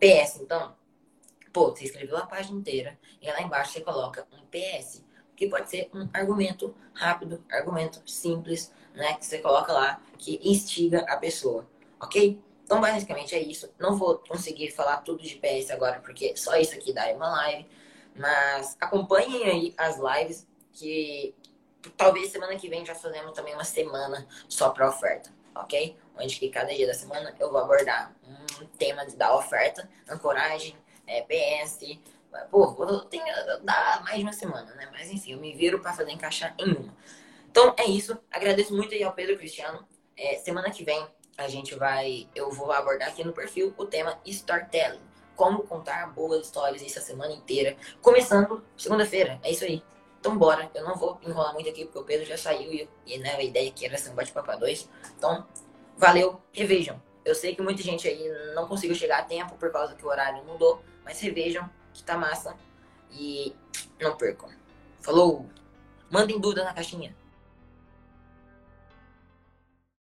PS, 0.00 0.40
então, 0.40 0.74
pô, 1.52 1.70
você 1.70 1.84
escreveu 1.84 2.16
a 2.16 2.26
página 2.26 2.58
inteira 2.58 2.98
e 3.20 3.30
lá 3.30 3.42
embaixo 3.42 3.72
você 3.72 3.80
coloca 3.82 4.26
um 4.32 4.46
PS, 4.46 5.04
que 5.36 5.46
pode 5.46 5.68
ser 5.68 5.90
um 5.94 6.08
argumento 6.12 6.74
rápido, 6.94 7.44
argumento 7.50 8.02
simples, 8.06 8.72
né? 8.94 9.14
Que 9.14 9.26
você 9.26 9.38
coloca 9.38 9.72
lá, 9.72 10.02
que 10.18 10.40
instiga 10.42 11.00
a 11.08 11.16
pessoa, 11.16 11.68
ok? 12.00 12.40
Então, 12.64 12.80
basicamente 12.80 13.34
é 13.34 13.40
isso. 13.40 13.70
Não 13.78 13.96
vou 13.96 14.18
conseguir 14.18 14.70
falar 14.70 14.98
tudo 14.98 15.22
de 15.22 15.36
PS 15.36 15.70
agora, 15.70 16.00
porque 16.00 16.34
só 16.36 16.56
isso 16.56 16.74
aqui 16.74 16.92
dá 16.92 17.12
uma 17.12 17.28
live. 17.28 17.66
Mas 18.14 18.76
acompanhem 18.80 19.44
aí 19.44 19.74
as 19.76 19.98
lives 19.98 20.46
que 20.72 21.34
talvez 21.96 22.30
semana 22.30 22.56
que 22.56 22.68
vem 22.68 22.84
já 22.84 22.94
fazemos 22.94 23.32
também 23.32 23.54
uma 23.54 23.64
semana 23.64 24.26
só 24.48 24.70
para 24.70 24.88
oferta, 24.88 25.30
ok? 25.54 25.96
Onde 26.16 26.38
que 26.38 26.48
cada 26.48 26.74
dia 26.74 26.86
da 26.86 26.94
semana 26.94 27.34
eu 27.40 27.50
vou 27.50 27.60
abordar 27.60 28.14
um 28.60 28.66
tema 28.78 29.04
da 29.06 29.34
oferta, 29.34 29.88
ancoragem, 30.08 30.76
é, 31.06 31.22
PS. 31.22 31.80
Pô, 32.50 32.86
tenho 33.10 33.24
dar 33.62 34.02
mais 34.04 34.16
de 34.16 34.22
uma 34.22 34.32
semana, 34.32 34.74
né? 34.74 34.88
Mas 34.92 35.10
enfim, 35.10 35.32
eu 35.32 35.38
me 35.38 35.52
viro 35.52 35.80
para 35.80 35.92
fazer 35.92 36.12
encaixar 36.12 36.54
em 36.58 36.72
uma. 36.72 36.94
Então 37.50 37.74
é 37.78 37.84
isso. 37.84 38.18
Agradeço 38.30 38.74
muito 38.74 38.94
aí 38.94 39.02
ao 39.02 39.12
Pedro 39.12 39.36
Cristiano. 39.36 39.86
É, 40.16 40.36
semana 40.36 40.70
que 40.70 40.84
vem 40.84 41.06
a 41.36 41.48
gente 41.48 41.74
vai, 41.74 42.28
eu 42.34 42.50
vou 42.50 42.70
abordar 42.72 43.08
aqui 43.08 43.24
no 43.24 43.32
perfil 43.32 43.74
o 43.76 43.86
tema 43.86 44.18
Storytelling 44.24 45.11
como 45.36 45.62
contar 45.62 46.12
boas 46.12 46.46
histórias 46.46 46.82
essa 46.82 47.00
semana 47.00 47.32
inteira. 47.32 47.76
Começando 48.00 48.62
segunda-feira. 48.76 49.40
É 49.42 49.50
isso 49.50 49.64
aí. 49.64 49.82
Então 50.20 50.36
bora. 50.36 50.70
Eu 50.74 50.84
não 50.84 50.94
vou 50.96 51.18
enrolar 51.22 51.52
muito 51.54 51.68
aqui 51.68 51.84
porque 51.84 51.98
o 51.98 52.04
Pedro 52.04 52.26
já 52.26 52.36
saiu 52.36 52.72
e, 52.72 52.88
e 53.06 53.18
né, 53.18 53.36
a 53.36 53.42
ideia 53.42 53.68
aqui 53.68 53.86
era 53.86 53.98
ser 53.98 54.10
um 54.10 54.14
bate-papo 54.14 54.56
dois. 54.58 54.88
Então, 55.16 55.46
valeu. 55.96 56.40
Revejam. 56.52 57.00
Eu 57.24 57.34
sei 57.34 57.54
que 57.54 57.62
muita 57.62 57.82
gente 57.82 58.06
aí 58.08 58.28
não 58.54 58.66
conseguiu 58.66 58.96
chegar 58.96 59.20
a 59.20 59.22
tempo 59.24 59.54
por 59.56 59.70
causa 59.70 59.94
que 59.94 60.04
o 60.04 60.08
horário 60.08 60.44
mudou, 60.44 60.82
mas 61.04 61.20
revejam 61.20 61.68
que 61.92 62.02
tá 62.02 62.16
massa. 62.16 62.56
E 63.10 63.54
não 64.00 64.16
percam. 64.16 64.48
Falou! 65.00 65.46
Mandem 66.10 66.38
dúvida 66.38 66.64
na 66.64 66.74
caixinha. 66.74 67.16